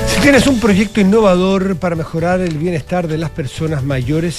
Si 0.07 0.19
tienes 0.19 0.45
un 0.47 0.59
proyecto 0.59 0.99
innovador 0.99 1.77
para 1.77 1.95
mejorar 1.95 2.41
el 2.41 2.57
bienestar 2.57 3.07
de 3.07 3.17
las 3.17 3.29
personas 3.29 3.83
mayores, 3.83 4.35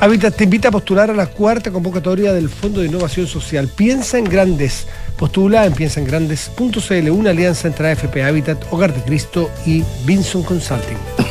Habitat 0.00 0.34
te 0.34 0.44
invita 0.44 0.68
a 0.68 0.70
postular 0.72 1.10
a 1.10 1.14
la 1.14 1.26
cuarta 1.26 1.70
convocatoria 1.70 2.32
del 2.32 2.48
Fondo 2.48 2.80
de 2.80 2.88
Innovación 2.88 3.26
Social. 3.26 3.68
Piensa 3.68 4.18
en 4.18 4.24
Grandes. 4.24 4.86
Postula 5.16 5.64
en 5.64 5.74
piensaengrandes.cl, 5.74 7.10
una 7.10 7.30
alianza 7.30 7.68
entre 7.68 7.92
AFP 7.92 8.24
Habitat, 8.24 8.64
Hogar 8.72 8.92
de 8.92 9.02
Cristo 9.02 9.48
y 9.64 9.84
Vinson 10.04 10.42
Consulting. 10.42 11.21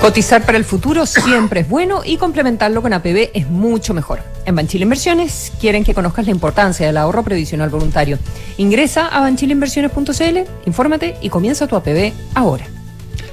Cotizar 0.00 0.44
para 0.44 0.58
el 0.58 0.64
futuro 0.64 1.06
siempre 1.06 1.60
es 1.60 1.68
bueno 1.68 2.02
y 2.04 2.16
complementarlo 2.16 2.82
con 2.82 2.92
APB 2.92 3.30
es 3.34 3.48
mucho 3.48 3.94
mejor. 3.94 4.20
En 4.46 4.56
Banchile 4.56 4.82
Inversiones 4.82 5.52
quieren 5.60 5.84
que 5.84 5.94
conozcas 5.94 6.24
la 6.24 6.32
importancia 6.32 6.86
del 6.86 6.96
ahorro 6.96 7.22
previsional 7.22 7.70
voluntario. 7.70 8.18
Ingresa 8.56 9.06
a 9.06 9.20
banchileinversiones.cl, 9.20 10.38
infórmate 10.66 11.16
y 11.20 11.28
comienza 11.28 11.68
tu 11.68 11.76
APB 11.76 12.12
ahora. 12.34 12.64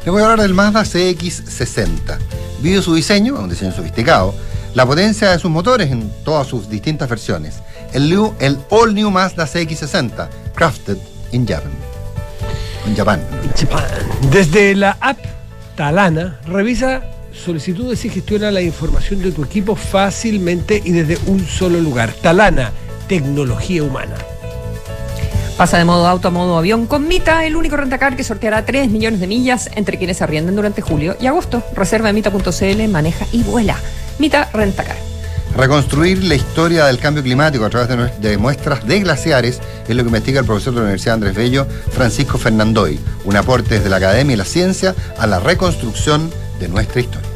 Les 0.06 0.12
voy 0.12 0.22
a 0.22 0.26
hablar 0.26 0.42
del 0.42 0.54
Mazda 0.54 0.84
CX60. 0.84 2.18
Vive 2.62 2.82
su 2.84 2.94
diseño, 2.94 3.40
un 3.40 3.50
diseño 3.50 3.72
sofisticado, 3.72 4.36
la 4.76 4.86
potencia 4.86 5.32
de 5.32 5.40
sus 5.40 5.50
motores 5.50 5.92
en 5.92 6.12
todas 6.24 6.46
sus 6.48 6.70
distintas 6.70 7.10
versiones. 7.10 7.56
El, 7.94 8.10
new- 8.10 8.34
el 8.40 8.60
All 8.70 8.94
New 8.94 9.10
Mazda 9.10 9.46
CX60, 9.46 10.28
crafted 10.54 10.98
in 11.32 11.48
Japan. 11.48 11.72
En 12.86 12.96
Japón. 12.96 13.20
Desde 14.32 14.76
la 14.76 14.96
app 15.02 15.18
Talana, 15.80 16.38
revisa 16.46 17.04
solicitudes 17.32 18.04
y 18.04 18.10
gestiona 18.10 18.52
la 18.52 18.62
información 18.62 19.22
de 19.22 19.32
tu 19.32 19.46
equipo 19.46 19.78
fácilmente 19.78 20.82
y 20.84 20.92
desde 20.92 21.18
un 21.32 21.48
solo 21.48 21.80
lugar. 21.80 22.12
Talana, 22.12 22.74
tecnología 23.08 23.82
humana. 23.82 24.16
Pasa 25.56 25.78
de 25.78 25.86
modo 25.86 26.06
auto 26.06 26.28
a 26.28 26.32
modo 26.32 26.58
avión 26.58 26.86
con 26.86 27.08
Mita, 27.08 27.46
el 27.46 27.56
único 27.56 27.78
rentacar 27.78 28.18
que 28.18 28.26
sorteará 28.26 28.66
3 28.66 28.90
millones 28.90 29.22
de 29.22 29.28
millas 29.28 29.70
entre 29.74 29.98
quienes 29.98 30.22
arrienden 30.22 30.58
durante 30.58 30.82
julio 30.82 31.16
y 31.18 31.28
agosto. 31.28 31.64
Reserva 31.74 32.10
en 32.10 32.16
mita.cl, 32.16 32.88
maneja 32.90 33.26
y 33.32 33.44
vuela. 33.44 33.78
Mita 34.20 34.50
Rentacar. 34.52 34.98
Reconstruir 35.56 36.24
la 36.24 36.36
historia 36.36 36.86
del 36.86 37.00
cambio 37.00 37.24
climático 37.24 37.66
a 37.66 37.70
través 37.70 38.20
de, 38.22 38.38
muestras 38.38 38.86
de 38.88 39.00
glaciares 39.02 39.60
es 39.88 39.96
lo 39.96 40.04
que 40.04 40.08
investiga 40.08 40.40
el 40.40 40.46
profesor 40.46 40.74
de 40.74 40.80
la 40.80 40.84
Universidad 40.84 41.16
Andrés 41.16 41.36
Bello, 41.36 41.68
Francisco 41.92 42.38
Fernandoy. 42.38 43.00
Un 43.26 43.36
aporte 43.36 43.76
desde 43.76 43.90
la 43.90 43.98
academia 43.98 44.34
y 44.34 44.38
la 44.38 44.46
ciencia 44.46 44.96
a 45.18 45.28
la 45.28 45.40
reconstrucción 45.40 46.32
de 46.60 46.70
nuestra 46.70 47.02
historia. 47.02 47.28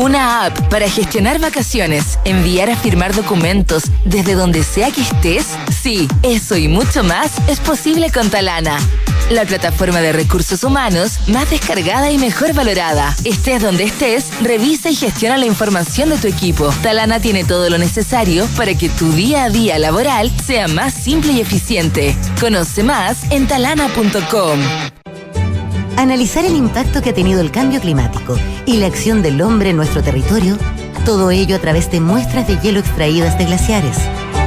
Una 0.00 0.46
app 0.46 0.58
para 0.70 0.88
gestionar 0.88 1.38
vacaciones, 1.40 2.18
enviar 2.24 2.70
a 2.70 2.76
firmar 2.76 3.14
documentos 3.14 3.82
desde 4.06 4.34
donde 4.34 4.64
sea 4.64 4.90
que 4.90 5.02
estés. 5.02 5.46
Sí, 5.82 6.08
eso 6.22 6.56
y 6.56 6.68
mucho 6.68 7.04
más 7.04 7.32
es 7.48 7.60
posible 7.60 8.10
con 8.10 8.30
Talana. 8.30 8.78
La 9.30 9.44
plataforma 9.44 10.00
de 10.00 10.12
recursos 10.12 10.64
humanos 10.64 11.20
más 11.28 11.48
descargada 11.50 12.10
y 12.10 12.18
mejor 12.18 12.52
valorada. 12.52 13.14
Estés 13.24 13.62
donde 13.62 13.84
estés, 13.84 14.26
revisa 14.42 14.90
y 14.90 14.96
gestiona 14.96 15.38
la 15.38 15.46
información 15.46 16.10
de 16.10 16.18
tu 16.18 16.26
equipo. 16.26 16.68
Talana 16.82 17.20
tiene 17.20 17.44
todo 17.44 17.70
lo 17.70 17.78
necesario 17.78 18.48
para 18.56 18.74
que 18.74 18.88
tu 18.88 19.12
día 19.12 19.44
a 19.44 19.50
día 19.50 19.78
laboral 19.78 20.32
sea 20.44 20.66
más 20.66 20.94
simple 20.94 21.30
y 21.30 21.40
eficiente. 21.40 22.16
Conoce 22.40 22.82
más 22.82 23.18
en 23.30 23.46
talana.com. 23.46 24.58
Analizar 25.96 26.44
el 26.44 26.56
impacto 26.56 27.00
que 27.00 27.10
ha 27.10 27.14
tenido 27.14 27.40
el 27.40 27.52
cambio 27.52 27.80
climático 27.80 28.36
y 28.66 28.78
la 28.78 28.86
acción 28.86 29.22
del 29.22 29.40
hombre 29.42 29.70
en 29.70 29.76
nuestro 29.76 30.02
territorio, 30.02 30.58
todo 31.04 31.30
ello 31.30 31.54
a 31.54 31.60
través 31.60 31.88
de 31.92 32.00
muestras 32.00 32.48
de 32.48 32.58
hielo 32.58 32.80
extraídas 32.80 33.38
de 33.38 33.44
glaciares. 33.44 33.96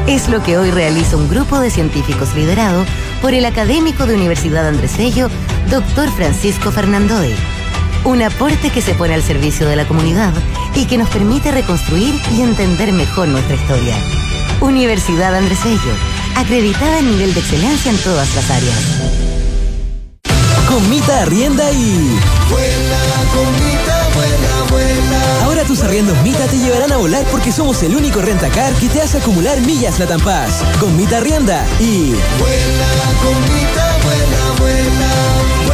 Es 0.08 0.28
lo 0.28 0.44
que 0.44 0.58
hoy 0.58 0.70
realiza 0.70 1.16
un 1.16 1.30
grupo 1.30 1.60
de 1.62 1.70
científicos 1.70 2.36
liderado 2.36 2.86
por 3.22 3.34
el 3.34 3.46
académico 3.46 4.06
de 4.06 4.16
Universidad 4.16 4.68
Andrés 4.68 4.98
Bello, 4.98 5.30
Dr. 5.70 6.10
Francisco 6.12 6.72
Fernandoe. 6.72 7.34
Un 8.04 8.22
aporte 8.22 8.70
que 8.70 8.82
se 8.82 8.96
pone 8.96 9.14
al 9.14 9.24
servicio 9.24 9.66
de 9.66 9.78
la 9.78 9.88
comunidad 9.88 10.34
y 10.76 10.88
que 10.88 10.98
nos 10.98 11.08
permite 11.10 11.52
reconstruir 11.52 12.16
y 12.34 12.42
entender 12.42 12.92
mejor 12.92 13.30
nuestra 13.30 13.56
historia. 13.56 13.96
Universidad 14.60 15.36
Andrés 15.36 15.64
Bello, 15.64 15.96
acreditada 16.36 17.00
en 17.00 17.12
nivel 17.12 17.34
de 17.34 17.40
excelencia 17.40 17.90
en 17.90 17.98
todas 18.00 18.36
las 18.36 18.52
áreas. 18.52 18.80
Con 20.68 20.90
Mita 20.90 21.22
Arrienda 21.22 21.72
y... 21.72 22.20
Ahora 25.44 25.64
tus 25.64 25.82
arriendos 25.82 26.22
Mita 26.24 26.46
te 26.48 26.58
llevarán 26.58 26.92
a 26.92 26.98
volar 26.98 27.26
porque 27.32 27.52
somos 27.52 27.82
el 27.84 27.96
único 27.96 28.22
rentacar 28.22 28.74
que 28.76 28.90
te 28.90 29.02
hace 29.02 29.18
acumular 29.18 29.60
millas 29.62 30.00
Latam 30.00 30.22
Pass. 30.22 30.64
Con 30.80 30.96
Mita 30.96 31.18
Arrienda 31.18 31.66
y... 31.80 32.14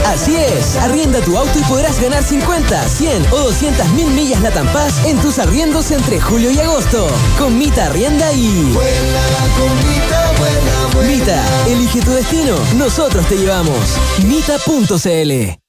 Así 0.05 0.35
es, 0.35 0.75
arrienda 0.77 1.21
tu 1.21 1.37
auto 1.37 1.59
y 1.59 1.63
podrás 1.63 2.01
ganar 2.01 2.23
50, 2.23 2.87
100 2.87 3.25
o 3.31 3.37
200 3.37 3.89
mil 3.89 4.07
millas 4.07 4.41
Latam 4.41 4.67
Pass 4.73 5.05
en 5.05 5.17
tus 5.19 5.39
arriendos 5.39 5.91
entre 5.91 6.19
julio 6.19 6.51
y 6.51 6.59
agosto. 6.59 7.07
Con 7.37 7.57
Mita 7.57 7.85
Arrienda 7.85 8.31
y... 8.33 8.75
Mita, 11.07 11.43
elige 11.67 12.01
tu 12.01 12.11
destino, 12.11 12.55
nosotros 12.75 13.25
te 13.27 13.37
llevamos. 13.37 13.97
Mita.cl 14.25 15.68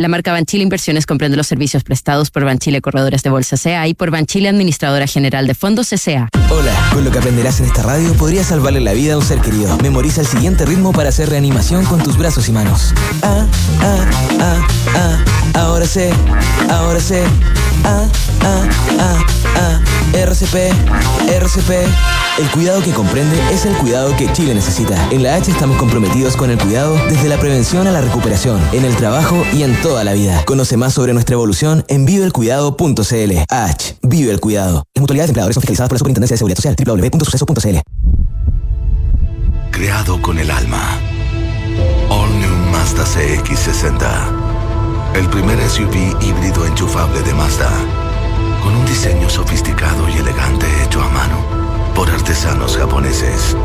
La 0.00 0.06
marca 0.06 0.30
Banchile 0.30 0.62
Inversiones 0.62 1.06
comprende 1.06 1.36
los 1.36 1.48
servicios 1.48 1.82
prestados 1.82 2.30
por 2.30 2.44
Banchile 2.44 2.80
Corredores 2.80 3.24
de 3.24 3.30
Bolsa 3.30 3.56
CA 3.60 3.88
y 3.88 3.94
por 3.94 4.12
Banchile 4.12 4.48
Administradora 4.48 5.08
General 5.08 5.44
de 5.44 5.56
Fondos 5.56 5.88
CA. 5.88 6.28
Hola, 6.50 6.72
con 6.92 7.04
lo 7.04 7.10
que 7.10 7.18
aprenderás 7.18 7.58
en 7.58 7.66
esta 7.66 7.82
radio 7.82 8.14
podrías 8.14 8.46
salvarle 8.46 8.78
la 8.78 8.92
vida 8.92 9.14
a 9.14 9.16
un 9.16 9.24
ser 9.24 9.40
querido. 9.40 9.76
Memoriza 9.78 10.20
el 10.20 10.28
siguiente 10.28 10.64
ritmo 10.66 10.92
para 10.92 11.08
hacer 11.08 11.28
reanimación 11.30 11.84
con 11.84 12.00
tus 12.00 12.16
brazos 12.16 12.48
y 12.48 12.52
manos. 12.52 12.94
Ah, 13.22 13.44
ah, 13.80 14.10
ah, 14.38 14.66
ah, 14.94 15.24
ahora 15.54 15.84
sé, 15.84 16.12
ahora 16.70 17.00
sé. 17.00 17.24
Ah, 17.84 18.08
ah, 18.42 18.68
ah, 19.00 19.26
ah, 19.56 19.80
RCP, 20.12 20.72
RCP. 21.28 21.70
El 22.38 22.48
cuidado 22.50 22.80
que 22.82 22.92
comprende 22.92 23.36
es 23.50 23.66
el 23.66 23.74
cuidado 23.74 24.16
que 24.16 24.32
Chile 24.32 24.54
necesita. 24.54 24.96
En 25.10 25.24
la 25.24 25.34
H 25.34 25.50
estamos 25.50 25.76
comprometidos 25.76 26.36
con 26.36 26.50
el 26.50 26.58
cuidado 26.58 26.96
desde 27.08 27.28
la 27.28 27.38
prevención 27.38 27.88
a 27.88 27.90
la 27.90 28.00
recuperación, 28.00 28.60
en 28.72 28.84
el 28.84 28.94
trabajo 28.94 29.44
y 29.52 29.64
en 29.64 29.74
toda 29.88 30.04
la 30.04 30.12
vida. 30.12 30.44
Conoce 30.44 30.76
más 30.76 30.92
sobre 30.92 31.14
nuestra 31.14 31.32
evolución 31.32 31.82
en 31.88 32.04
viveelcuidado.cl. 32.04 33.32
H, 33.48 33.96
vive 34.02 34.30
el 34.30 34.38
cuidado. 34.38 34.84
Las 34.94 35.00
mutualidades 35.00 35.28
de 35.28 35.30
empleadores 35.30 35.54
son 35.54 35.62
fiscalizadas 35.62 35.88
por 35.88 35.94
la 35.94 35.98
Superintendencia 35.98 36.34
de 36.34 36.38
Seguridad 36.38 36.56
Social. 36.56 36.76
www.suceso.cl. 36.76 37.78
Creado 39.70 40.20
con 40.20 40.38
el 40.38 40.50
alma. 40.50 40.98
All 42.10 42.28
New 42.38 42.54
Mazda 42.70 43.04
CX60. 43.04 45.14
El 45.14 45.26
primer 45.30 45.58
SUV 45.70 46.22
híbrido 46.22 46.66
enchufable 46.66 47.22
de 47.22 47.32
Mazda. 47.32 47.70
Con 48.62 48.76
un 48.76 48.84
diseño 48.84 49.30
sofisticado 49.30 50.06
y 50.10 50.18
elegante 50.18 50.66
hecho 50.84 51.00
a 51.00 51.08
mano 51.08 51.38
por 51.94 52.10
artesanos 52.10 52.76
japoneses. 52.76 53.56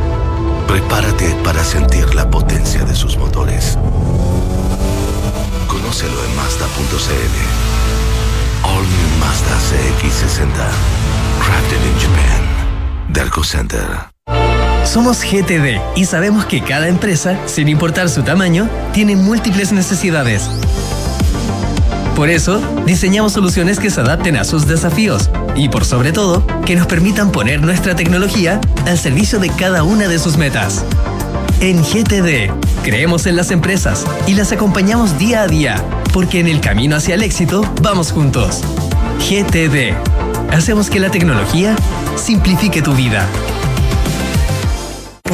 Prepárate 0.67 1.35
para 1.43 1.65
sentir 1.65 2.15
la 2.15 2.29
potencia 2.29 2.85
de 2.85 2.95
sus 2.95 3.17
motores. 3.17 3.77
Conócelo. 5.93 6.23
All 8.63 8.81
New 8.81 9.19
Mazda 9.19 9.55
CX60. 9.59 10.47
Crafted 11.39 11.81
in 11.85 11.99
Japan. 11.99 13.13
Darko 13.13 13.43
Center. 13.43 13.85
Somos 14.85 15.21
GTD 15.21 15.79
y 15.95 16.05
sabemos 16.05 16.45
que 16.45 16.63
cada 16.63 16.87
empresa, 16.87 17.37
sin 17.45 17.67
importar 17.69 18.09
su 18.09 18.23
tamaño, 18.23 18.67
tiene 18.91 19.15
múltiples 19.15 19.71
necesidades. 19.71 20.49
Por 22.15 22.29
eso, 22.29 22.59
diseñamos 22.87 23.33
soluciones 23.33 23.79
que 23.79 23.91
se 23.91 24.01
adapten 24.01 24.37
a 24.37 24.45
sus 24.45 24.67
desafíos 24.67 25.29
y, 25.55 25.69
por 25.69 25.85
sobre 25.85 26.11
todo, 26.11 26.43
que 26.65 26.75
nos 26.75 26.87
permitan 26.87 27.31
poner 27.31 27.61
nuestra 27.61 27.95
tecnología 27.95 28.59
al 28.87 28.97
servicio 28.97 29.37
de 29.37 29.49
cada 29.49 29.83
una 29.83 30.07
de 30.07 30.17
sus 30.17 30.37
metas. 30.37 30.83
En 31.63 31.81
GTD, 31.81 32.51
creemos 32.83 33.25
en 33.25 33.37
las 33.37 33.49
empresas 33.49 34.03
y 34.27 34.33
las 34.33 34.51
acompañamos 34.51 35.17
día 35.17 35.43
a 35.43 35.47
día, 35.47 35.81
porque 36.11 36.41
en 36.41 36.49
el 36.49 36.59
camino 36.59 36.97
hacia 36.97 37.15
el 37.15 37.23
éxito 37.23 37.63
vamos 37.81 38.11
juntos. 38.11 38.61
GTD. 39.19 39.95
Hacemos 40.51 40.89
que 40.89 40.99
la 40.99 41.09
tecnología 41.09 41.73
simplifique 42.17 42.81
tu 42.81 42.93
vida. 42.93 43.25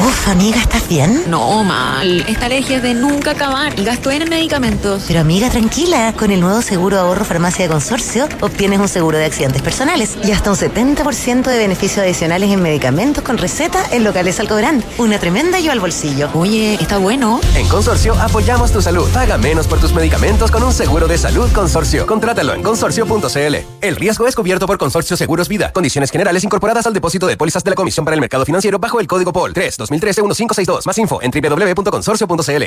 Uf, 0.02 0.28
amiga, 0.28 0.58
¿estás 0.58 0.88
bien? 0.88 1.24
No, 1.26 1.62
mal. 1.62 2.24
Esta 2.26 2.46
alergia 2.46 2.78
es 2.78 2.82
de 2.82 2.94
nunca 2.94 3.32
acabar. 3.32 3.74
Gasto 3.82 4.10
en 4.10 4.30
medicamentos. 4.30 5.04
Pero 5.06 5.20
amiga, 5.20 5.50
tranquila. 5.50 6.14
Con 6.16 6.30
el 6.30 6.40
nuevo 6.40 6.62
seguro 6.62 6.98
ahorro 6.98 7.22
farmacia 7.22 7.66
de 7.66 7.70
consorcio, 7.70 8.26
obtienes 8.40 8.80
un 8.80 8.88
seguro 8.88 9.18
de 9.18 9.26
accidentes 9.26 9.60
personales 9.60 10.16
y 10.24 10.30
hasta 10.30 10.50
un 10.50 10.56
70% 10.56 11.42
de 11.42 11.58
beneficios 11.58 11.98
adicionales 11.98 12.50
en 12.50 12.62
medicamentos 12.62 13.22
con 13.22 13.36
receta 13.36 13.84
en 13.92 14.02
locales 14.04 14.40
Alcobrán. 14.40 14.82
Una 14.96 15.18
tremenda 15.18 15.58
ayuda 15.58 15.72
al 15.72 15.80
bolsillo. 15.80 16.30
Oye, 16.32 16.78
está 16.80 16.96
bueno. 16.96 17.38
En 17.54 17.68
Consorcio 17.68 18.14
apoyamos 18.14 18.72
tu 18.72 18.80
salud. 18.80 19.06
Paga 19.10 19.36
menos 19.36 19.66
por 19.66 19.80
tus 19.80 19.92
medicamentos 19.92 20.50
con 20.50 20.62
un 20.62 20.72
seguro 20.72 21.08
de 21.08 21.18
salud 21.18 21.52
Consorcio. 21.52 22.06
Contrátalo 22.06 22.54
en 22.54 22.62
consorcio.cl. 22.62 23.56
El 23.82 23.96
riesgo 23.96 24.26
es 24.26 24.34
cubierto 24.34 24.66
por 24.66 24.78
Consorcio 24.78 25.14
Seguros 25.18 25.48
Vida. 25.48 25.72
Condiciones 25.72 26.10
generales 26.10 26.42
incorporadas 26.42 26.86
al 26.86 26.94
depósito 26.94 27.26
de 27.26 27.36
pólizas 27.36 27.62
de 27.64 27.70
la 27.70 27.76
Comisión 27.76 28.06
para 28.06 28.14
el 28.14 28.20
Mercado 28.22 28.46
Financiero 28.46 28.78
bajo 28.78 28.98
el 28.98 29.06
código 29.06 29.34
POL 29.34 29.52
3 29.52 29.89
2013-1562. 29.90 30.86
Más 30.86 30.96
info 30.98 31.20
en 31.20 31.30
www.consorcio.cl. 31.30 32.64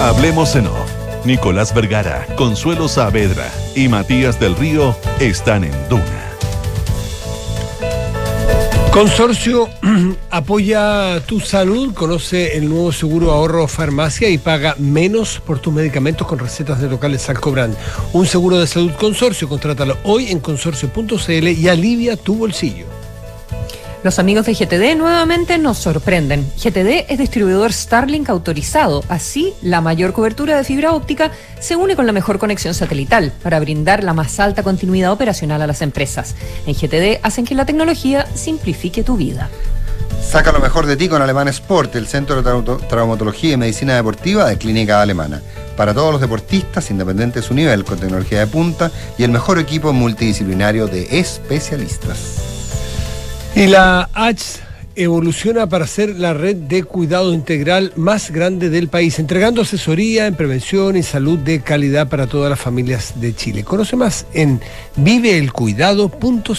Hablemos 0.00 0.54
en 0.54 0.68
off. 0.68 0.90
Nicolás 1.24 1.74
Vergara, 1.74 2.26
Consuelo 2.36 2.88
Saavedra 2.88 3.50
y 3.74 3.88
Matías 3.88 4.38
del 4.38 4.54
Río 4.54 4.96
están 5.18 5.64
en 5.64 5.72
Duna. 5.88 6.28
Consorcio 8.92 9.68
apoya 10.30 11.20
tu 11.26 11.40
salud, 11.40 11.92
conoce 11.94 12.56
el 12.56 12.68
nuevo 12.68 12.92
seguro 12.92 13.32
ahorro 13.32 13.68
farmacia 13.68 14.28
y 14.28 14.38
paga 14.38 14.74
menos 14.78 15.40
por 15.44 15.58
tus 15.58 15.72
medicamentos 15.72 16.26
con 16.26 16.38
recetas 16.38 16.80
de 16.80 16.88
locales 16.88 17.22
Salcobran. 17.22 17.76
Un 18.12 18.26
seguro 18.26 18.58
de 18.58 18.66
salud 18.66 18.92
consorcio, 18.98 19.48
contrátalo 19.48 19.98
hoy 20.04 20.30
en 20.30 20.40
consorcio.cl 20.40 21.48
y 21.48 21.68
alivia 21.68 22.16
tu 22.16 22.36
bolsillo. 22.36 22.97
Los 24.04 24.20
amigos 24.20 24.46
de 24.46 24.54
GTD 24.54 24.96
nuevamente 24.96 25.58
nos 25.58 25.76
sorprenden. 25.78 26.48
GTD 26.56 27.06
es 27.08 27.18
distribuidor 27.18 27.72
Starlink 27.72 28.28
autorizado. 28.30 29.02
Así, 29.08 29.54
la 29.60 29.80
mayor 29.80 30.12
cobertura 30.12 30.56
de 30.56 30.62
fibra 30.64 30.92
óptica 30.92 31.32
se 31.58 31.74
une 31.74 31.96
con 31.96 32.06
la 32.06 32.12
mejor 32.12 32.38
conexión 32.38 32.74
satelital 32.74 33.32
para 33.42 33.58
brindar 33.58 34.04
la 34.04 34.14
más 34.14 34.38
alta 34.38 34.62
continuidad 34.62 35.10
operacional 35.10 35.62
a 35.62 35.66
las 35.66 35.82
empresas. 35.82 36.36
En 36.66 36.74
GTD 36.74 37.18
hacen 37.24 37.44
que 37.44 37.56
la 37.56 37.66
tecnología 37.66 38.26
simplifique 38.34 39.02
tu 39.02 39.16
vida. 39.16 39.50
Saca 40.22 40.52
lo 40.52 40.60
mejor 40.60 40.86
de 40.86 40.96
ti 40.96 41.08
con 41.08 41.20
Alemán 41.20 41.48
Sport, 41.48 41.96
el 41.96 42.06
Centro 42.06 42.40
de 42.40 42.48
Trau- 42.48 42.86
Traumatología 42.88 43.54
y 43.54 43.56
Medicina 43.56 43.96
Deportiva 43.96 44.48
de 44.48 44.58
Clínica 44.58 45.02
Alemana. 45.02 45.42
Para 45.76 45.92
todos 45.92 46.12
los 46.12 46.20
deportistas, 46.20 46.90
independiente 46.90 47.40
de 47.40 47.46
su 47.46 47.54
nivel, 47.54 47.84
con 47.84 47.98
tecnología 47.98 48.40
de 48.40 48.46
punta 48.46 48.90
y 49.16 49.24
el 49.24 49.30
mejor 49.32 49.58
equipo 49.58 49.92
multidisciplinario 49.92 50.86
de 50.86 51.18
especialistas. 51.18 52.57
Y 53.58 53.66
la 53.66 54.08
H 54.14 54.60
evoluciona 54.94 55.68
para 55.68 55.88
ser 55.88 56.10
la 56.10 56.32
red 56.32 56.54
de 56.54 56.84
cuidado 56.84 57.34
integral 57.34 57.92
más 57.96 58.30
grande 58.30 58.70
del 58.70 58.86
país, 58.86 59.18
entregando 59.18 59.62
asesoría 59.62 60.28
en 60.28 60.36
prevención 60.36 60.96
y 60.96 61.02
salud 61.02 61.40
de 61.40 61.60
calidad 61.60 62.08
para 62.08 62.28
todas 62.28 62.50
las 62.50 62.60
familias 62.60 63.20
de 63.20 63.34
Chile. 63.34 63.64
Conoce 63.64 63.96
más 63.96 64.26
en 64.32 64.60
viveelcuidado.cl. 64.94 66.52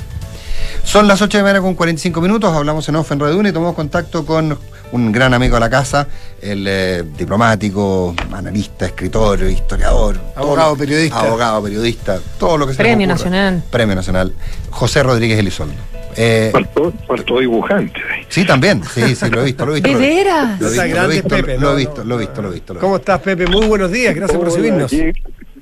Son 0.83 1.07
las 1.07 1.21
8 1.21 1.37
de 1.37 1.41
la 1.41 1.43
mañana 1.43 1.61
con 1.61 1.75
45 1.75 2.19
minutos, 2.19 2.53
hablamos 2.53 2.87
en 2.89 2.97
Off 2.97 3.11
en 3.11 3.19
Radio 3.19 3.37
Una 3.37 3.49
y 3.49 3.53
tomamos 3.53 3.75
contacto 3.75 4.25
con 4.25 4.57
un 4.91 5.11
gran 5.11 5.33
amigo 5.33 5.55
de 5.55 5.59
la 5.61 5.69
casa, 5.69 6.07
el 6.41 6.65
eh, 6.67 7.03
diplomático, 7.17 8.13
analista, 8.31 8.85
escritor, 8.85 9.41
historiador, 9.43 10.19
Abogado, 10.35 10.75
periodista. 10.75 11.21
Abogado, 11.21 11.63
periodista, 11.63 12.19
todo 12.37 12.57
lo 12.57 12.67
que 12.67 12.73
se 12.73 12.83
nos 12.83 12.87
Premio. 12.87 13.07
Nacional. 13.07 13.63
Premio 13.71 13.95
Nacional. 13.95 14.33
José 14.69 15.01
Rodríguez 15.01 15.39
Elizondo. 15.39 15.81
Eh, 16.17 16.49
Faltó, 16.51 16.93
faltó 17.07 17.39
dibujante. 17.39 17.99
sí, 18.29 18.45
también, 18.45 18.83
sí, 18.83 19.15
sí, 19.15 19.29
lo 19.29 19.41
he 19.41 19.45
visto, 19.45 19.65
lo 19.65 19.71
he 19.75 19.81
visto. 19.81 19.89
¿De 19.89 19.93
lo 19.95 19.99
he 19.99 20.07
visto. 20.07 20.23
veras? 20.23 20.61
Lo 20.61 20.67
he 20.67 20.71
Esa 20.73 20.83
visto, 20.83 20.83
lo 20.83 20.83
he 20.83 20.89
grande 20.93 21.13
visto, 21.15 21.29
Pepe, 21.29 21.57
lo 21.57 21.71
he 21.71 21.75
visto, 21.75 22.03
lo 22.03 22.15
he 22.15 22.19
visto, 22.19 22.41
lo 22.41 22.49
he 22.49 22.53
visto. 22.53 22.79
¿Cómo 22.79 22.95
estás, 22.97 23.19
Pepe? 23.21 23.47
Muy 23.47 23.65
buenos 23.67 23.91
días, 23.91 24.13
gracias 24.15 24.37
por 24.37 24.47
Hola, 24.47 24.55
recibirnos. 24.55 24.91
Qué, 24.91 25.13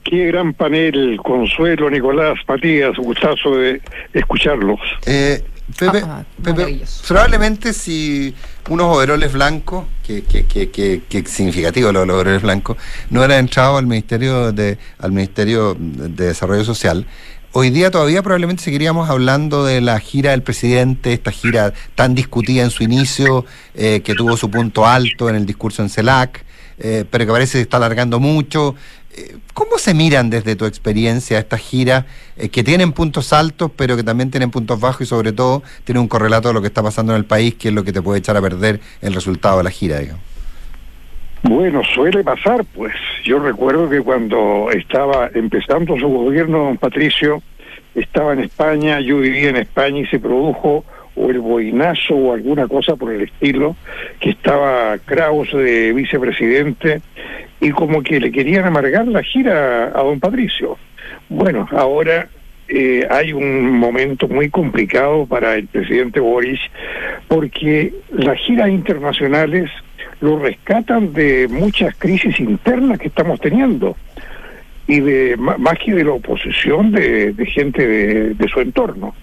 qué 0.04 0.26
gran 0.28 0.54
panel, 0.54 1.18
Consuelo, 1.24 1.90
Nicolás, 1.90 2.38
Matías, 2.48 2.96
gustazo 2.98 3.56
de 3.56 3.82
escucharlos. 4.14 4.80
Eh, 5.06 5.44
Pepe, 5.80 6.02
Ah, 6.06 6.24
Pepe, 6.44 6.82
probablemente 7.08 7.72
si 7.72 8.36
unos 8.70 8.94
overoles 8.98 9.32
blancos, 9.32 9.86
que, 10.06 10.24
que, 10.24 10.46
que, 10.46 10.70
que, 10.70 11.02
que 11.08 11.26
significativo 11.26 11.94
los 11.94 12.04
overoles 12.10 12.42
blancos, 12.42 12.76
no 13.10 13.22
hubieran 13.22 13.40
entrado 13.40 13.78
al 13.78 13.86
Ministerio 13.88 14.52
de, 14.52 14.78
al 15.00 15.14
Ministerio 15.14 15.78
de 15.80 16.26
Desarrollo 16.28 16.66
Social, 16.66 17.06
hoy 17.54 17.70
día 17.70 17.92
todavía 17.92 18.22
probablemente 18.22 18.64
seguiríamos 18.64 19.10
hablando 19.10 19.66
de 19.66 19.82
la 19.82 20.00
gira 20.00 20.32
del 20.32 20.42
presidente, 20.42 21.14
esta 21.14 21.32
gira 21.32 21.74
tan 21.96 22.16
discutida 22.16 22.64
en 22.64 22.70
su 22.70 22.84
inicio, 22.84 23.46
eh, 23.76 24.02
que 24.04 24.16
tuvo 24.16 24.38
su 24.38 24.50
punto 24.50 24.86
alto 24.86 25.30
en 25.30 25.36
el 25.36 25.46
discurso 25.46 25.82
en 25.82 25.90
CELAC, 25.90 26.44
eh, 26.80 27.06
pero 27.10 27.26
que 27.26 27.32
parece 27.32 27.58
que 27.58 27.64
está 27.64 27.78
alargando 27.78 28.20
mucho. 28.20 28.76
Eh, 29.14 29.38
¿Cómo 29.54 29.78
se 29.78 29.94
miran 29.94 30.30
desde 30.30 30.56
tu 30.56 30.66
experiencia 30.66 31.40
estas 31.40 31.60
giras 31.60 32.06
que 32.52 32.64
tienen 32.64 32.94
puntos 32.94 33.34
altos, 33.34 33.70
pero 33.76 33.96
que 33.96 34.04
también 34.04 34.32
tienen 34.32 34.50
puntos 34.50 34.80
bajos 34.80 35.02
y 35.02 35.06
sobre 35.06 35.34
todo 35.34 35.62
tienen 35.84 36.02
un 36.02 36.08
correlato 36.08 36.48
de 36.48 36.54
lo 36.54 36.62
que 36.62 36.68
está 36.68 36.82
pasando 36.82 37.14
en 37.14 37.18
el 37.18 37.26
país, 37.26 37.56
que 37.56 37.68
es 37.68 37.74
lo 37.74 37.84
que 37.84 37.92
te 37.92 38.02
puede 38.02 38.20
echar 38.20 38.38
a 38.38 38.42
perder 38.42 38.80
el 39.02 39.14
resultado 39.14 39.58
de 39.58 39.64
la 39.66 39.70
gira, 39.70 40.00
digamos? 40.00 40.31
Bueno, 41.44 41.82
suele 41.84 42.24
pasar, 42.24 42.64
pues. 42.76 42.94
Yo 43.24 43.40
recuerdo 43.40 43.90
que 43.90 44.02
cuando 44.02 44.70
estaba 44.72 45.30
empezando 45.34 45.98
su 45.98 46.08
gobierno, 46.08 46.66
don 46.66 46.78
Patricio, 46.78 47.42
estaba 47.96 48.34
en 48.34 48.40
España, 48.40 49.00
yo 49.00 49.20
vivía 49.20 49.50
en 49.50 49.58
España 49.58 50.00
y 50.00 50.06
se 50.08 50.20
produjo 50.20 50.86
o 51.16 51.30
el 51.30 51.40
boinazo 51.40 52.16
o 52.16 52.34
alguna 52.34 52.68
cosa 52.68 52.96
por 52.96 53.12
el 53.12 53.22
estilo, 53.22 53.76
que 54.20 54.30
estaba 54.30 54.98
Kraus 55.00 55.52
de 55.52 55.92
vicepresidente 55.94 57.02
y 57.60 57.72
como 57.72 58.02
que 58.02 58.20
le 58.20 58.32
querían 58.32 58.66
amargar 58.66 59.08
la 59.08 59.24
gira 59.24 59.86
a 59.88 60.04
don 60.04 60.20
Patricio. 60.20 60.78
Bueno, 61.28 61.68
ahora 61.72 62.30
eh, 62.68 63.06
hay 63.10 63.34
un 63.34 63.72
momento 63.72 64.28
muy 64.28 64.50
complicado 64.50 65.26
para 65.26 65.56
el 65.56 65.68
presidente 65.68 66.20
Boris 66.20 66.60
porque 67.28 67.94
las 68.12 68.38
giras 68.38 68.70
internacionales 68.70 69.70
lo 70.22 70.40
rescatan 70.40 71.14
de 71.14 71.48
muchas 71.50 71.96
crisis 71.98 72.40
internas 72.40 73.00
que 73.00 73.08
estamos 73.08 73.40
teniendo 73.40 73.98
y 74.88 75.00
de 75.00 75.36
más 75.38 75.78
que 75.80 75.94
de 75.94 76.04
la 76.04 76.12
oposición 76.14 76.92
de, 76.92 77.34
de 77.34 77.46
gente 77.46 77.86
de, 77.88 78.34
de 78.34 78.48
su 78.48 78.60
entorno. 78.62 79.14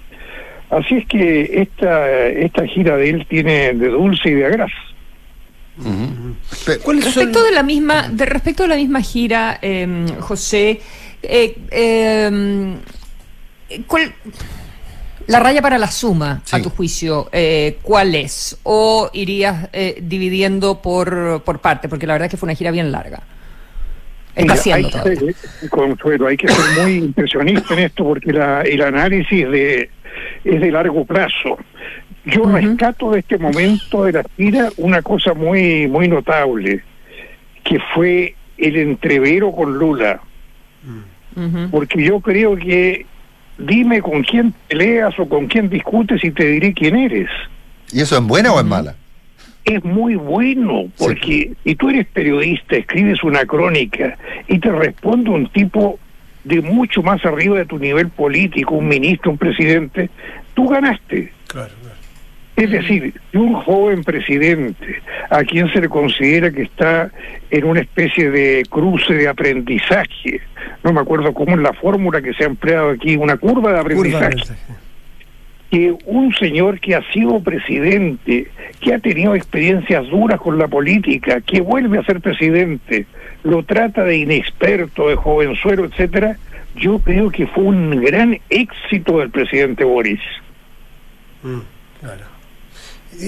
Así 0.70 0.96
es 0.96 1.06
que 1.06 1.62
esta 1.62 2.26
esta 2.28 2.66
gira 2.66 2.96
de 2.96 3.10
él 3.10 3.26
tiene 3.28 3.72
de 3.72 3.88
dulce 3.88 4.28
y 4.30 4.34
de 4.34 4.46
agraz. 4.46 4.70
Respecto 7.04 7.42
de 7.44 7.52
la 7.52 7.62
misma, 7.62 8.08
de 8.08 8.26
respecto 8.26 8.64
de 8.64 8.68
la 8.70 8.76
misma 8.76 9.00
gira, 9.00 9.58
eh, 9.62 10.06
José, 10.20 10.80
eh, 11.22 11.56
eh, 11.70 12.74
¿cuál- 13.86 14.12
la 15.28 15.40
raya 15.40 15.62
para 15.62 15.78
la 15.78 15.86
suma, 15.90 16.42
a 16.50 16.60
tu 16.60 16.70
juicio, 16.70 17.28
eh, 17.32 17.78
¿cuál 17.82 18.14
es? 18.14 18.58
¿O 18.64 19.08
irías 19.12 19.68
eh, 19.72 19.98
dividiendo 20.02 20.82
por, 20.82 21.42
por 21.44 21.60
parte? 21.60 21.88
Porque 21.88 22.06
la 22.06 22.14
verdad 22.14 22.26
es 22.26 22.30
que 22.32 22.36
fue 22.36 22.46
una 22.48 22.54
gira 22.56 22.70
bien 22.70 22.90
larga. 22.90 23.20
Está 24.34 24.42
Mira, 24.42 24.54
haciendo 24.54 24.86
hay 24.88 24.92
que 24.92 24.98
todavía. 24.98 25.32
ser- 25.60 25.70
Consuelo, 25.70 26.26
hay 26.28 26.36
que 26.36 26.48
ser 26.48 26.82
muy 26.82 26.94
impresionista 26.96 27.74
en 27.74 27.80
esto 27.80 28.04
porque 28.04 28.32
la- 28.32 28.62
el 28.62 28.82
análisis 28.82 29.50
de, 29.50 29.90
es 30.44 30.60
de 30.60 30.70
largo 30.70 31.04
plazo. 31.04 31.58
Yo 32.24 32.44
rescato 32.46 33.10
de 33.12 33.20
este 33.20 33.38
momento 33.38 34.04
de 34.04 34.12
la 34.12 34.24
gira 34.36 34.68
una 34.76 35.02
cosa 35.02 35.34
muy, 35.34 35.86
muy 35.88 36.08
notable, 36.08 36.82
que 37.64 37.78
fue 37.94 38.34
el 38.58 38.76
entrevero 38.76 39.50
con 39.52 39.78
Lula. 39.78 40.20
Porque 41.70 42.02
yo 42.02 42.20
creo 42.20 42.56
que 42.56 43.06
dime 43.58 44.00
con 44.00 44.22
quién 44.22 44.54
peleas 44.68 45.18
o 45.18 45.28
con 45.28 45.46
quién 45.46 45.68
discutes 45.68 46.22
y 46.24 46.30
te 46.30 46.46
diré 46.46 46.72
quién 46.72 46.96
eres. 46.96 47.28
¿Y 47.92 48.00
eso 48.00 48.16
es 48.16 48.22
buena 48.22 48.52
o 48.52 48.60
es 48.60 48.66
mala? 48.66 48.94
Es 49.64 49.84
muy 49.84 50.14
bueno, 50.14 50.86
porque 50.96 51.52
si 51.62 51.74
tú 51.74 51.90
eres 51.90 52.06
periodista, 52.06 52.76
escribes 52.76 53.22
una 53.22 53.44
crónica 53.44 54.16
y 54.46 54.58
te 54.58 54.70
responde 54.70 55.30
un 55.30 55.46
tipo 55.48 55.98
de 56.44 56.62
mucho 56.62 57.02
más 57.02 57.22
arriba 57.26 57.58
de 57.58 57.66
tu 57.66 57.78
nivel 57.78 58.08
político, 58.08 58.76
un 58.76 58.88
ministro, 58.88 59.32
un 59.32 59.38
presidente, 59.38 60.08
tú 60.54 60.68
ganaste. 60.68 61.32
Es 62.58 62.72
decir, 62.72 63.14
un 63.34 63.54
joven 63.54 64.02
presidente 64.02 65.00
a 65.30 65.44
quien 65.44 65.72
se 65.72 65.80
le 65.80 65.88
considera 65.88 66.50
que 66.50 66.62
está 66.62 67.08
en 67.50 67.64
una 67.64 67.80
especie 67.80 68.32
de 68.32 68.64
cruce 68.68 69.14
de 69.14 69.28
aprendizaje, 69.28 70.40
no 70.82 70.92
me 70.92 71.00
acuerdo 71.00 71.32
cómo 71.32 71.54
es 71.54 71.62
la 71.62 71.72
fórmula 71.72 72.20
que 72.20 72.34
se 72.34 72.42
ha 72.42 72.48
empleado 72.48 72.90
aquí, 72.90 73.14
una 73.14 73.36
curva 73.36 73.74
de 73.74 73.78
aprendizaje, 73.78 74.54
que 75.70 75.94
un 76.04 76.34
señor 76.34 76.80
que 76.80 76.96
ha 76.96 77.12
sido 77.12 77.38
presidente, 77.40 78.48
que 78.80 78.92
ha 78.92 78.98
tenido 78.98 79.36
experiencias 79.36 80.08
duras 80.08 80.40
con 80.40 80.58
la 80.58 80.66
política, 80.66 81.40
que 81.40 81.60
vuelve 81.60 81.98
a 81.98 82.04
ser 82.04 82.20
presidente, 82.20 83.06
lo 83.44 83.62
trata 83.62 84.02
de 84.02 84.16
inexperto, 84.16 85.08
de 85.08 85.14
jovenzuelo, 85.14 85.84
etcétera, 85.84 86.36
yo 86.74 86.98
creo 86.98 87.30
que 87.30 87.46
fue 87.46 87.62
un 87.62 88.02
gran 88.02 88.40
éxito 88.50 89.18
del 89.18 89.30
presidente 89.30 89.84
Boris. 89.84 90.20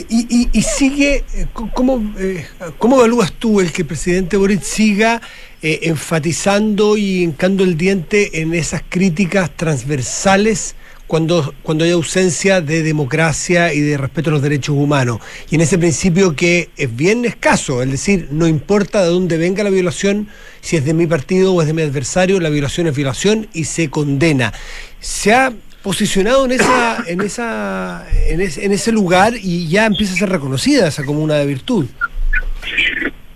Y, 0.09 0.27
y- 0.29 0.49
y 0.53 0.63
sigue, 0.63 1.25
eh, 1.35 1.47
¿cómo, 1.75 2.15
eh, 2.19 2.47
¿cómo 2.79 2.97
evalúas 2.99 3.33
tú 3.33 3.61
el 3.61 3.73
que 3.73 3.83
el 3.83 3.89
presidente 3.89 4.37
Boric 4.37 4.63
siga 4.63 5.21
eh, 5.63 5.81
enfatizando 5.85 6.97
y 6.97 7.23
hincando 7.23 7.65
el 7.65 7.77
diente 7.77 8.41
en 8.41 8.55
esas 8.55 8.83
críticas 8.89 9.51
transversales 9.57 10.77
cuando, 11.09 11.55
cuando 11.65 11.85
hay 11.85 11.91
ausencia 11.91 12.61
de 12.61 12.85
democracia 12.85 13.75
y 13.75 13.81
de 13.81 13.97
respeto 13.97 14.31
a 14.31 14.35
los 14.35 14.43
derechos 14.43 14.77
humanos? 14.77 15.19
Y 15.51 15.57
en 15.57 15.63
ese 15.63 15.77
principio 15.77 16.37
que 16.37 16.69
es 16.77 16.95
bien 16.95 17.25
escaso, 17.25 17.83
es 17.83 17.91
decir, 17.91 18.29
no 18.31 18.47
importa 18.47 19.03
de 19.03 19.09
dónde 19.09 19.39
venga 19.39 19.65
la 19.65 19.71
violación, 19.71 20.29
si 20.61 20.77
es 20.77 20.85
de 20.85 20.95
mi 20.95 21.09
partido 21.09 21.53
o 21.53 21.61
es 21.63 21.67
de 21.67 21.73
mi 21.73 21.83
adversario, 21.83 22.39
la 22.39 22.51
violación 22.51 22.87
es 22.87 22.95
violación 22.95 23.49
y 23.55 23.65
se 23.65 23.91
condena. 23.91 24.53
Se 25.01 25.33
ha 25.33 25.53
posicionado 25.83 26.45
en 26.45 26.53
esa 26.53 27.05
en 27.07 27.21
esa 27.21 28.07
en 28.29 28.41
ese, 28.41 28.93
lugar 28.93 29.33
y 29.41 29.69
ya 29.69 29.87
empieza 29.87 30.15
a 30.15 30.17
ser 30.17 30.29
reconocida 30.29 30.89
esa 30.89 31.05
como 31.05 31.23
una 31.23 31.43
virtud 31.43 31.87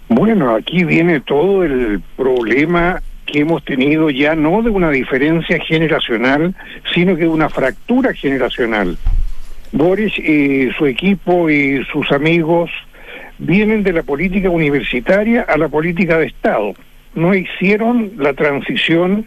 Bueno, 0.09 0.55
aquí 0.55 0.85
viene 0.85 1.21
todo 1.21 1.65
el 1.65 2.01
problema 2.17 3.03
que 3.27 3.41
hemos 3.41 3.65
tenido 3.65 4.11
ya 4.11 4.35
no 4.35 4.63
de 4.63 4.71
una 4.71 4.91
diferencia 4.91 5.59
generacional, 5.59 6.55
sino 6.95 7.17
que 7.17 7.23
de 7.23 7.29
una 7.29 7.49
fractura 7.49 8.13
generacional. 8.13 8.97
Boris 9.73 10.17
y 10.19 10.71
su 10.79 10.87
equipo 10.87 11.51
y 11.51 11.85
sus 11.87 12.13
amigos 12.13 12.71
vienen 13.39 13.83
de 13.83 13.93
la 13.93 14.03
política 14.03 14.51
universitaria 14.51 15.43
a 15.43 15.57
la 15.57 15.69
política 15.69 16.19
de 16.19 16.27
Estado. 16.27 16.75
No 17.15 17.35
hicieron 17.35 18.13
la 18.19 18.35
transición 18.35 19.27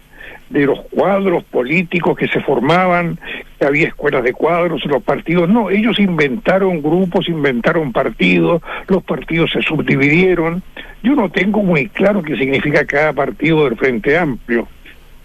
de 0.50 0.66
los 0.66 0.80
cuadros 0.92 1.44
políticos 1.44 2.18
que 2.18 2.28
se 2.28 2.40
formaban, 2.42 3.20
había 3.60 3.88
escuelas 3.88 4.24
de 4.24 4.34
cuadros 4.34 4.86
los 4.86 5.04
partidos. 5.04 5.50
No, 5.50 5.70
ellos 5.70 6.00
inventaron 6.00 6.82
grupos, 6.82 7.28
inventaron 7.28 7.92
partidos, 7.92 8.62
los 8.88 9.04
partidos 9.04 9.52
se 9.52 9.62
subdividieron. 9.62 10.64
Yo 11.04 11.16
no 11.16 11.30
tengo 11.30 11.64
muy 11.64 11.88
claro 11.90 12.24
qué 12.24 12.38
significa 12.38 12.86
cada 12.86 13.14
partido 13.14 13.66
del 13.66 13.78
Frente 13.78 14.18
Amplio, 14.18 14.68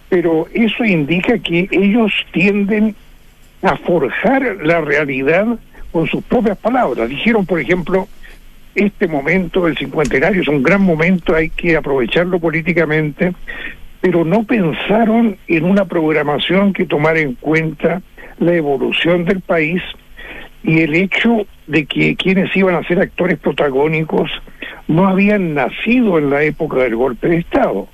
pero 0.09 0.47
eso 0.53 0.85
indica 0.85 1.39
que 1.39 1.69
ellos 1.71 2.13
tienden 2.33 2.95
a 3.63 3.77
forjar 3.77 4.59
la 4.63 4.81
realidad 4.81 5.59
con 5.93 6.07
sus 6.09 6.23
propias 6.25 6.59
palabras. 6.59 7.09
Dijeron, 7.09 7.47
por 7.47 7.61
ejemplo, 7.61 8.09
este 8.75 9.07
momento 9.07 9.67
del 9.67 9.77
cincuentenario 9.77 10.43
es 10.43 10.49
un 10.49 10.63
gran 10.63 10.83
momento, 10.83 11.35
hay 11.35 11.51
que 11.51 11.77
aprovecharlo 11.77 12.41
políticamente, 12.41 13.33
pero 14.03 14.25
no 14.25 14.43
pensaron 14.43 15.39
en 15.47 15.65
una 15.65 15.87
programación 15.87 16.73
que 16.73 16.85
tomara 16.85 17.21
en 17.21 17.35
cuenta 17.35 18.03
la 18.39 18.53
evolución 18.53 19.25
del 19.25 19.41
país 19.41 19.81
y 20.65 20.81
el 20.81 20.95
hecho 20.95 21.47
de 21.69 21.87
que 21.87 22.17
quienes 22.17 22.55
iban 22.57 22.75
a 22.75 22.87
ser 22.87 22.99
actores 22.99 23.39
protagónicos 23.39 24.29
no 24.89 25.07
habían 25.07 25.55
nacido 25.55 26.19
en 26.19 26.31
la 26.31 26.43
época 26.43 26.79
del 26.79 26.97
golpe 26.97 27.29
de 27.29 27.37
Estado. 27.37 27.89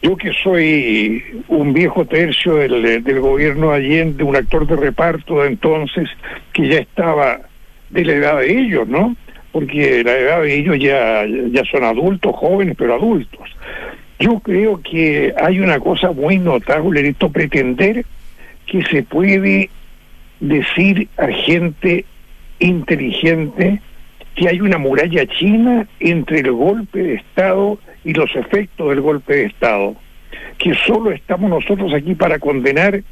Yo 0.00 0.16
que 0.16 0.32
soy 0.32 1.22
un 1.46 1.74
viejo 1.74 2.06
tercio 2.06 2.56
del, 2.56 3.04
del 3.04 3.20
gobierno 3.20 3.70
de 3.70 3.76
Allende, 3.76 4.24
un 4.24 4.34
actor 4.34 4.66
de 4.66 4.76
reparto 4.76 5.42
de 5.42 5.48
entonces, 5.48 6.08
que 6.54 6.68
ya 6.68 6.78
estaba 6.78 7.38
de 7.90 8.04
la 8.06 8.12
edad 8.14 8.38
de 8.38 8.58
ellos, 8.58 8.88
¿no? 8.88 9.14
Porque 9.52 10.02
la 10.02 10.16
edad 10.16 10.42
de 10.42 10.54
ellos 10.54 10.78
ya, 10.78 11.26
ya 11.26 11.62
son 11.70 11.84
adultos, 11.84 12.34
jóvenes, 12.34 12.74
pero 12.78 12.94
adultos. 12.94 13.54
Yo 14.22 14.38
creo 14.38 14.80
que 14.80 15.34
hay 15.36 15.58
una 15.58 15.80
cosa 15.80 16.12
muy 16.12 16.38
notable 16.38 17.00
en 17.00 17.06
esto, 17.06 17.28
pretender 17.28 18.04
que 18.66 18.84
se 18.84 19.02
puede 19.02 19.68
decir 20.38 21.08
a 21.16 21.26
gente 21.26 22.04
inteligente 22.60 23.80
que 24.36 24.48
hay 24.48 24.60
una 24.60 24.78
muralla 24.78 25.26
china 25.26 25.88
entre 25.98 26.38
el 26.38 26.52
golpe 26.52 27.02
de 27.02 27.14
Estado 27.14 27.80
y 28.04 28.12
los 28.12 28.30
efectos 28.36 28.90
del 28.90 29.00
golpe 29.00 29.34
de 29.34 29.44
Estado, 29.46 29.96
que 30.56 30.72
solo 30.86 31.10
estamos 31.10 31.50
nosotros 31.50 31.92
aquí 31.92 32.14
para 32.14 32.38
condenar 32.38 33.02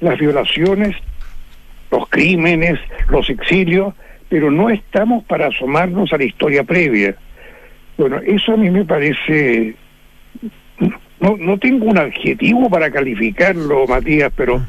las 0.00 0.18
violaciones, 0.18 0.96
los 1.92 2.08
crímenes, 2.08 2.80
los 3.08 3.30
exilios, 3.30 3.94
pero 4.28 4.50
no 4.50 4.68
estamos 4.68 5.22
para 5.26 5.46
asomarnos 5.46 6.12
a 6.12 6.18
la 6.18 6.24
historia 6.24 6.64
previa. 6.64 7.14
Bueno, 7.96 8.18
eso 8.26 8.54
a 8.54 8.56
mí 8.56 8.68
me 8.68 8.84
parece 8.84 9.76
no, 11.20 11.36
no 11.36 11.58
tengo 11.58 11.86
un 11.86 11.98
adjetivo 11.98 12.68
para 12.68 12.90
calificarlo, 12.90 13.86
Matías, 13.86 14.32
pero 14.36 14.64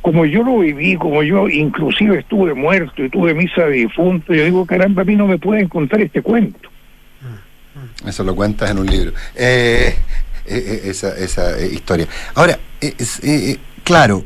como 0.00 0.24
yo 0.24 0.42
lo 0.42 0.58
viví, 0.58 0.96
como 0.96 1.22
yo 1.22 1.48
inclusive 1.48 2.20
estuve 2.20 2.54
muerto 2.54 3.04
y 3.04 3.08
tuve 3.08 3.34
misa 3.34 3.66
de 3.66 3.76
difunto, 3.76 4.34
yo 4.34 4.44
digo, 4.44 4.66
caramba, 4.66 5.02
a 5.02 5.04
mí 5.04 5.16
no 5.16 5.26
me 5.26 5.38
pueden 5.38 5.68
contar 5.68 6.00
este 6.00 6.22
cuento. 6.22 6.68
Eso 8.06 8.24
lo 8.24 8.34
cuentas 8.34 8.70
en 8.70 8.78
un 8.78 8.86
libro. 8.86 9.12
Eh, 9.36 9.94
eh, 10.44 10.80
eh, 10.84 10.90
esa 10.90 11.16
esa 11.16 11.58
eh, 11.58 11.70
historia. 11.72 12.08
Ahora, 12.34 12.58
es, 12.80 13.20
claro, 13.84 14.24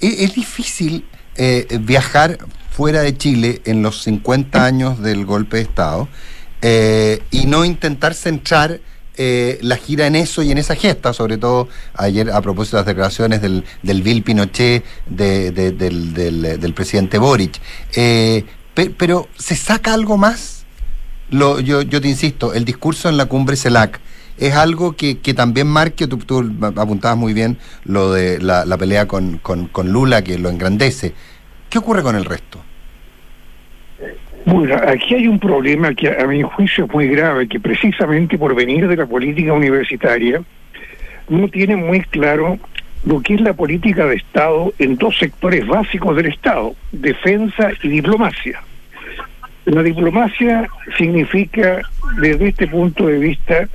es, 0.00 0.20
es 0.20 0.34
difícil 0.34 1.04
eh, 1.36 1.66
viajar 1.80 2.38
fuera 2.70 3.02
de 3.02 3.16
Chile 3.16 3.60
en 3.66 3.82
los 3.82 4.02
50 4.02 4.64
años 4.64 5.02
del 5.02 5.26
golpe 5.26 5.58
de 5.58 5.62
Estado 5.62 6.08
y 7.30 7.46
no 7.46 7.64
intentar 7.64 8.14
centrar 8.14 8.80
eh, 9.16 9.58
la 9.62 9.76
gira 9.76 10.06
en 10.06 10.16
eso 10.16 10.42
y 10.42 10.50
en 10.50 10.58
esa 10.58 10.74
gesta, 10.74 11.12
sobre 11.12 11.36
todo 11.38 11.68
ayer 11.94 12.30
a 12.30 12.40
propósito 12.40 12.76
de 12.76 12.80
las 12.82 12.86
declaraciones 12.86 13.42
del, 13.42 13.64
del 13.82 14.02
Bill 14.02 14.22
Pinochet, 14.22 14.84
de- 15.06 15.50
de- 15.50 15.72
del, 15.72 16.14
del- 16.14 16.74
presidente 16.74 17.18
Boric. 17.18 17.60
Eh, 17.94 18.44
pe- 18.74 18.90
pero, 18.90 19.28
¿se 19.36 19.54
saca 19.54 19.92
algo 19.92 20.16
más? 20.16 20.64
Lo, 21.30 21.60
yo, 21.60 21.82
yo 21.82 22.00
te 22.00 22.08
insisto, 22.08 22.52
el 22.54 22.64
discurso 22.64 23.08
en 23.08 23.16
la 23.16 23.26
cumbre 23.26 23.56
CELAC 23.56 24.00
es 24.38 24.54
algo 24.54 24.96
que, 24.96 25.18
que 25.18 25.34
también 25.34 25.66
marque, 25.66 26.06
tú, 26.06 26.18
apuntabas 26.76 27.16
muy 27.18 27.32
bien 27.32 27.58
lo 27.84 28.12
de 28.12 28.40
la, 28.40 28.64
pelea 28.78 29.06
con, 29.06 29.68
con 29.68 29.92
Lula, 29.92 30.22
que 30.22 30.38
lo 30.38 30.48
engrandece. 30.48 31.14
¿Qué 31.70 31.78
ocurre 31.78 32.02
con 32.02 32.16
el 32.16 32.24
resto? 32.24 32.58
Bueno, 34.44 34.76
aquí 34.86 35.14
hay 35.14 35.28
un 35.28 35.38
problema 35.38 35.94
que 35.94 36.08
a 36.08 36.26
mi 36.26 36.42
juicio 36.42 36.86
es 36.86 36.92
muy 36.92 37.06
grave, 37.08 37.46
que 37.46 37.60
precisamente 37.60 38.36
por 38.36 38.54
venir 38.54 38.88
de 38.88 38.96
la 38.96 39.06
política 39.06 39.52
universitaria, 39.52 40.42
no 41.28 41.48
tiene 41.48 41.76
muy 41.76 42.00
claro 42.00 42.58
lo 43.04 43.20
que 43.20 43.34
es 43.34 43.40
la 43.40 43.54
política 43.54 44.06
de 44.06 44.16
Estado 44.16 44.72
en 44.78 44.96
dos 44.96 45.16
sectores 45.18 45.66
básicos 45.66 46.16
del 46.16 46.26
Estado, 46.26 46.74
defensa 46.90 47.70
y 47.82 47.88
diplomacia. 47.88 48.62
La 49.64 49.82
diplomacia 49.82 50.68
significa, 50.98 51.82
desde 52.20 52.48
este 52.48 52.66
punto 52.66 53.06
de 53.06 53.18
vista, 53.18 53.68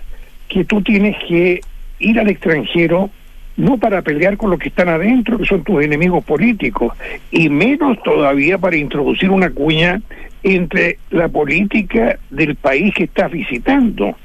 que 0.50 0.66
tú 0.66 0.82
tienes 0.82 1.16
que 1.28 1.62
ir 2.00 2.20
al 2.20 2.30
extranjero 2.30 3.10
no 3.56 3.78
para 3.78 4.04
pelear 4.04 4.38
con 4.38 4.52
los 4.52 4.60
que 4.60 4.70
están 4.70 4.88
adentro, 4.88 5.38
que 5.38 5.46
son 5.46 5.64
tus 5.64 5.84
enemigos 5.84 6.24
políticos, 6.24 6.94
y 7.32 7.50
menos 7.50 8.02
todavía 8.04 8.58
para 8.58 8.78
introducir 8.78 9.32
una 9.32 9.50
cuña 9.50 10.00
entre 10.44 10.98
la 11.10 11.28
política 11.28 12.20
del 12.30 12.56
país 12.56 12.94
que 12.94 13.06
estás 13.06 13.32
visitando. 13.32 14.16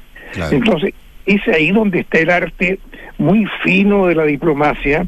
Entonces, 0.51 0.93
es 1.25 1.47
ahí 1.47 1.71
donde 1.71 2.01
está 2.01 2.19
el 2.19 2.29
arte 2.29 2.79
muy 3.17 3.45
fino 3.63 4.07
de 4.07 4.15
la 4.15 4.23
diplomacia. 4.23 5.05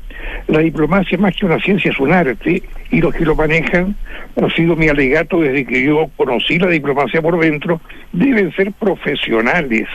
La 0.47 0.59
diplomacia 0.59 1.17
más 1.17 1.35
que 1.35 1.45
una 1.45 1.59
ciencia 1.59 1.91
es 1.91 1.99
un 1.99 2.13
arte 2.13 2.63
y 2.91 3.01
los 3.01 3.13
que 3.13 3.25
lo 3.25 3.35
manejan, 3.35 3.95
ha 4.41 4.49
sido 4.51 4.75
mi 4.75 4.87
alegato 4.87 5.41
desde 5.41 5.65
que 5.65 5.83
yo 5.83 6.09
conocí 6.15 6.59
la 6.59 6.67
diplomacia 6.67 7.21
por 7.21 7.39
dentro, 7.39 7.81
deben 8.13 8.53
ser 8.53 8.71
profesionales. 8.73 9.87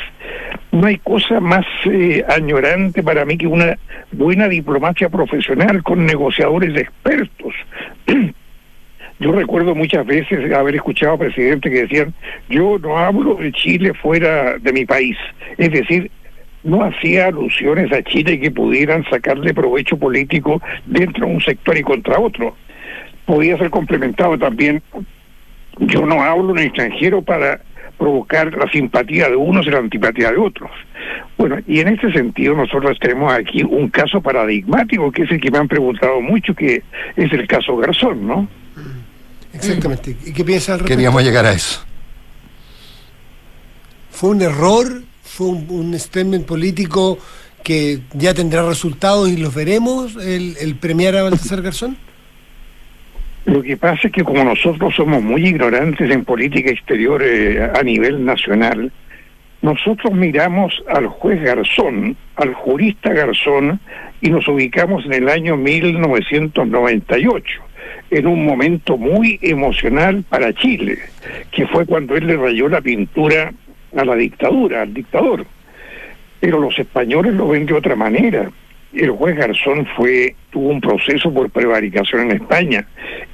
No 0.72 0.86
hay 0.86 0.98
cosa 0.98 1.40
más 1.40 1.64
eh, 1.86 2.24
añorante 2.28 3.02
para 3.02 3.24
mí 3.24 3.38
que 3.38 3.46
una 3.46 3.78
buena 4.12 4.48
diplomacia 4.48 5.08
profesional 5.08 5.82
con 5.82 6.04
negociadores 6.04 6.76
expertos. 6.76 7.54
Yo 9.20 9.32
recuerdo 9.32 9.74
muchas 9.74 10.06
veces 10.06 10.50
haber 10.50 10.76
escuchado 10.76 11.12
a 11.12 11.18
presidentes 11.18 11.70
que 11.70 11.82
decían, 11.82 12.14
yo 12.48 12.78
no 12.78 12.96
hablo 12.96 13.34
de 13.34 13.52
Chile 13.52 13.92
fuera 13.92 14.56
de 14.58 14.72
mi 14.72 14.86
país. 14.86 15.16
Es 15.58 15.70
decir, 15.70 16.10
no 16.64 16.82
hacía 16.82 17.26
alusiones 17.26 17.92
a 17.92 18.02
Chile 18.02 18.40
que 18.40 18.50
pudieran 18.50 19.04
sacarle 19.10 19.52
provecho 19.52 19.98
político 19.98 20.62
dentro 20.86 21.26
de 21.26 21.34
un 21.34 21.40
sector 21.42 21.76
y 21.76 21.82
contra 21.82 22.18
otro. 22.18 22.56
Podía 23.26 23.58
ser 23.58 23.68
complementado 23.68 24.38
también, 24.38 24.82
yo 25.80 26.06
no 26.06 26.22
hablo 26.22 26.56
en 26.56 26.64
extranjero 26.64 27.20
para 27.20 27.60
provocar 27.98 28.56
la 28.56 28.70
simpatía 28.70 29.28
de 29.28 29.36
unos 29.36 29.66
y 29.66 29.70
la 29.70 29.78
antipatía 29.78 30.30
de 30.32 30.38
otros. 30.38 30.70
Bueno, 31.36 31.58
y 31.66 31.80
en 31.80 31.88
este 31.88 32.10
sentido 32.12 32.56
nosotros 32.56 32.98
tenemos 32.98 33.30
aquí 33.34 33.62
un 33.62 33.90
caso 33.90 34.22
paradigmático, 34.22 35.12
que 35.12 35.24
es 35.24 35.30
el 35.30 35.40
que 35.42 35.50
me 35.50 35.58
han 35.58 35.68
preguntado 35.68 36.22
mucho, 36.22 36.54
que 36.54 36.82
es 37.16 37.32
el 37.32 37.46
caso 37.46 37.76
Garzón, 37.76 38.26
¿no? 38.26 38.48
Exactamente. 39.68 40.16
¿Y 40.24 40.32
qué 40.32 40.44
piensa 40.44 40.72
al 40.72 40.80
respecto? 40.80 40.96
Queríamos 40.96 41.22
llegar 41.22 41.46
a 41.46 41.52
eso. 41.52 41.84
¿Fue 44.10 44.30
un 44.30 44.42
error? 44.42 45.02
¿Fue 45.22 45.46
un, 45.46 45.66
un 45.70 45.98
statement 45.98 46.46
político 46.46 47.18
que 47.62 48.00
ya 48.14 48.34
tendrá 48.34 48.66
resultados 48.66 49.28
y 49.28 49.36
los 49.36 49.54
veremos, 49.54 50.16
el, 50.16 50.56
el 50.60 50.74
premiar 50.76 51.16
a 51.16 51.22
Baltasar 51.22 51.62
Garzón? 51.62 51.96
Lo 53.44 53.62
que 53.62 53.76
pasa 53.76 54.08
es 54.08 54.12
que 54.12 54.24
como 54.24 54.42
nosotros 54.44 54.94
somos 54.94 55.22
muy 55.22 55.46
ignorantes 55.46 56.10
en 56.10 56.24
política 56.24 56.70
exterior 56.70 57.22
eh, 57.22 57.70
a 57.74 57.82
nivel 57.82 58.24
nacional, 58.24 58.90
nosotros 59.62 60.14
miramos 60.14 60.82
al 60.88 61.06
juez 61.06 61.42
Garzón, 61.42 62.16
al 62.36 62.54
jurista 62.54 63.12
Garzón, 63.12 63.78
y 64.20 64.30
nos 64.30 64.46
ubicamos 64.48 65.04
en 65.06 65.14
el 65.14 65.28
año 65.28 65.56
1998, 65.56 67.62
en 68.10 68.26
un 68.26 68.44
momento 68.44 68.96
muy 68.96 69.38
emocional 69.42 70.24
para 70.28 70.52
Chile, 70.52 70.98
que 71.52 71.66
fue 71.66 71.86
cuando 71.86 72.16
él 72.16 72.26
le 72.26 72.36
rayó 72.36 72.68
la 72.68 72.80
pintura 72.80 73.52
a 73.96 74.04
la 74.04 74.16
dictadura, 74.16 74.82
al 74.82 74.92
dictador. 74.92 75.46
Pero 76.40 76.58
los 76.58 76.78
españoles 76.78 77.34
lo 77.34 77.48
ven 77.48 77.66
de 77.66 77.74
otra 77.74 77.94
manera. 77.94 78.50
El 78.92 79.10
juez 79.10 79.36
Garzón 79.36 79.86
fue 79.96 80.34
tuvo 80.50 80.68
un 80.68 80.80
proceso 80.80 81.32
por 81.32 81.50
prevaricación 81.50 82.22
en 82.22 82.32
España. 82.32 82.84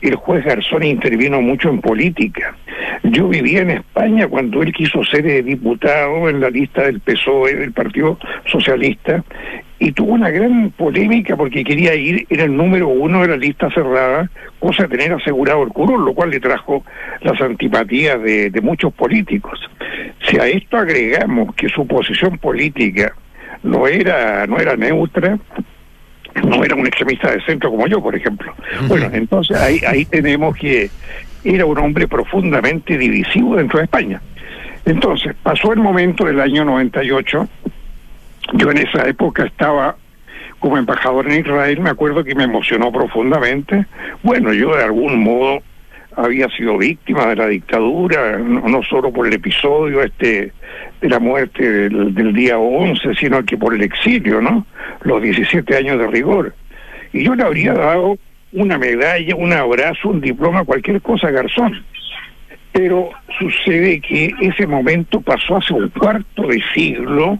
El 0.02 0.16
juez 0.16 0.44
Garzón 0.44 0.82
intervino 0.82 1.40
mucho 1.40 1.70
en 1.70 1.80
política. 1.80 2.54
Yo 3.04 3.28
vivía 3.28 3.62
en 3.62 3.70
España 3.70 4.28
cuando 4.28 4.62
él 4.62 4.72
quiso 4.72 5.02
ser 5.04 5.44
diputado 5.44 6.28
en 6.28 6.40
la 6.40 6.50
lista 6.50 6.82
del 6.82 7.00
PSOE, 7.00 7.54
del 7.54 7.72
Partido 7.72 8.18
Socialista, 8.50 9.24
y 9.78 9.92
tuvo 9.92 10.12
una 10.12 10.30
gran 10.30 10.70
polémica 10.70 11.36
porque 11.36 11.62
quería 11.62 11.94
ir, 11.94 12.26
era 12.30 12.44
el 12.44 12.56
número 12.56 12.88
uno 12.88 13.22
de 13.22 13.28
la 13.28 13.36
lista 13.36 13.70
cerrada, 13.70 14.30
cosa 14.58 14.84
de 14.84 14.96
tener 14.96 15.12
asegurado 15.12 15.62
el 15.62 15.68
curul, 15.68 16.04
lo 16.04 16.14
cual 16.14 16.30
le 16.30 16.40
trajo 16.40 16.84
las 17.20 17.40
antipatías 17.40 18.20
de, 18.22 18.50
de 18.50 18.60
muchos 18.60 18.92
políticos. 18.94 19.60
Si 20.28 20.38
a 20.38 20.46
esto 20.46 20.78
agregamos 20.78 21.54
que 21.54 21.68
su 21.68 21.86
posición 21.86 22.38
política 22.38 23.12
no 23.62 23.86
era, 23.86 24.46
no 24.46 24.58
era 24.58 24.76
neutra, 24.76 25.38
no 26.42 26.64
era 26.64 26.74
un 26.74 26.86
extremista 26.86 27.30
de 27.30 27.40
centro 27.42 27.70
como 27.70 27.86
yo, 27.86 28.02
por 28.02 28.14
ejemplo. 28.14 28.54
Bueno, 28.88 29.10
entonces 29.12 29.56
ahí, 29.58 29.80
ahí 29.86 30.04
tenemos 30.04 30.56
que 30.56 30.90
era 31.44 31.64
un 31.66 31.78
hombre 31.78 32.08
profundamente 32.08 32.98
divisivo 32.98 33.56
dentro 33.56 33.78
de 33.78 33.84
España. 33.84 34.20
Entonces, 34.84 35.34
pasó 35.42 35.72
el 35.72 35.80
momento 35.80 36.24
del 36.24 36.40
año 36.40 36.64
98, 36.64 37.48
yo 38.54 38.70
en 38.70 38.78
esa 38.78 39.08
época 39.08 39.44
estaba 39.44 39.96
como 40.60 40.78
embajador 40.78 41.30
en 41.30 41.40
Israel, 41.40 41.80
me 41.80 41.90
acuerdo 41.90 42.24
que 42.24 42.34
me 42.34 42.44
emocionó 42.44 42.90
profundamente. 42.90 43.86
Bueno, 44.22 44.52
yo 44.52 44.74
de 44.74 44.84
algún 44.84 45.22
modo 45.22 45.62
había 46.16 46.48
sido 46.48 46.78
víctima 46.78 47.26
de 47.26 47.36
la 47.36 47.46
dictadura, 47.46 48.38
no, 48.38 48.60
no 48.66 48.82
solo 48.82 49.12
por 49.12 49.26
el 49.26 49.34
episodio 49.34 50.02
este 50.02 50.52
de 51.00 51.08
la 51.08 51.18
muerte 51.18 51.70
del, 51.70 52.14
del, 52.14 52.32
día 52.32 52.58
11, 52.58 53.14
sino 53.16 53.44
que 53.44 53.58
por 53.58 53.74
el 53.74 53.82
exilio, 53.82 54.40
¿no? 54.40 54.66
Los 55.02 55.22
17 55.22 55.76
años 55.76 55.98
de 55.98 56.06
rigor. 56.06 56.54
Y 57.12 57.24
yo 57.24 57.34
le 57.34 57.42
habría 57.42 57.74
dado 57.74 58.16
una 58.52 58.78
medalla, 58.78 59.36
un 59.36 59.52
abrazo, 59.52 60.08
un 60.08 60.20
diploma, 60.20 60.64
cualquier 60.64 61.02
cosa 61.02 61.30
Garzón. 61.30 61.84
Pero 62.72 63.10
sucede 63.38 64.00
que 64.00 64.32
ese 64.40 64.66
momento 64.66 65.20
pasó 65.20 65.56
hace 65.56 65.74
un 65.74 65.88
cuarto 65.90 66.46
de 66.46 66.62
siglo 66.74 67.38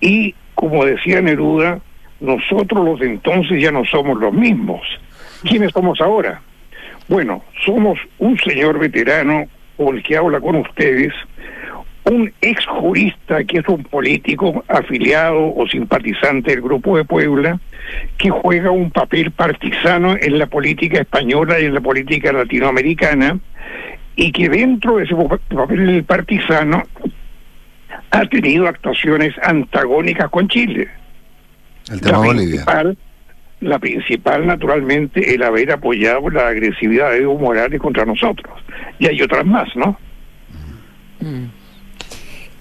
y, 0.00 0.34
como 0.54 0.84
decía 0.84 1.20
Neruda, 1.20 1.80
nosotros 2.20 2.84
los 2.84 3.00
de 3.00 3.06
entonces 3.06 3.60
ya 3.60 3.70
no 3.70 3.84
somos 3.84 4.18
los 4.18 4.32
mismos. 4.32 4.82
¿Quiénes 5.42 5.72
somos 5.72 6.00
ahora? 6.00 6.40
Bueno, 7.08 7.44
somos 7.64 7.98
un 8.18 8.38
señor 8.38 8.78
veterano, 8.78 9.44
o 9.76 9.92
el 9.92 10.02
que 10.02 10.16
habla 10.16 10.40
con 10.40 10.56
ustedes, 10.56 11.12
un 12.04 12.32
ex 12.40 12.64
jurista 12.66 13.44
que 13.44 13.58
es 13.58 13.68
un 13.68 13.82
político 13.82 14.64
afiliado 14.68 15.54
o 15.54 15.66
simpatizante 15.68 16.52
del 16.52 16.62
Grupo 16.62 16.96
de 16.96 17.04
Puebla, 17.04 17.60
que 18.16 18.30
juega 18.30 18.70
un 18.70 18.90
papel 18.90 19.30
partisano 19.30 20.16
en 20.20 20.38
la 20.38 20.46
política 20.46 21.00
española 21.00 21.60
y 21.60 21.66
en 21.66 21.74
la 21.74 21.80
política 21.80 22.32
latinoamericana, 22.32 23.38
y 24.14 24.32
que 24.32 24.48
dentro 24.48 24.96
de 24.96 25.04
ese 25.04 25.14
papel 25.14 26.04
partisano 26.04 26.84
ha 28.16 28.28
tenido 28.28 28.66
actuaciones 28.66 29.34
antagónicas 29.42 30.30
con 30.30 30.48
Chile. 30.48 30.88
El 31.90 32.00
tema 32.00 32.18
la 32.18 32.18
Bolivia. 32.18 32.64
Principal, 32.64 32.98
la 33.60 33.78
principal, 33.78 34.46
naturalmente, 34.46 35.34
el 35.34 35.42
haber 35.42 35.72
apoyado 35.72 36.28
la 36.30 36.48
agresividad 36.48 37.10
de 37.10 37.22
Evo 37.22 37.38
Morales 37.38 37.80
contra 37.80 38.04
nosotros. 38.04 38.58
Y 38.98 39.06
hay 39.06 39.20
otras 39.22 39.44
más, 39.44 39.68
¿no? 39.76 39.98
Mm. 41.20 41.44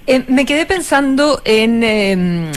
Eh, 0.08 0.24
me 0.28 0.46
quedé 0.46 0.66
pensando 0.66 1.42
en, 1.46 1.84
eh, 1.84 2.52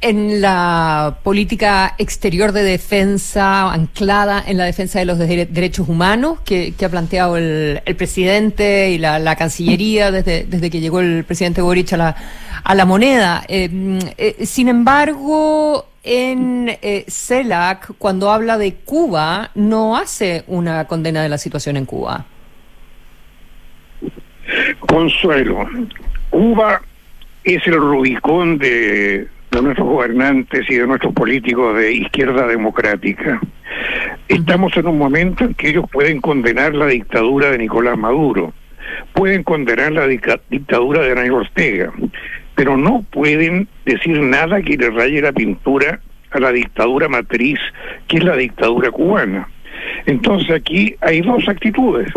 en 0.00 0.40
la 0.40 1.18
política 1.24 1.94
exterior 1.98 2.52
de 2.52 2.62
defensa 2.62 3.72
anclada 3.72 4.42
en 4.46 4.56
la 4.56 4.64
defensa 4.64 5.00
de 5.00 5.04
los 5.04 5.18
de 5.18 5.46
derechos 5.46 5.88
humanos 5.88 6.38
que, 6.44 6.72
ha 6.84 6.88
planteado 6.88 7.36
el, 7.36 7.82
el 7.84 7.96
presidente 7.96 8.90
y 8.90 8.98
la, 8.98 9.36
Cancillería 9.36 10.10
desde, 10.10 10.44
desde 10.44 10.70
que 10.70 10.80
llegó 10.80 11.00
el 11.00 11.24
presidente 11.24 11.62
Boric 11.62 11.92
a 11.92 11.96
la, 11.96 12.16
a 12.62 12.74
la 12.74 12.84
moneda. 12.84 13.44
Eh, 13.48 14.36
sin 14.44 14.68
embargo, 14.68 15.88
en 16.02 16.70
CELAC, 17.08 17.92
cuando 17.98 18.30
habla 18.30 18.56
de 18.58 18.74
Cuba, 18.74 19.50
no 19.54 19.96
hace 19.96 20.44
una 20.46 20.86
condena 20.86 21.22
de 21.22 21.28
la 21.28 21.38
situación 21.38 21.76
en 21.76 21.86
Cuba. 21.86 22.24
Consuelo, 24.80 25.68
Cuba 26.30 26.80
es 27.44 27.66
el 27.66 27.74
Rubicón 27.74 28.58
de, 28.58 29.28
de, 29.50 29.62
nuestros 29.62 29.86
gobernantes 29.86 30.68
y 30.68 30.76
de 30.76 30.86
nuestros 30.86 31.12
políticos 31.14 31.76
de 31.76 31.92
izquierda 31.92 32.46
democrática. 32.46 33.40
Estamos 34.28 34.76
en 34.76 34.86
un 34.86 34.98
momento 34.98 35.44
en 35.44 35.54
que 35.54 35.70
ellos 35.70 35.84
pueden 35.90 36.20
condenar 36.20 36.74
la 36.74 36.86
dictadura 36.86 37.50
de 37.50 37.58
Nicolás 37.58 37.96
Maduro, 37.96 38.52
pueden 39.12 39.42
condenar 39.42 39.92
la 39.92 40.06
dictadura 40.06 41.02
de 41.02 41.14
Daniel 41.14 41.32
Ortega, 41.34 41.92
pero 42.54 42.76
no 42.76 43.04
pueden 43.10 43.68
decir 43.84 44.20
nada 44.20 44.62
que 44.62 44.76
le 44.76 44.90
raye 44.90 45.22
la 45.22 45.32
pintura 45.32 46.00
a 46.30 46.40
la 46.40 46.52
dictadura 46.52 47.08
matriz, 47.08 47.58
que 48.06 48.18
es 48.18 48.24
la 48.24 48.36
dictadura 48.36 48.90
cubana. 48.90 49.48
Entonces 50.06 50.50
aquí 50.50 50.94
hay 51.00 51.20
dos 51.20 51.48
actitudes 51.48 52.12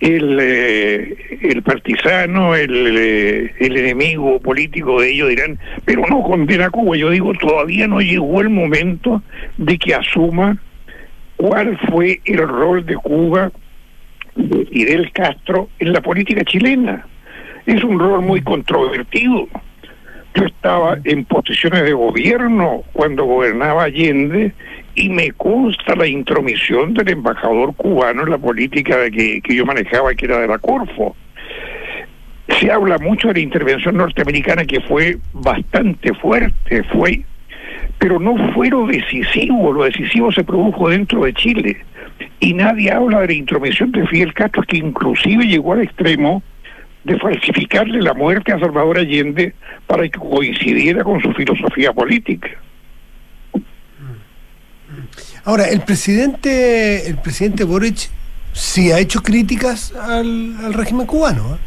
el, 0.00 0.38
eh, 0.40 1.38
el 1.42 1.62
partisano, 1.62 2.54
el, 2.54 2.96
eh, 2.96 3.54
el 3.58 3.76
enemigo 3.76 4.40
político 4.40 5.00
de 5.00 5.12
ellos 5.12 5.28
dirán, 5.30 5.58
pero 5.84 6.02
no 6.08 6.22
condena 6.22 6.66
a 6.66 6.70
Cuba. 6.70 6.96
Yo 6.96 7.10
digo, 7.10 7.32
todavía 7.34 7.86
no 7.86 8.00
llegó 8.00 8.40
el 8.40 8.50
momento 8.50 9.22
de 9.56 9.78
que 9.78 9.94
asuma 9.94 10.58
cuál 11.36 11.78
fue 11.90 12.20
el 12.24 12.38
rol 12.38 12.84
de 12.84 12.94
Cuba 12.96 13.50
y 14.36 14.84
del 14.84 15.12
Castro 15.12 15.68
en 15.78 15.92
la 15.92 16.00
política 16.00 16.44
chilena. 16.44 17.06
Es 17.66 17.82
un 17.82 17.98
rol 17.98 18.22
muy 18.22 18.42
controvertido. 18.42 19.48
Yo 20.34 20.46
estaba 20.46 20.98
en 21.04 21.24
posiciones 21.24 21.84
de 21.84 21.92
gobierno 21.92 22.82
cuando 22.92 23.24
gobernaba 23.24 23.84
Allende 23.84 24.52
y 24.94 25.08
me 25.08 25.32
consta 25.32 25.96
la 25.96 26.06
intromisión 26.06 26.94
del 26.94 27.08
embajador 27.10 27.74
cubano 27.74 28.22
en 28.22 28.30
la 28.30 28.38
política 28.38 28.96
de 28.98 29.10
que, 29.10 29.40
que 29.40 29.56
yo 29.56 29.66
manejaba, 29.66 30.14
que 30.14 30.26
era 30.26 30.38
de 30.38 30.48
la 30.48 30.58
Corfo. 30.58 31.16
se 32.60 32.70
habla 32.70 32.98
mucho 32.98 33.28
de 33.28 33.34
la 33.34 33.40
intervención 33.40 33.96
norteamericana 33.96 34.64
que 34.64 34.80
fue 34.80 35.18
bastante 35.32 36.14
fuerte, 36.14 36.82
fue, 36.84 37.22
pero 37.98 38.20
no 38.20 38.52
fue 38.52 38.68
lo 38.70 38.86
decisivo, 38.86 39.72
lo 39.72 39.84
decisivo 39.84 40.30
se 40.30 40.44
produjo 40.44 40.88
dentro 40.88 41.24
de 41.24 41.34
Chile. 41.34 41.76
Y 42.40 42.54
nadie 42.54 42.92
habla 42.92 43.20
de 43.20 43.28
la 43.28 43.32
intromisión 43.32 43.90
de 43.92 44.06
Fidel 44.06 44.34
Castro, 44.34 44.62
que 44.62 44.76
inclusive 44.76 45.46
llegó 45.46 45.72
al 45.72 45.82
extremo 45.82 46.42
de 47.04 47.18
falsificarle 47.18 48.00
la 48.00 48.14
muerte 48.14 48.52
a 48.52 48.58
Salvador 48.58 48.98
Allende 48.98 49.54
para 49.86 50.08
que 50.08 50.18
coincidiera 50.18 51.02
con 51.02 51.20
su 51.20 51.32
filosofía 51.32 51.92
política. 51.92 52.50
Ahora, 55.44 55.64
el 55.68 55.80
presidente, 55.82 57.06
el 57.08 57.18
presidente 57.18 57.64
Boric 57.64 58.08
sí 58.52 58.92
ha 58.92 58.98
hecho 58.98 59.22
críticas 59.22 59.92
al, 59.92 60.56
al 60.64 60.72
régimen 60.72 61.06
cubano. 61.06 61.54
¿eh? 61.54 61.58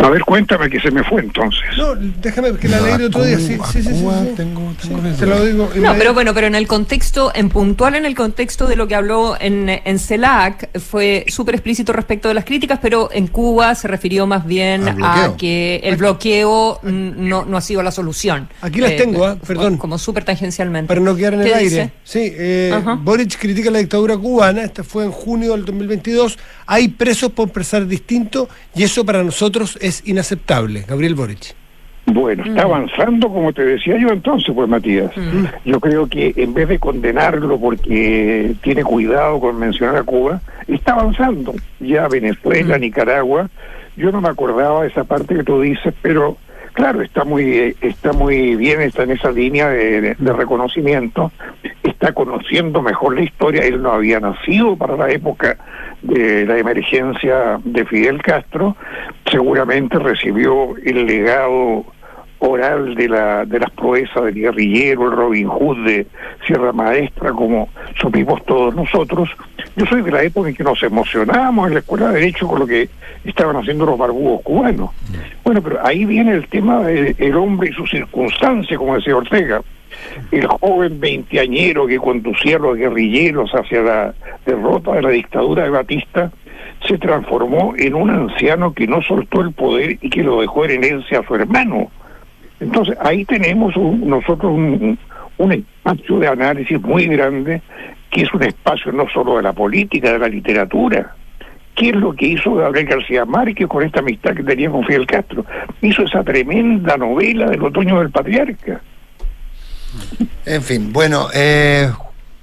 A 0.00 0.08
ver, 0.10 0.22
cuéntame 0.22 0.70
que 0.70 0.78
se 0.80 0.90
me 0.92 1.02
fue 1.02 1.20
entonces. 1.22 1.60
No, 1.76 1.94
déjame 1.96 2.52
que 2.56 2.68
la 2.68 2.80
leí 2.80 2.92
el 2.94 3.02
otro 3.06 3.24
día. 3.24 3.36
Sí, 3.38 3.58
sí, 3.72 3.82
sí. 3.82 4.04
Tengo, 4.36 4.72
Te 5.18 5.26
lo 5.26 5.44
digo. 5.44 5.70
No, 5.74 5.94
pero 5.98 6.14
bueno, 6.14 6.32
pero 6.34 6.46
en 6.46 6.54
el 6.54 6.68
contexto, 6.68 7.32
en 7.34 7.48
puntual 7.48 7.96
en 7.96 8.04
el 8.06 8.14
contexto 8.14 8.66
de 8.68 8.76
lo 8.76 8.86
que 8.86 8.94
habló 8.94 9.36
en, 9.40 9.68
en 9.68 9.98
CELAC, 9.98 10.78
fue 10.78 11.24
súper 11.28 11.56
explícito 11.56 11.92
respecto 11.92 12.28
de 12.28 12.34
las 12.34 12.44
críticas, 12.44 12.78
pero 12.80 13.08
en 13.12 13.26
Cuba 13.26 13.74
se 13.74 13.88
refirió 13.88 14.26
más 14.26 14.46
bien 14.46 14.88
a 15.02 15.34
que 15.36 15.80
el 15.82 15.96
bloqueo 15.96 16.78
no, 16.84 17.44
no 17.44 17.56
ha 17.56 17.60
sido 17.60 17.82
la 17.82 17.90
solución. 17.90 18.48
Aquí 18.62 18.80
las 18.80 18.92
Eh, 18.92 18.96
tengo, 18.98 19.26
¿ah? 19.26 19.36
perdón. 19.46 19.78
Como 19.78 19.98
súper 19.98 20.24
tangencialmente. 20.24 20.86
Para 20.88 21.00
no 21.00 21.16
quedar 21.16 21.34
en 21.34 21.40
¿Qué 21.42 21.48
el 21.48 21.54
aire. 21.54 21.70
dice? 21.70 21.90
Sí, 22.04 22.32
eh. 22.36 22.72
Boric 23.00 23.36
critica 23.38 23.70
la 23.70 23.80
dictadura 23.80 24.16
cubana, 24.16 24.62
esta 24.62 24.84
fue 24.84 25.04
en 25.04 25.10
junio 25.10 25.52
del 25.52 25.64
2022. 25.64 26.38
Hay 26.66 26.88
presos 26.88 27.32
por 27.32 27.50
pensar 27.50 27.86
distinto 27.86 28.48
y 28.76 28.84
eso 28.84 29.04
para 29.04 29.24
nosotros 29.24 29.76
es 29.80 29.87
inaceptable. 30.04 30.84
Gabriel 30.88 31.14
Boric. 31.14 31.54
Bueno, 32.06 32.42
está 32.42 32.62
Mm. 32.62 32.70
avanzando, 32.70 33.28
como 33.28 33.52
te 33.52 33.62
decía 33.64 33.98
yo 33.98 34.08
entonces, 34.08 34.54
pues 34.54 34.66
Matías. 34.68 35.10
Yo 35.66 35.78
creo 35.78 36.06
que 36.08 36.32
en 36.36 36.54
vez 36.54 36.66
de 36.68 36.78
condenarlo 36.78 37.58
porque 37.60 38.54
tiene 38.62 38.82
cuidado 38.82 39.38
con 39.40 39.58
mencionar 39.58 39.96
a 39.96 40.02
Cuba, 40.04 40.40
está 40.66 40.92
avanzando. 40.94 41.54
Ya 41.80 42.08
Venezuela, 42.08 42.78
Nicaragua, 42.78 43.50
yo 43.96 44.10
no 44.10 44.22
me 44.22 44.28
acordaba 44.30 44.82
de 44.82 44.88
esa 44.88 45.04
parte 45.04 45.34
que 45.34 45.44
tú 45.44 45.60
dices, 45.60 45.92
pero 46.00 46.38
claro, 46.72 47.02
está 47.02 47.24
muy 47.24 47.74
está 47.82 48.12
muy 48.14 48.56
bien, 48.56 48.80
está 48.80 49.02
en 49.02 49.10
esa 49.10 49.30
línea 49.30 49.68
de, 49.68 50.00
de- 50.00 50.16
de 50.18 50.32
reconocimiento, 50.32 51.30
está 51.82 52.12
conociendo 52.12 52.80
mejor 52.80 53.16
la 53.16 53.22
historia, 53.22 53.62
él 53.64 53.82
no 53.82 53.92
había 53.92 54.18
nacido 54.20 54.76
para 54.76 54.96
la 54.96 55.10
época 55.10 55.58
de 56.02 56.46
la 56.46 56.58
emergencia 56.58 57.60
de 57.64 57.84
Fidel 57.84 58.22
Castro, 58.22 58.76
seguramente 59.30 59.98
recibió 59.98 60.76
el 60.84 61.06
legado 61.06 61.84
oral 62.40 62.94
de 62.94 63.08
la 63.08 63.44
de 63.44 63.58
las 63.58 63.70
proezas 63.70 64.24
del 64.24 64.34
guerrillero, 64.34 65.06
el 65.06 65.16
Robin 65.16 65.48
Hood 65.48 65.84
de 65.84 66.06
Sierra 66.46 66.72
Maestra, 66.72 67.32
como 67.32 67.68
supimos 68.00 68.44
todos 68.46 68.74
nosotros. 68.74 69.28
Yo 69.76 69.86
soy 69.86 70.02
de 70.02 70.10
la 70.10 70.22
época 70.22 70.48
en 70.48 70.54
que 70.54 70.64
nos 70.64 70.82
emocionábamos 70.82 71.68
en 71.68 71.74
la 71.74 71.80
Escuela 71.80 72.08
de 72.08 72.20
Derecho 72.20 72.46
con 72.46 72.60
lo 72.60 72.66
que 72.66 72.88
estaban 73.24 73.56
haciendo 73.56 73.86
los 73.86 73.98
barbudos 73.98 74.42
cubanos. 74.42 74.90
Bueno, 75.44 75.62
pero 75.62 75.84
ahí 75.84 76.04
viene 76.04 76.32
el 76.32 76.48
tema 76.48 76.82
del 76.82 77.36
hombre 77.36 77.70
y 77.70 77.72
su 77.72 77.86
circunstancia, 77.86 78.76
como 78.76 78.96
decía 78.96 79.16
Ortega. 79.16 79.60
El 80.30 80.46
joven 80.46 81.00
veinteañero 81.00 81.86
que 81.86 81.98
conducía 81.98 82.56
a 82.56 82.60
los 82.60 82.76
guerrilleros 82.76 83.50
hacia 83.54 83.82
la 83.82 84.14
derrota 84.44 84.92
de 84.92 85.02
la 85.02 85.10
dictadura 85.10 85.64
de 85.64 85.70
Batista 85.70 86.30
se 86.86 86.98
transformó 86.98 87.74
en 87.76 87.94
un 87.94 88.10
anciano 88.10 88.72
que 88.72 88.86
no 88.86 89.02
soltó 89.02 89.40
el 89.40 89.52
poder 89.52 89.98
y 90.00 90.10
que 90.10 90.22
lo 90.22 90.40
dejó 90.40 90.64
en 90.64 90.82
herencia 90.84 91.20
a 91.20 91.26
su 91.26 91.34
hermano. 91.34 91.90
Entonces 92.60 92.96
ahí 93.00 93.24
tenemos 93.24 93.76
un- 93.76 94.08
nosotros 94.08 94.52
un, 94.52 94.98
un 95.38 95.52
espacio 95.52 96.18
de 96.18 96.28
análisis 96.28 96.80
muy 96.80 97.06
grande, 97.06 97.62
que 98.10 98.22
es 98.22 98.34
un 98.34 98.42
espacio 98.42 98.92
no 98.92 99.08
solo 99.08 99.36
de 99.36 99.42
la 99.42 99.52
política, 99.52 100.12
de 100.12 100.18
la 100.18 100.28
literatura. 100.28 101.14
¿Qué 101.74 101.90
es 101.90 101.96
lo 101.96 102.12
que 102.12 102.26
hizo 102.26 102.54
Gabriel 102.54 102.86
García 102.86 103.24
Márquez 103.24 103.68
con 103.68 103.84
esta 103.84 104.00
amistad 104.00 104.34
que 104.34 104.42
tenía 104.42 104.68
con 104.68 104.84
Fidel 104.84 105.06
Castro? 105.06 105.44
Hizo 105.80 106.02
esa 106.02 106.24
tremenda 106.24 106.96
novela 106.96 107.46
del 107.50 107.62
otoño 107.62 108.00
del 108.00 108.10
patriarca. 108.10 108.80
En 110.46 110.62
fin, 110.62 110.92
bueno, 110.92 111.28
eh, 111.34 111.90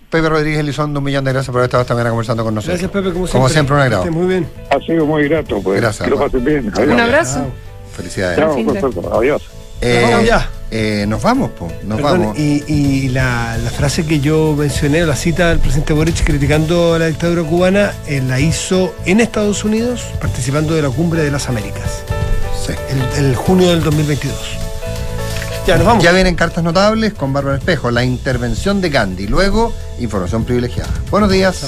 Pepe 0.09 0.29
Rodríguez 0.29 0.59
Elizondo, 0.59 0.99
un 0.99 1.03
millón 1.05 1.25
de 1.25 1.31
gracias 1.33 1.51
por 1.51 1.59
haber 1.59 1.67
estado 1.67 1.81
esta 1.81 1.93
mañana 1.93 2.09
conversando 2.11 2.43
con 2.43 2.53
nosotros. 2.55 2.79
Gracias, 2.79 2.91
Pepe, 2.91 3.13
como 3.13 3.25
siempre. 3.27 3.31
Como 3.39 3.49
siempre, 3.49 3.75
un 3.75 3.81
agrado. 3.81 4.11
Muy 4.11 4.27
bien. 4.27 4.47
Ha 4.69 4.79
sido 4.79 5.05
muy 5.05 5.27
grato, 5.27 5.61
pues. 5.61 5.81
Gracias, 5.81 6.03
Que 6.05 6.09
lo 6.11 6.19
pasen 6.19 6.43
bien. 6.45 6.71
Un 6.77 6.99
abrazo. 6.99 7.45
Felicidades. 7.95 8.37
Chao, 8.39 8.53
Fin 8.55 8.67
de- 8.67 8.79
profesor. 8.79 9.13
Adiós. 9.17 9.41
Eh, 9.81 9.99
Nos 10.01 10.11
vamos 10.11 10.25
ya. 10.27 10.49
eh, 10.71 11.05
nos 11.07 11.21
vamos, 11.21 11.51
po, 11.51 11.67
nos 11.83 11.97
Perdón, 12.01 12.19
vamos. 12.21 12.39
Y, 12.39 12.63
y 12.67 13.09
la, 13.09 13.57
la 13.57 13.69
frase 13.69 14.05
que 14.05 14.21
yo 14.21 14.55
mencioné, 14.57 15.05
la 15.05 15.15
cita 15.17 15.49
del 15.49 15.59
presidente 15.59 15.91
Boric 15.93 16.23
criticando 16.23 16.93
a 16.93 16.99
la 16.99 17.07
dictadura 17.07 17.43
cubana, 17.43 17.91
eh, 18.07 18.21
la 18.25 18.39
hizo 18.39 18.95
en 19.05 19.19
Estados 19.19 19.65
Unidos 19.65 20.01
participando 20.21 20.73
de 20.75 20.81
la 20.81 20.89
Cumbre 20.89 21.23
de 21.23 21.29
las 21.31 21.49
Américas, 21.49 22.03
Sí. 22.65 22.71
el, 23.17 23.25
el 23.25 23.35
junio 23.35 23.69
del 23.69 23.83
2022. 23.83 24.35
Ya, 25.65 25.77
nos 25.77 25.87
vamos. 25.87 26.03
Ya 26.03 26.11
vienen 26.11 26.35
cartas 26.35 26.63
notables 26.63 27.15
con 27.15 27.33
Bárbara 27.33 27.57
Espejo, 27.57 27.89
la 27.89 28.03
intervención 28.03 28.81
de 28.81 28.89
Gandhi, 28.89 29.25
luego 29.25 29.73
información 29.99 30.43
privilegiada. 30.45 30.91
Buenos 31.09 31.31
días. 31.31 31.63